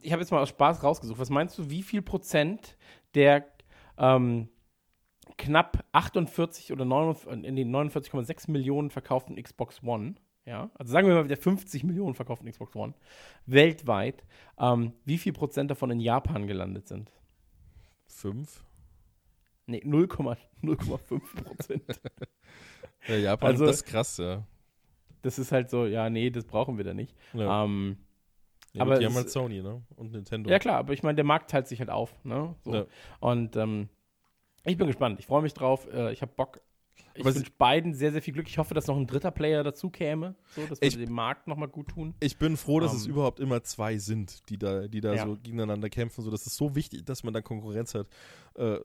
[0.01, 1.19] ich habe jetzt mal aus Spaß rausgesucht.
[1.19, 2.77] Was meinst du, wie viel Prozent
[3.13, 3.45] der
[3.97, 4.49] ähm,
[5.37, 10.15] knapp 48 oder 49, in den 49,6 Millionen verkauften Xbox One,
[10.45, 12.93] ja, also sagen wir mal der 50 Millionen verkauften Xbox One,
[13.45, 14.23] weltweit,
[14.57, 17.11] ähm, wie viel Prozent davon in Japan gelandet sind?
[18.07, 18.63] Fünf?
[19.67, 21.83] Nee, 0,05 Prozent.
[23.07, 24.43] Ja, Japan, Also- das ist krass, ja.
[25.21, 27.15] Das ist halt so, ja, nee, das brauchen wir da nicht.
[27.33, 27.63] ja.
[27.65, 27.97] Ähm,
[28.73, 29.81] ja aber die haben halt Sony, ne?
[29.95, 30.49] Und Nintendo.
[30.49, 32.13] Ja, klar, aber ich meine, der Markt teilt sich halt auf.
[32.23, 32.55] Ne?
[32.63, 32.73] So.
[32.73, 32.85] Ja.
[33.19, 33.89] Und ähm,
[34.65, 35.19] ich bin gespannt.
[35.19, 35.87] Ich freue mich drauf.
[35.91, 36.61] Äh, ich habe Bock.
[37.15, 38.47] Ich wünsche beiden sehr, sehr viel Glück.
[38.47, 41.47] Ich hoffe, dass noch ein dritter Player dazu käme, so, dass wir Ich- dem Markt
[41.47, 42.13] nochmal gut tun.
[42.19, 45.25] Ich bin froh, dass es Ähm, überhaupt immer zwei sind, die da, die da Ja.
[45.25, 46.21] so gegeneinander kämpfen.
[46.23, 48.07] So, das ist so wichtig, dass man da Konkurrenz hat,
[48.55, 48.77] äh,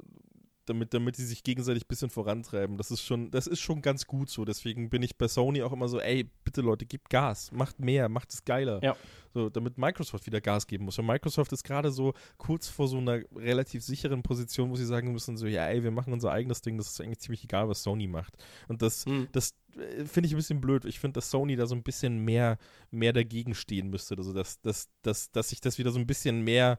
[0.67, 2.77] damit, damit die sich gegenseitig ein bisschen vorantreiben.
[2.77, 4.45] Das ist schon, das ist schon ganz gut so.
[4.45, 8.09] Deswegen bin ich bei Sony auch immer so, ey, bitte Leute, gebt Gas, macht mehr,
[8.09, 8.83] macht es geiler.
[8.83, 8.97] Ja.
[9.33, 10.99] So, damit Microsoft wieder Gas geben muss.
[10.99, 15.13] Und Microsoft ist gerade so kurz vor so einer relativ sicheren Position, wo sie sagen
[15.13, 17.83] müssen, so, ja, ey, wir machen unser eigenes Ding, das ist eigentlich ziemlich egal, was
[17.83, 18.35] Sony macht.
[18.69, 19.29] Und das, Hm.
[19.33, 20.85] das äh, finde ich ein bisschen blöd.
[20.85, 22.59] Ich finde, dass Sony da so ein bisschen mehr,
[22.91, 24.17] mehr dagegen stehen müsste.
[24.17, 26.79] Also, dass, dass, dass, dass sich das wieder so ein bisschen mehr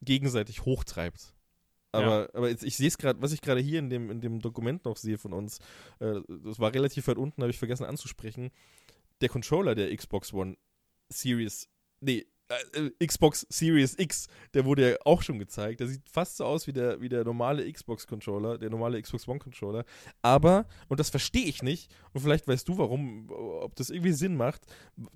[0.00, 1.34] gegenseitig hochtreibt.
[1.94, 4.40] Aber, aber jetzt, ich sehe es gerade, was ich gerade hier in dem, in dem
[4.40, 5.58] Dokument noch sehe von uns,
[6.00, 8.50] äh, das war relativ weit unten, habe ich vergessen anzusprechen.
[9.20, 10.56] Der Controller der Xbox One
[11.08, 11.68] Series,
[12.00, 15.80] nee, äh, Xbox Series X, der wurde ja auch schon gezeigt.
[15.80, 19.84] Der sieht fast so aus wie der, wie der normale Xbox-Controller, der normale Xbox One-Controller.
[20.20, 24.36] Aber, und das verstehe ich nicht, und vielleicht weißt du warum, ob das irgendwie Sinn
[24.36, 24.62] macht,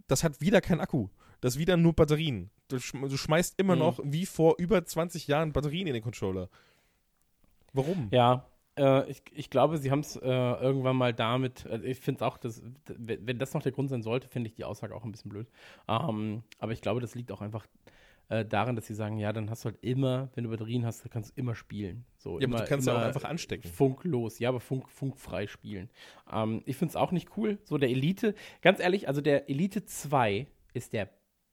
[0.07, 1.09] das hat wieder kein Akku.
[1.41, 2.51] Das ist wieder nur Batterien.
[2.69, 3.79] Du schmeißt immer Mhm.
[3.81, 6.49] noch, wie vor über 20 Jahren, Batterien in den Controller.
[7.73, 8.09] Warum?
[8.11, 8.47] Ja,
[8.78, 12.23] äh, ich, ich glaube, sie haben es äh, irgendwann mal damit, also ich finde es
[12.23, 15.12] auch, dass, wenn das noch der Grund sein sollte, finde ich die Aussage auch ein
[15.12, 15.49] bisschen blöd.
[15.89, 17.66] Ähm, aber ich glaube, das liegt auch einfach
[18.28, 21.03] äh, daran, dass sie sagen, ja, dann hast du halt immer, wenn du Batterien hast,
[21.05, 22.05] dann kannst du immer spielen.
[22.19, 23.70] So, Ja, immer, aber du kannst ja auch einfach anstecken.
[23.70, 25.90] Funklos, ja, aber funk, funkfrei spielen.
[26.32, 27.59] Ähm, ich finde es auch nicht cool.
[27.65, 31.09] So der Elite, ganz ehrlich, also der Elite 2 ist der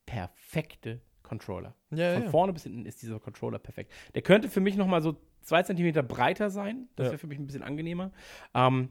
[0.05, 1.73] perfekte Controller.
[1.91, 2.29] Ja, Von ja.
[2.29, 3.91] vorne bis hinten ist dieser Controller perfekt.
[4.13, 5.15] Der könnte für mich noch mal so
[5.45, 6.89] zwei Zentimeter breiter sein.
[6.97, 7.11] Das Ja.
[7.11, 8.11] wäre für mich ein bisschen angenehmer.
[8.53, 8.89] Ähm,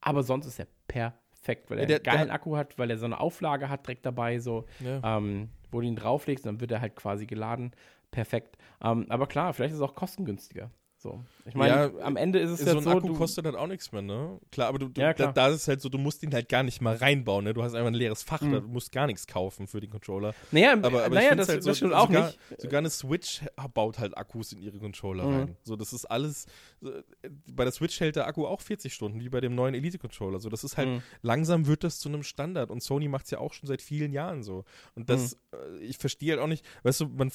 [0.00, 2.98] aber sonst ist er perfekt, weil er der- einen geilen der- Akku hat, weil er
[2.98, 5.18] so eine Auflage hat direkt dabei, so, Ja.
[5.18, 7.72] ähm, wo du ihn drauflegst, dann wird er halt quasi geladen.
[8.12, 8.56] Perfekt.
[8.82, 10.70] Ähm, aber klar, vielleicht ist es auch kostengünstiger.
[11.06, 11.24] So.
[11.44, 13.54] Ich meine, Ja, am Ende ist es so ja ein so, Akku du, kostet halt
[13.54, 14.40] auch nichts mehr, ne?
[14.50, 15.32] Klar, aber du, du Ja, da, klar.
[15.32, 17.54] da ist es halt so, du musst ihn halt gar nicht mal reinbauen, ne?
[17.54, 18.50] Du hast einfach ein leeres Fach, Mhm.
[18.52, 20.34] da, du musst gar nichts kaufen für den Controller.
[20.50, 22.38] naja, Aber, aber naja das, halt so, das stimmt auch sogar, nicht.
[22.60, 23.42] Sogar eine Switch
[23.74, 25.32] baut halt Akkus in ihre Controller Mhm.
[25.34, 25.56] rein.
[25.62, 26.46] So, das ist alles.
[26.80, 26.90] so,
[27.52, 30.40] Bei der Switch hält der Akku auch 40 Stunden, wie bei dem neuen Elite-Controller.
[30.40, 31.02] So, das ist halt, Mhm.
[31.22, 34.12] langsam wird das zu einem Standard und Sony macht es ja auch schon seit vielen
[34.12, 34.64] Jahren so.
[34.96, 35.76] Und das, Mhm.
[35.80, 37.30] äh, ich verstehe halt auch nicht, weißt du, man,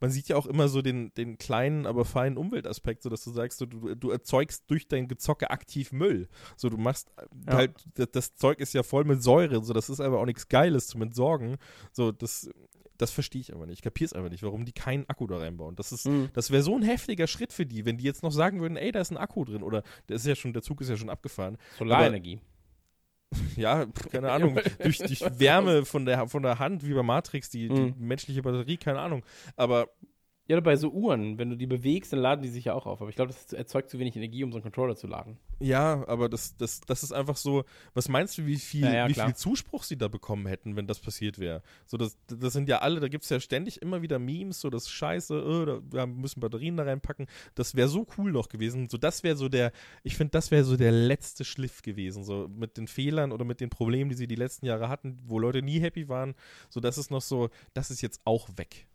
[0.00, 3.30] man sieht ja auch immer so den, den kleinen, aber feinen Umweltaspekt, so dass du
[3.30, 6.28] sagst, du, du erzeugst durch dein Gezocke aktiv Müll.
[6.56, 7.52] So, du machst äh, Ja.
[7.54, 10.48] halt, das, das Zeug ist ja voll mit Säure, so, das ist aber auch nichts
[10.48, 11.56] Geiles zum Entsorgen.
[11.92, 12.50] So, das,
[12.98, 13.78] das verstehe ich aber nicht.
[13.78, 15.76] Ich kapiere es einfach nicht, warum die keinen Akku da reinbauen.
[15.76, 16.30] Das ist, Mhm.
[16.32, 18.92] das wäre so ein heftiger Schritt für die, wenn die jetzt noch sagen würden, ey,
[18.92, 21.10] da ist ein Akku drin oder der ist ja schon, der Zug ist ja schon
[21.10, 21.58] abgefahren.
[21.78, 22.40] Solarenergie.
[23.56, 27.48] Ja, pf, keine Ahnung, durch, durch Wärme von der, von der Hand, wie bei Matrix,
[27.50, 27.94] die, die Mhm.
[27.98, 29.24] menschliche Batterie, keine Ahnung.
[29.56, 29.88] Aber
[30.48, 32.84] Ja, oder bei so Uhren, wenn du die bewegst, dann laden die sich ja auch
[32.84, 33.00] auf.
[33.00, 35.38] Aber ich glaube, das erzeugt zu wenig Energie, um so einen Controller zu laden.
[35.60, 37.64] ja, aber das, das, das ist einfach so,
[37.94, 39.26] was meinst du, wie viel, Ja, ja, wie klar.
[39.28, 41.62] viel Zuspruch sie da bekommen hätten, wenn das passiert wäre?
[41.86, 44.68] So, das, das sind ja alle, da gibt es ja ständig immer wieder Memes, so
[44.68, 47.28] das Scheiße, äh, da, wir müssen Batterien da reinpacken.
[47.54, 48.88] Das wäre so cool noch gewesen.
[48.88, 49.70] So, das wäre so der,
[50.02, 53.60] ich finde, das wäre so der letzte Schliff gewesen, so mit den Fehlern oder mit
[53.60, 56.34] den Problemen, die sie die letzten Jahre hatten, wo Leute nie happy waren.
[56.68, 58.88] So, das ist noch so, das ist jetzt auch weg.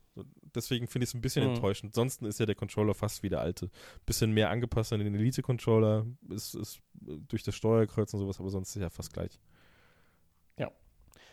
[0.55, 1.55] Deswegen finde ich es ein bisschen Mhm.
[1.55, 1.89] enttäuschend.
[1.91, 3.69] Ansonsten ist ja der Controller fast wie der alte.
[4.05, 8.49] Bisschen mehr angepasst an den Elite-Controller, ist, ist äh, durch das Steuerkreuz und sowas, aber
[8.49, 9.39] sonst ist ja fast gleich.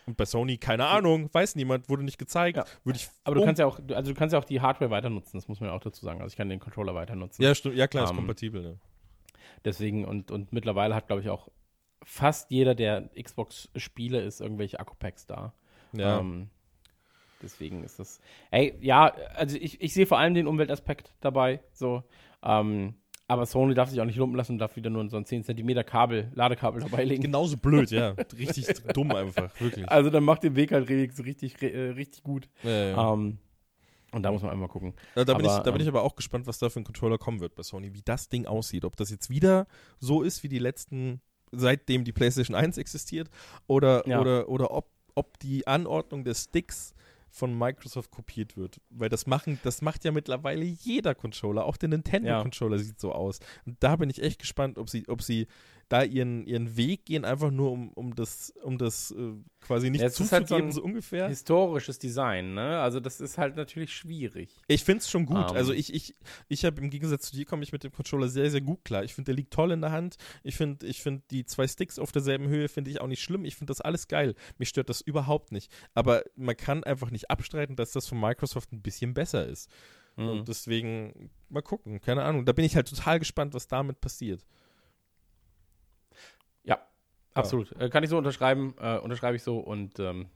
[0.06, 2.58] Und bei Sony, keine Ahnung, weiß niemand, wurde nicht gezeigt.
[2.58, 2.66] Ja.
[2.84, 4.90] Würde ich Aber du um- kannst ja auch, also du kannst ja auch die Hardware
[4.90, 6.20] weiter nutzen, das muss man ja auch dazu sagen.
[6.20, 7.40] Also ich kann den Controller weiter nutzen.
[7.42, 7.76] Ja, stimmt.
[7.76, 8.60] Ja, klar, ist Ähm, kompatibel.
[8.62, 8.78] Ne?
[9.64, 11.48] Deswegen, und, und mittlerweile hat, glaube ich, auch
[12.02, 15.54] fast jeder, der Xbox-Spiele ist, irgendwelche Akku-Packs da.
[15.92, 16.20] Ja.
[16.20, 16.50] Ähm,
[17.44, 18.20] deswegen ist das.
[18.50, 21.60] Ey, ja, also ich, ich sehe vor allem den Umweltaspekt dabei.
[21.72, 22.02] So.
[22.42, 22.94] Ähm,
[23.26, 25.44] aber Sony darf sich auch nicht lumpen lassen und darf wieder nur so ein 10
[25.44, 27.22] cm Kabel, Ladekabel dabei legen.
[27.22, 28.10] Genauso blöd, ja.
[28.36, 29.88] Richtig dumm einfach, wirklich.
[29.88, 32.48] Also dann macht den Weg halt richtig, äh, richtig gut.
[32.62, 33.12] Ja, ja.
[33.12, 33.38] Ähm,
[34.12, 34.94] und da muss man einmal gucken.
[35.16, 36.80] Ja, da, bin aber, ich, da bin ähm, ich aber auch gespannt, was da für
[36.80, 38.84] ein Controller kommen wird bei Sony, wie das Ding aussieht.
[38.84, 39.66] Ob das jetzt wieder
[39.98, 43.30] so ist wie die letzten, seitdem die PlayStation 1 existiert,
[43.66, 46.94] oder, oder, oder ob, ob die Anordnung der Sticks
[47.34, 48.80] von Microsoft kopiert wird.
[48.90, 53.40] Weil das machen, das macht ja mittlerweile jeder Controller, auch der Nintendo-Controller sieht so aus.
[53.66, 55.48] Und da bin ich echt gespannt, ob sie, ob sie
[55.94, 60.00] da ihren, ihren Weg gehen, einfach nur um, um das, um das äh, quasi nicht
[60.00, 61.28] Ja, ist zuzugeben, halt so ungefähr.
[61.28, 62.80] Historisches Design, ne?
[62.80, 64.50] Also das ist halt natürlich schwierig.
[64.66, 65.50] Ich finde es schon gut.
[65.50, 65.56] Ähm.
[65.56, 66.16] also ich, ich,
[66.48, 69.04] ich habe im Gegensatz zu dir komme ich mit dem Controller sehr, sehr gut klar.
[69.04, 70.16] Ich finde, der liegt toll in der Hand.
[70.42, 73.44] Ich finde, ich finde die zwei Sticks auf derselben Höhe finde ich auch nicht schlimm.
[73.44, 74.34] Ich finde das alles geil.
[74.58, 75.70] Mich stört das überhaupt nicht.
[75.94, 79.70] Aber man kann einfach nicht abstreiten, dass das von Microsoft ein bisschen besser ist.
[80.16, 80.28] Mhm.
[80.28, 82.00] Und deswegen mal gucken.
[82.00, 82.44] Keine Ahnung.
[82.44, 84.44] Da bin ich halt total gespannt, was damit passiert.
[87.36, 87.72] Ja, absolut.
[87.80, 90.26] Äh, kann ich so unterschreiben, äh, unterschreibe ich so und ähm,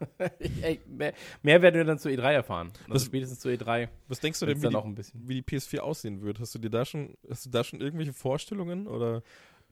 [0.62, 2.72] ey, mehr, mehr werden wir dann zu E3 erfahren.
[2.82, 5.20] Also Das- spätestens zu E3 Was denkst du denn, wie dann die, auch ein bisschen.
[5.28, 6.40] wie die PS4 aussehen wird?
[6.40, 9.22] Hast du dir da schon, hast du da schon irgendwelche Vorstellungen oder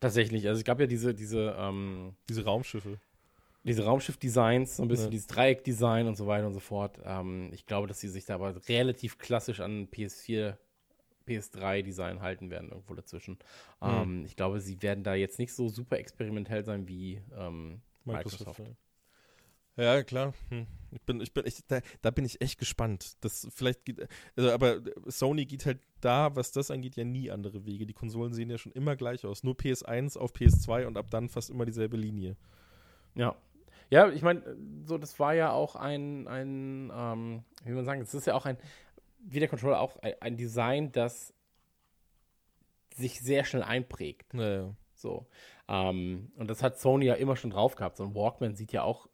[0.01, 2.99] Tatsächlich, also es gab ja diese, diese, ähm, diese Raumschiffe?
[3.65, 5.11] diese Raumschiff-Designs, so ein bisschen Ja.
[5.11, 6.99] dieses Dreieck-Design und so weiter und so fort.
[7.05, 10.57] Ähm, ich glaube, dass sie sich da aber relativ klassisch an PS4,
[11.27, 13.39] PS3-Design halten werden, irgendwo dazwischen.
[13.81, 18.63] Ähm, ich glaube, sie werden da jetzt nicht so super experimentell sein wie ähm, Microsoft.
[19.77, 20.35] Ja, Ja, klar.
[20.51, 20.67] Hm.
[20.91, 23.17] Ich bin, ich bin, ich, da, da bin ich echt gespannt.
[23.23, 27.65] Das vielleicht geht, also, aber Sony geht halt da, was das angeht, ja nie andere
[27.65, 27.87] Wege.
[27.87, 29.43] Die Konsolen sehen ja schon immer gleich aus.
[29.43, 32.37] Nur PS1 auf PS2 und ab dann fast immer dieselbe Linie.
[33.15, 33.37] Ja.
[33.91, 34.43] Ja, ich meine,
[34.85, 38.47] so, das war ja auch ein, ein ähm, wie man sagen, es ist ja auch
[38.47, 38.57] ein,
[39.25, 41.33] wie der Controller auch, ein, ein Design, das
[42.95, 44.35] sich sehr schnell einprägt.
[44.35, 44.75] Naja.
[44.95, 45.27] So.
[45.69, 47.97] Ähm, und das hat Sony ja immer schon drauf gehabt.
[47.97, 49.09] So ein Walkman sieht ja auch,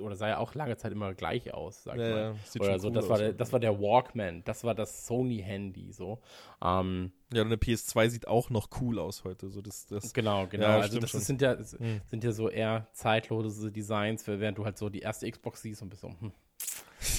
[0.00, 2.18] oder sah ja auch lange Zeit immer gleich aus, sag Ja, mal.
[2.20, 5.06] ja, oder so, cool das, aus, war der, das war der Walkman, das war das
[5.06, 6.20] Sony-Handy, so.
[6.62, 9.48] Ähm, Ja, und eine PS2 sieht auch noch cool aus heute.
[9.50, 10.64] So das, das, Genau, genau.
[10.66, 12.02] Ja, also das sind, ja, Hm.
[12.04, 15.88] sind ja so eher zeitlose Designs, während du halt so die erste Xbox siehst und
[15.88, 16.32] bist so, hm.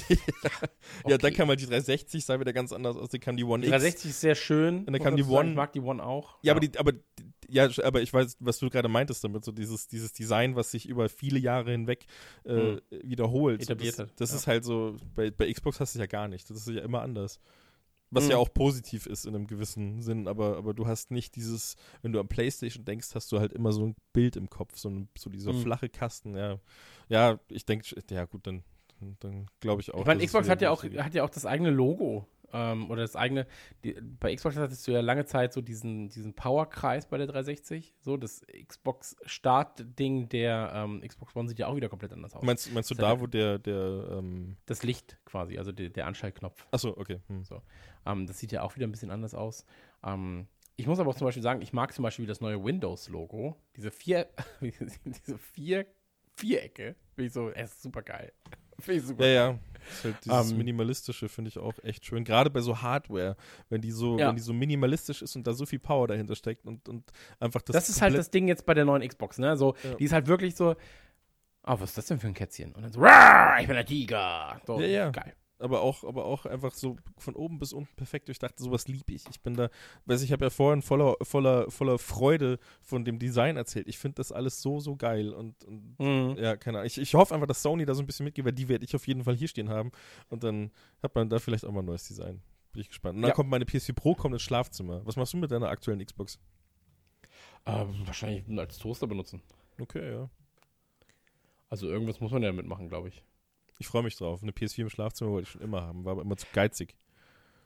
[0.10, 0.20] Ja,
[1.04, 1.32] dann okay.
[1.32, 3.10] kam halt die 360, sah wieder ganz anders aus.
[3.10, 3.72] Dann kam die One Die X.
[3.78, 4.80] 360 ist sehr schön.
[4.86, 5.24] Und dann kam die.
[5.24, 6.38] One- Ich mag die One auch.
[6.42, 6.94] Ja, aber die, aber
[7.48, 10.88] ja, aber ich weiß, was du gerade meintest damit, so dieses, dieses Design, was sich
[10.88, 12.06] über viele Jahre hinweg
[12.44, 12.82] äh, Hm.
[13.04, 13.62] wiederholt.
[13.62, 14.36] Etabliert das das ja.
[14.38, 16.50] ist halt so, bei, bei Xbox hast du es ja gar nicht.
[16.50, 17.40] Das ist ja immer anders.
[18.12, 18.32] Was Hm.
[18.32, 22.12] ja auch positiv ist in einem gewissen Sinn, aber, aber du hast nicht dieses, wenn
[22.14, 25.10] du an Playstation denkst, hast du halt immer so ein Bild im Kopf, so, ein,
[25.18, 25.62] so dieser Hm.
[25.62, 26.60] flache Kasten, ja.
[27.10, 28.64] Ja, ich denke, ja gut, dann,
[29.06, 30.02] dann, dann glaube ich auch.
[30.02, 32.28] Ich meine, Xbox hat ja, auch, hat ja auch das eigene Logo.
[32.54, 33.48] Ähm, oder das eigene.
[33.84, 37.96] Die, bei Xbox hattest du ja lange Zeit so diesen, diesen Powerkreis bei der 360.
[38.00, 42.44] So, das Xbox-Start-Ding der ähm, Xbox One sieht ja auch wieder komplett anders aus.
[42.44, 45.90] Meinst, meinst du Das da, ja- wo der, der, ähm, das Licht quasi, also der,
[45.90, 46.68] der Anschaltknopf.
[46.72, 47.20] achso, okay.
[47.28, 47.44] Hm.
[48.06, 49.66] Ähm, das sieht ja auch wieder ein bisschen anders aus.
[50.04, 53.56] Ähm, ich muss aber auch zum Beispiel sagen, ich mag zum Beispiel das neue Windows-Logo.
[53.76, 54.28] Diese vier,
[54.62, 55.86] diese vier
[56.36, 56.96] Vierecke.
[57.16, 58.32] Finde ich so, es ist super geil.
[58.80, 59.26] Finde ich super.
[59.26, 59.60] Ja, ja.
[59.90, 62.24] Ist halt dieses Ähm, Minimalistische finde ich auch echt schön.
[62.26, 63.38] Gerade bei so Hardware,
[63.70, 64.30] wenn die so, Ja.
[64.30, 67.04] wenn die so minimalistisch ist und da so viel Power dahinter steckt und, und
[67.40, 67.74] einfach das.
[67.76, 69.56] Das, ist halt das Ding jetzt bei der neuen Xbox, ne?
[69.56, 69.94] So, Ja.
[69.96, 72.74] die ist halt wirklich so, oh, was ist das denn für ein Kätzchen?
[72.74, 74.60] Und dann so, "Rar, ich bin der Tiger.
[74.66, 75.10] So, Ja, ja.
[75.12, 75.34] geil.
[75.60, 78.60] Aber auch, aber auch einfach so von oben bis unten perfekt durchdacht.
[78.60, 79.24] Sowas liebe ich.
[79.30, 79.70] Ich bin da,
[80.06, 83.88] weiß ich, habe ja vorhin voller, voller, voller Freude von dem Design erzählt.
[83.88, 86.38] Ich finde das alles so, so geil und, und Mhm.
[86.38, 86.88] ja, keine Ahnung.
[86.88, 88.96] Ich, ich hoffe einfach, dass Sony da so ein bisschen mitgeht, weil die werde ich
[88.96, 89.92] auf jeden Fall hier stehen haben
[90.30, 90.72] und dann
[91.02, 92.42] hat man da vielleicht auch mal ein neues Design.
[92.74, 93.16] Bin ich gespannt.
[93.16, 93.36] Und dann Ja.
[93.36, 95.06] kommt meine PS4 Pro, kommt ins Schlafzimmer.
[95.06, 96.38] Was machst du mit deiner aktuellen Xbox?
[97.66, 99.42] Ähm, wahrscheinlich als Toaster benutzen.
[99.80, 100.30] Okay, ja.
[101.70, 103.24] Also irgendwas muss man ja mitmachen, glaube ich.
[103.80, 104.42] Ich freue mich drauf.
[104.42, 106.96] Eine PS4 im Schlafzimmer wollte ich schon immer haben, war aber immer zu geizig.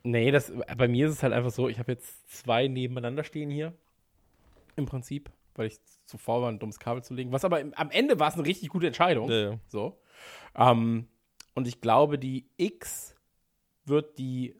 [0.03, 3.49] Nee, das, bei mir ist es halt einfach so, ich habe jetzt zwei nebeneinander stehen
[3.49, 3.73] hier.
[4.76, 7.31] Im Prinzip, weil ich zu faul war, ein dummes Kabel zu legen.
[7.31, 9.30] Was aber im, am Ende war es eine richtig gute Entscheidung.
[9.30, 9.60] Ja, ja.
[9.68, 9.99] So.
[10.56, 11.07] Ähm,
[11.53, 13.14] und ich glaube, die X
[13.86, 14.56] wird die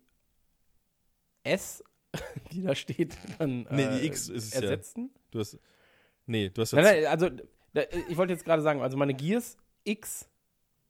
[1.44, 1.84] S,
[2.52, 4.62] die da steht, dann Nee, äh, die X ist es ja.
[4.62, 5.10] ersetzen.
[5.32, 5.58] Du hast.
[6.26, 6.96] Nee, du hast Nein, jetzt.
[6.96, 7.30] nein, also
[7.74, 10.30] da- ich wollte jetzt gerade sagen, also meine Gears X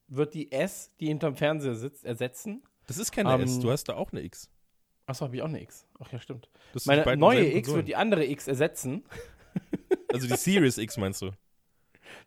[0.09, 2.63] wird die S, die hinterm Fernseher sitzt, ersetzen.
[2.87, 4.49] Das ist keine Ähm, S, du hast da auch eine X.
[5.05, 5.87] Achso, habe ich auch eine X.
[5.99, 6.49] Ach ja, stimmt.
[6.73, 7.75] Das Meine neue X Konsolen.
[7.77, 9.03] wird die andere X ersetzen.
[10.11, 11.31] Also die Series X meinst du?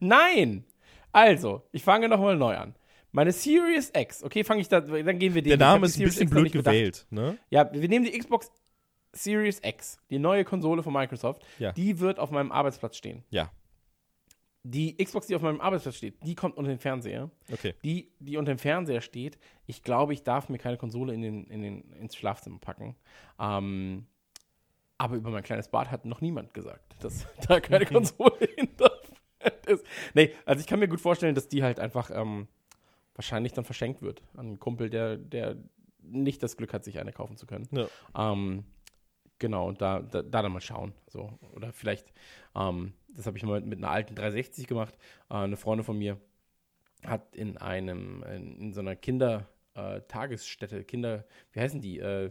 [0.00, 0.64] Nein!
[1.12, 2.74] Also, ich fange nochmal neu an.
[3.10, 6.04] Meine Series X, okay, fange ich da, dann gehen wir den Der Name ist ein
[6.04, 7.38] bisschen X blöd gewählt, ne?
[7.50, 8.50] Ja, wir nehmen die Xbox
[9.12, 11.42] Series X, die neue Konsole von Microsoft.
[11.58, 11.72] Ja.
[11.72, 13.24] Die wird auf meinem Arbeitsplatz stehen.
[13.30, 13.50] Ja.
[14.64, 17.30] Die Xbox, die auf meinem Arbeitsplatz steht, die kommt unter den Fernseher.
[17.52, 17.74] Okay.
[17.84, 21.44] Die, die unter dem Fernseher steht, ich glaube, ich darf mir keine Konsole in den,
[21.48, 22.94] in den, ins Schlafzimmer packen.
[23.40, 24.06] Ähm,
[24.98, 29.12] aber über mein kleines Bad hat noch niemand gesagt, dass da keine Konsole hin darf.
[29.64, 29.82] Das,
[30.14, 32.46] nee, also ich kann mir gut vorstellen, dass die halt einfach ähm,
[33.14, 35.56] wahrscheinlich dann verschenkt wird an einen Kumpel, der, der
[36.02, 37.68] nicht das Glück hat, sich eine kaufen zu können.
[37.72, 37.88] Ja.
[38.16, 38.64] Ähm,
[39.38, 40.92] genau, und da, da, da dann mal schauen.
[41.08, 41.38] So.
[41.54, 42.12] Oder vielleicht,
[42.54, 44.94] ähm, das habe ich mal mit einer alten 360 gemacht.
[45.30, 46.18] Äh, eine Freundin von mir
[47.04, 51.98] hat in einem, in, in so einer Kinder-Tagesstätte, Kinder, wie heißen die?
[51.98, 52.30] Äh,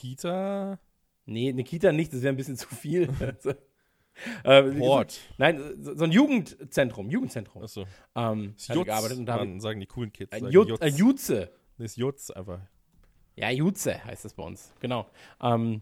[0.00, 0.78] Kita
[1.26, 3.08] nee, eine Kita nicht, das wäre ein bisschen zu viel.
[4.44, 5.20] äh, Port.
[5.38, 7.62] Nein, so, so ein Jugendzentrum, Jugendzentrum.
[7.62, 7.86] Achso.
[8.14, 10.30] Ähm, Das hat die gearbeitet und Mann, sagen die coolen Kids.
[10.32, 10.80] sagen Jut, Jutz.
[10.82, 11.50] äh, Jutze.
[11.78, 12.60] Nee, ist Jutz einfach.
[13.34, 15.06] Ja, Jutze heißt das bei uns, genau.
[15.40, 15.80] Ähm,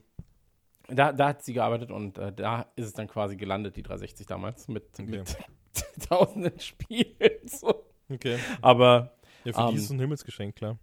[0.94, 4.26] da, da hat sie gearbeitet und äh, da ist es dann quasi gelandet, die 360
[4.26, 5.06] damals, mit, Okay.
[5.18, 5.36] mit
[6.08, 7.14] tausenden Spielen.
[7.46, 7.86] So.
[8.08, 8.38] Okay.
[8.60, 10.78] Aber Ja, für Ähm, die ist es ein Himmelsgeschenk, klar.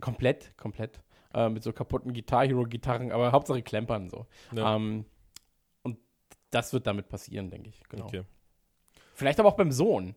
[0.00, 1.00] komplett, komplett.
[1.34, 4.26] Äh, mit so kaputten Guitar Hero-Gitarren, aber Hauptsache Klempern so.
[4.54, 4.76] Ja.
[4.76, 5.04] Ähm,
[5.82, 5.98] und
[6.50, 7.82] das wird damit passieren, denke ich.
[7.88, 8.06] Genau.
[8.06, 8.22] Okay.
[9.14, 10.14] Vielleicht aber auch beim Sohn.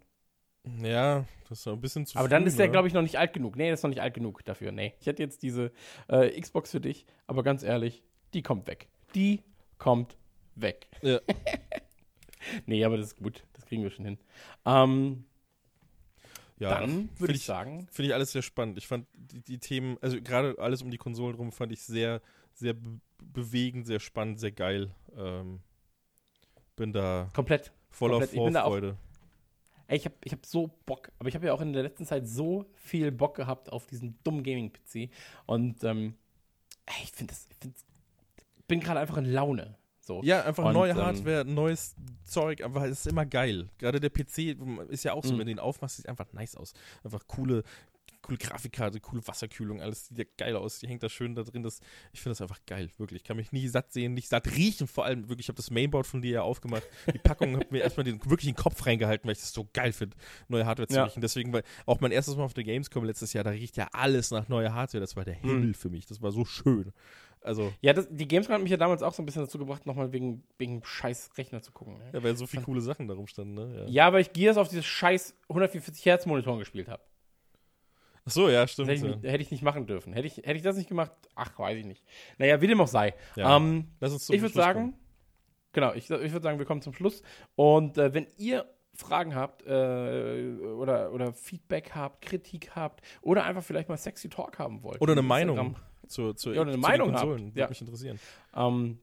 [0.82, 2.72] Ja, das ist ein bisschen zu Aber dann früh, ist der, ne?
[2.74, 3.56] glaube ich, noch nicht alt genug.
[3.56, 4.72] Nee, der ist noch nicht alt genug dafür.
[4.72, 4.94] Nee.
[5.00, 5.72] Ich hätte jetzt diese
[6.10, 8.90] äh, Xbox für dich, aber ganz ehrlich, die kommt weg.
[9.18, 9.44] Die
[9.80, 10.16] kommt
[10.54, 10.88] weg.
[11.02, 11.20] Ja.
[12.68, 13.44] nee, aber das ist gut.
[13.54, 14.20] Das kriegen wir schon hin.
[14.64, 15.26] Ähm,
[16.60, 18.78] ja, dann würde ich sagen, Finde ich alles sehr spannend.
[18.78, 22.22] Ich fand die, die Themen, also gerade alles um die Konsolen rum, fand ich sehr,
[22.54, 23.00] sehr be
[23.34, 24.94] bewegend, sehr spannend, sehr geil.
[25.16, 25.62] Ähm,
[26.76, 27.72] bin da komplett.
[27.90, 28.34] voller Komplett.
[28.34, 28.98] Ich Vorfreude.
[29.88, 32.06] Ey, ich habe ich hab so Bock, aber ich habe ja auch in der letzten
[32.06, 35.10] Zeit so viel Bock gehabt auf diesen dummen Gaming-PC.
[35.48, 36.14] Und ähm,
[36.86, 37.87] ey, ich finde das, ich find's,
[38.68, 39.76] bin gerade einfach in Laune.
[40.00, 40.22] So.
[40.24, 43.68] Ja, einfach Und, neue ähm, Hardware, neues Zeug, einfach es ist immer geil.
[43.78, 44.56] Gerade der PC
[44.90, 45.40] ist ja auch so, Mhm.
[45.40, 46.74] wenn du ihn aufmachst, sieht einfach nice aus.
[47.04, 47.64] Einfach coole,
[48.22, 50.80] coole Grafikkarte, coole Wasserkühlung, alles sieht ja geil aus.
[50.80, 51.62] Die hängt da schön da drin.
[51.62, 51.82] Das,
[52.14, 53.22] ich finde das einfach geil, wirklich.
[53.22, 55.46] Ich kann mich nie satt sehen, nicht satt riechen, vor allem wirklich.
[55.46, 56.84] Ich habe das Mainboard von dir ja aufgemacht.
[57.14, 59.92] Die Packung hat mir erstmal den wirklich den Kopf reingehalten, weil ich das so geil
[59.92, 60.16] finde,
[60.48, 61.04] neue Hardware zu Ja.
[61.04, 61.20] riechen.
[61.22, 64.32] Deswegen, weil auch mein erstes Mal auf der Gamescom letztes Jahr, da riecht ja alles
[64.32, 65.02] nach neuer Hardware.
[65.02, 65.50] Das war der Mhm.
[65.50, 66.06] Himmel für mich.
[66.06, 66.94] Das war so schön.
[67.48, 69.86] Also, Ja, das, die Gamescom hat mich ja damals auch so ein bisschen dazu gebracht,
[69.86, 71.98] nochmal wegen, wegen scheiß Rechner zu gucken.
[71.98, 72.12] Ne?
[72.14, 73.86] ja, weil so viele coole Sachen darum standen, ne?
[73.88, 74.06] Ja.
[74.08, 77.02] Ja, weil ich Gears auf dieses scheiß 144 Hertz Monitoren gespielt habe.
[78.26, 78.90] Ach so, ja, stimmt.
[78.90, 80.12] hätte ich, nicht, hätte ich nicht machen dürfen.
[80.12, 81.14] Hätte ich, hätte ich das nicht gemacht?
[81.34, 82.04] Ach, weiß ich nicht.
[82.38, 83.14] Naja, wie dem auch sei.
[83.38, 83.56] Ja.
[83.56, 84.94] Ähm, Lass uns zum ich würde sagen, kommen.
[85.72, 87.24] genau, ich, ich würde sagen, wir kommen zum Schluss.
[87.56, 93.64] Und äh, wenn ihr Fragen habt äh, oder, oder Feedback habt, Kritik habt oder einfach
[93.64, 95.00] vielleicht mal sexy Talk haben wollt.
[95.00, 95.78] Oder eine Meinung
[96.08, 97.22] zur, zur, Ja, oder eine Meinung habt.
[97.22, 97.48] Konsolen.
[97.52, 97.70] Würde Ja.
[97.70, 98.20] mich interessieren.
[98.56, 99.00] Ähm,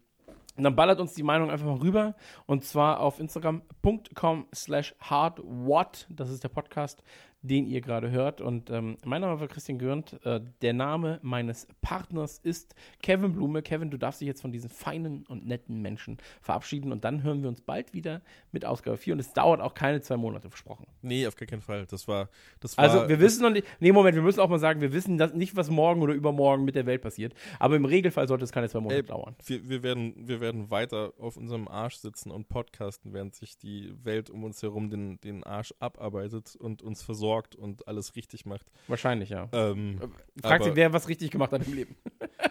[0.57, 2.15] und dann ballert uns die Meinung einfach mal rüber.
[2.47, 6.07] Und zwar auf instagram.com slash hardwatt.
[6.11, 7.03] Das ist der Podcast,
[7.45, 8.41] den ihr gerade hört.
[8.41, 10.19] Und ähm, mein Name war Christian Görnd.
[10.25, 13.61] Äh, der Name meines Partners ist Kevin Blume.
[13.61, 16.91] Kevin, du darfst dich jetzt von diesen feinen und netten Menschen verabschieden.
[16.91, 19.13] Und dann hören wir uns bald wieder mit Ausgabe 4.
[19.13, 20.87] Und es dauert auch keine zwei Monate, versprochen.
[21.03, 21.85] Nee, auf gar keinen Fall.
[21.87, 22.31] Das war.
[22.61, 24.95] Das war Also wir wissen noch nicht, nee, Moment, wir müssen auch mal sagen, wir
[24.95, 27.35] wissen nicht, was morgen oder übermorgen mit der Welt passiert.
[27.59, 29.37] Aber im Regelfall sollte es keine zwei Monate Ey, dauern.
[29.45, 33.93] wir, wir, werden, wir werden weiter auf unserem Arsch sitzen und podcasten, während sich die
[34.03, 38.67] Welt um uns herum den, den Arsch abarbeitet und uns versorgt und alles richtig macht.
[38.89, 39.49] Wahrscheinlich, ja.
[39.53, 40.01] Ähm,
[40.43, 41.97] Fragt sie, wer was richtig gemacht hat im Leben.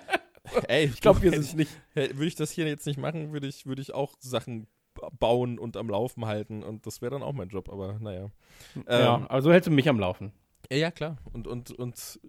[0.68, 1.72] ey, Ich glaube, wir sind es nicht.
[1.96, 5.58] Würde ich das hier jetzt nicht machen, würde ich, würde ich auch Sachen ba- bauen
[5.60, 8.30] und am Laufen halten und das wäre dann auch mein Job, aber naja.
[8.88, 10.32] ja, Ähm, aber so hältst du mich am Laufen.
[10.70, 11.18] Ja, ja, klar.
[11.32, 12.20] Und, und, und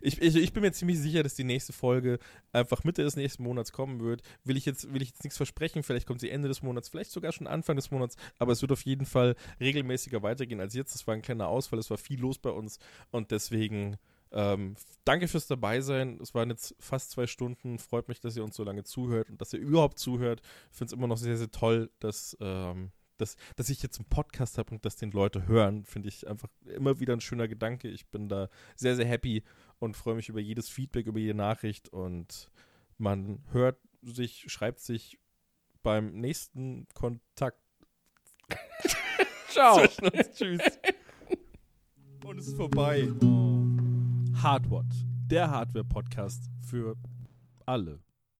[0.00, 2.18] ich, ich, ich bin mir ziemlich sicher, dass die nächste Folge
[2.52, 4.22] einfach Mitte des nächsten Monats kommen wird.
[4.44, 7.12] Will ich jetzt, will ich jetzt nichts versprechen, vielleicht kommt sie Ende des Monats, vielleicht
[7.12, 10.94] sogar schon Anfang des Monats, aber es wird auf jeden Fall regelmäßiger weitergehen als jetzt.
[10.94, 12.78] Es war ein kleiner Ausfall, es war viel los bei uns
[13.10, 13.96] und deswegen
[14.32, 16.18] ähm, danke fürs Dabeisein.
[16.20, 17.78] Es waren jetzt fast zwei Stunden.
[17.78, 20.42] Freut mich, dass ihr uns so lange zuhört und dass ihr überhaupt zuhört.
[20.72, 24.08] Ich finde es immer noch sehr, sehr toll, dass, ähm, dass, dass ich jetzt einen
[24.08, 25.84] Podcast habe und dass den Leute hören.
[25.84, 27.88] Finde ich einfach immer wieder ein schöner Gedanke.
[27.88, 29.42] Ich bin da sehr, sehr happy
[29.78, 32.50] und freue mich über jedes Feedback, über jede Nachricht und
[32.98, 35.18] man hört sich, schreibt sich
[35.82, 37.60] beim nächsten Kontakt
[39.48, 39.78] Ciao.
[39.78, 40.30] zwischen uns.
[40.34, 40.62] Tschüss.
[42.24, 43.08] Und es ist vorbei.
[44.42, 44.86] Hardwatt,
[45.30, 46.96] der Hardware-Podcast für
[47.66, 48.00] alle.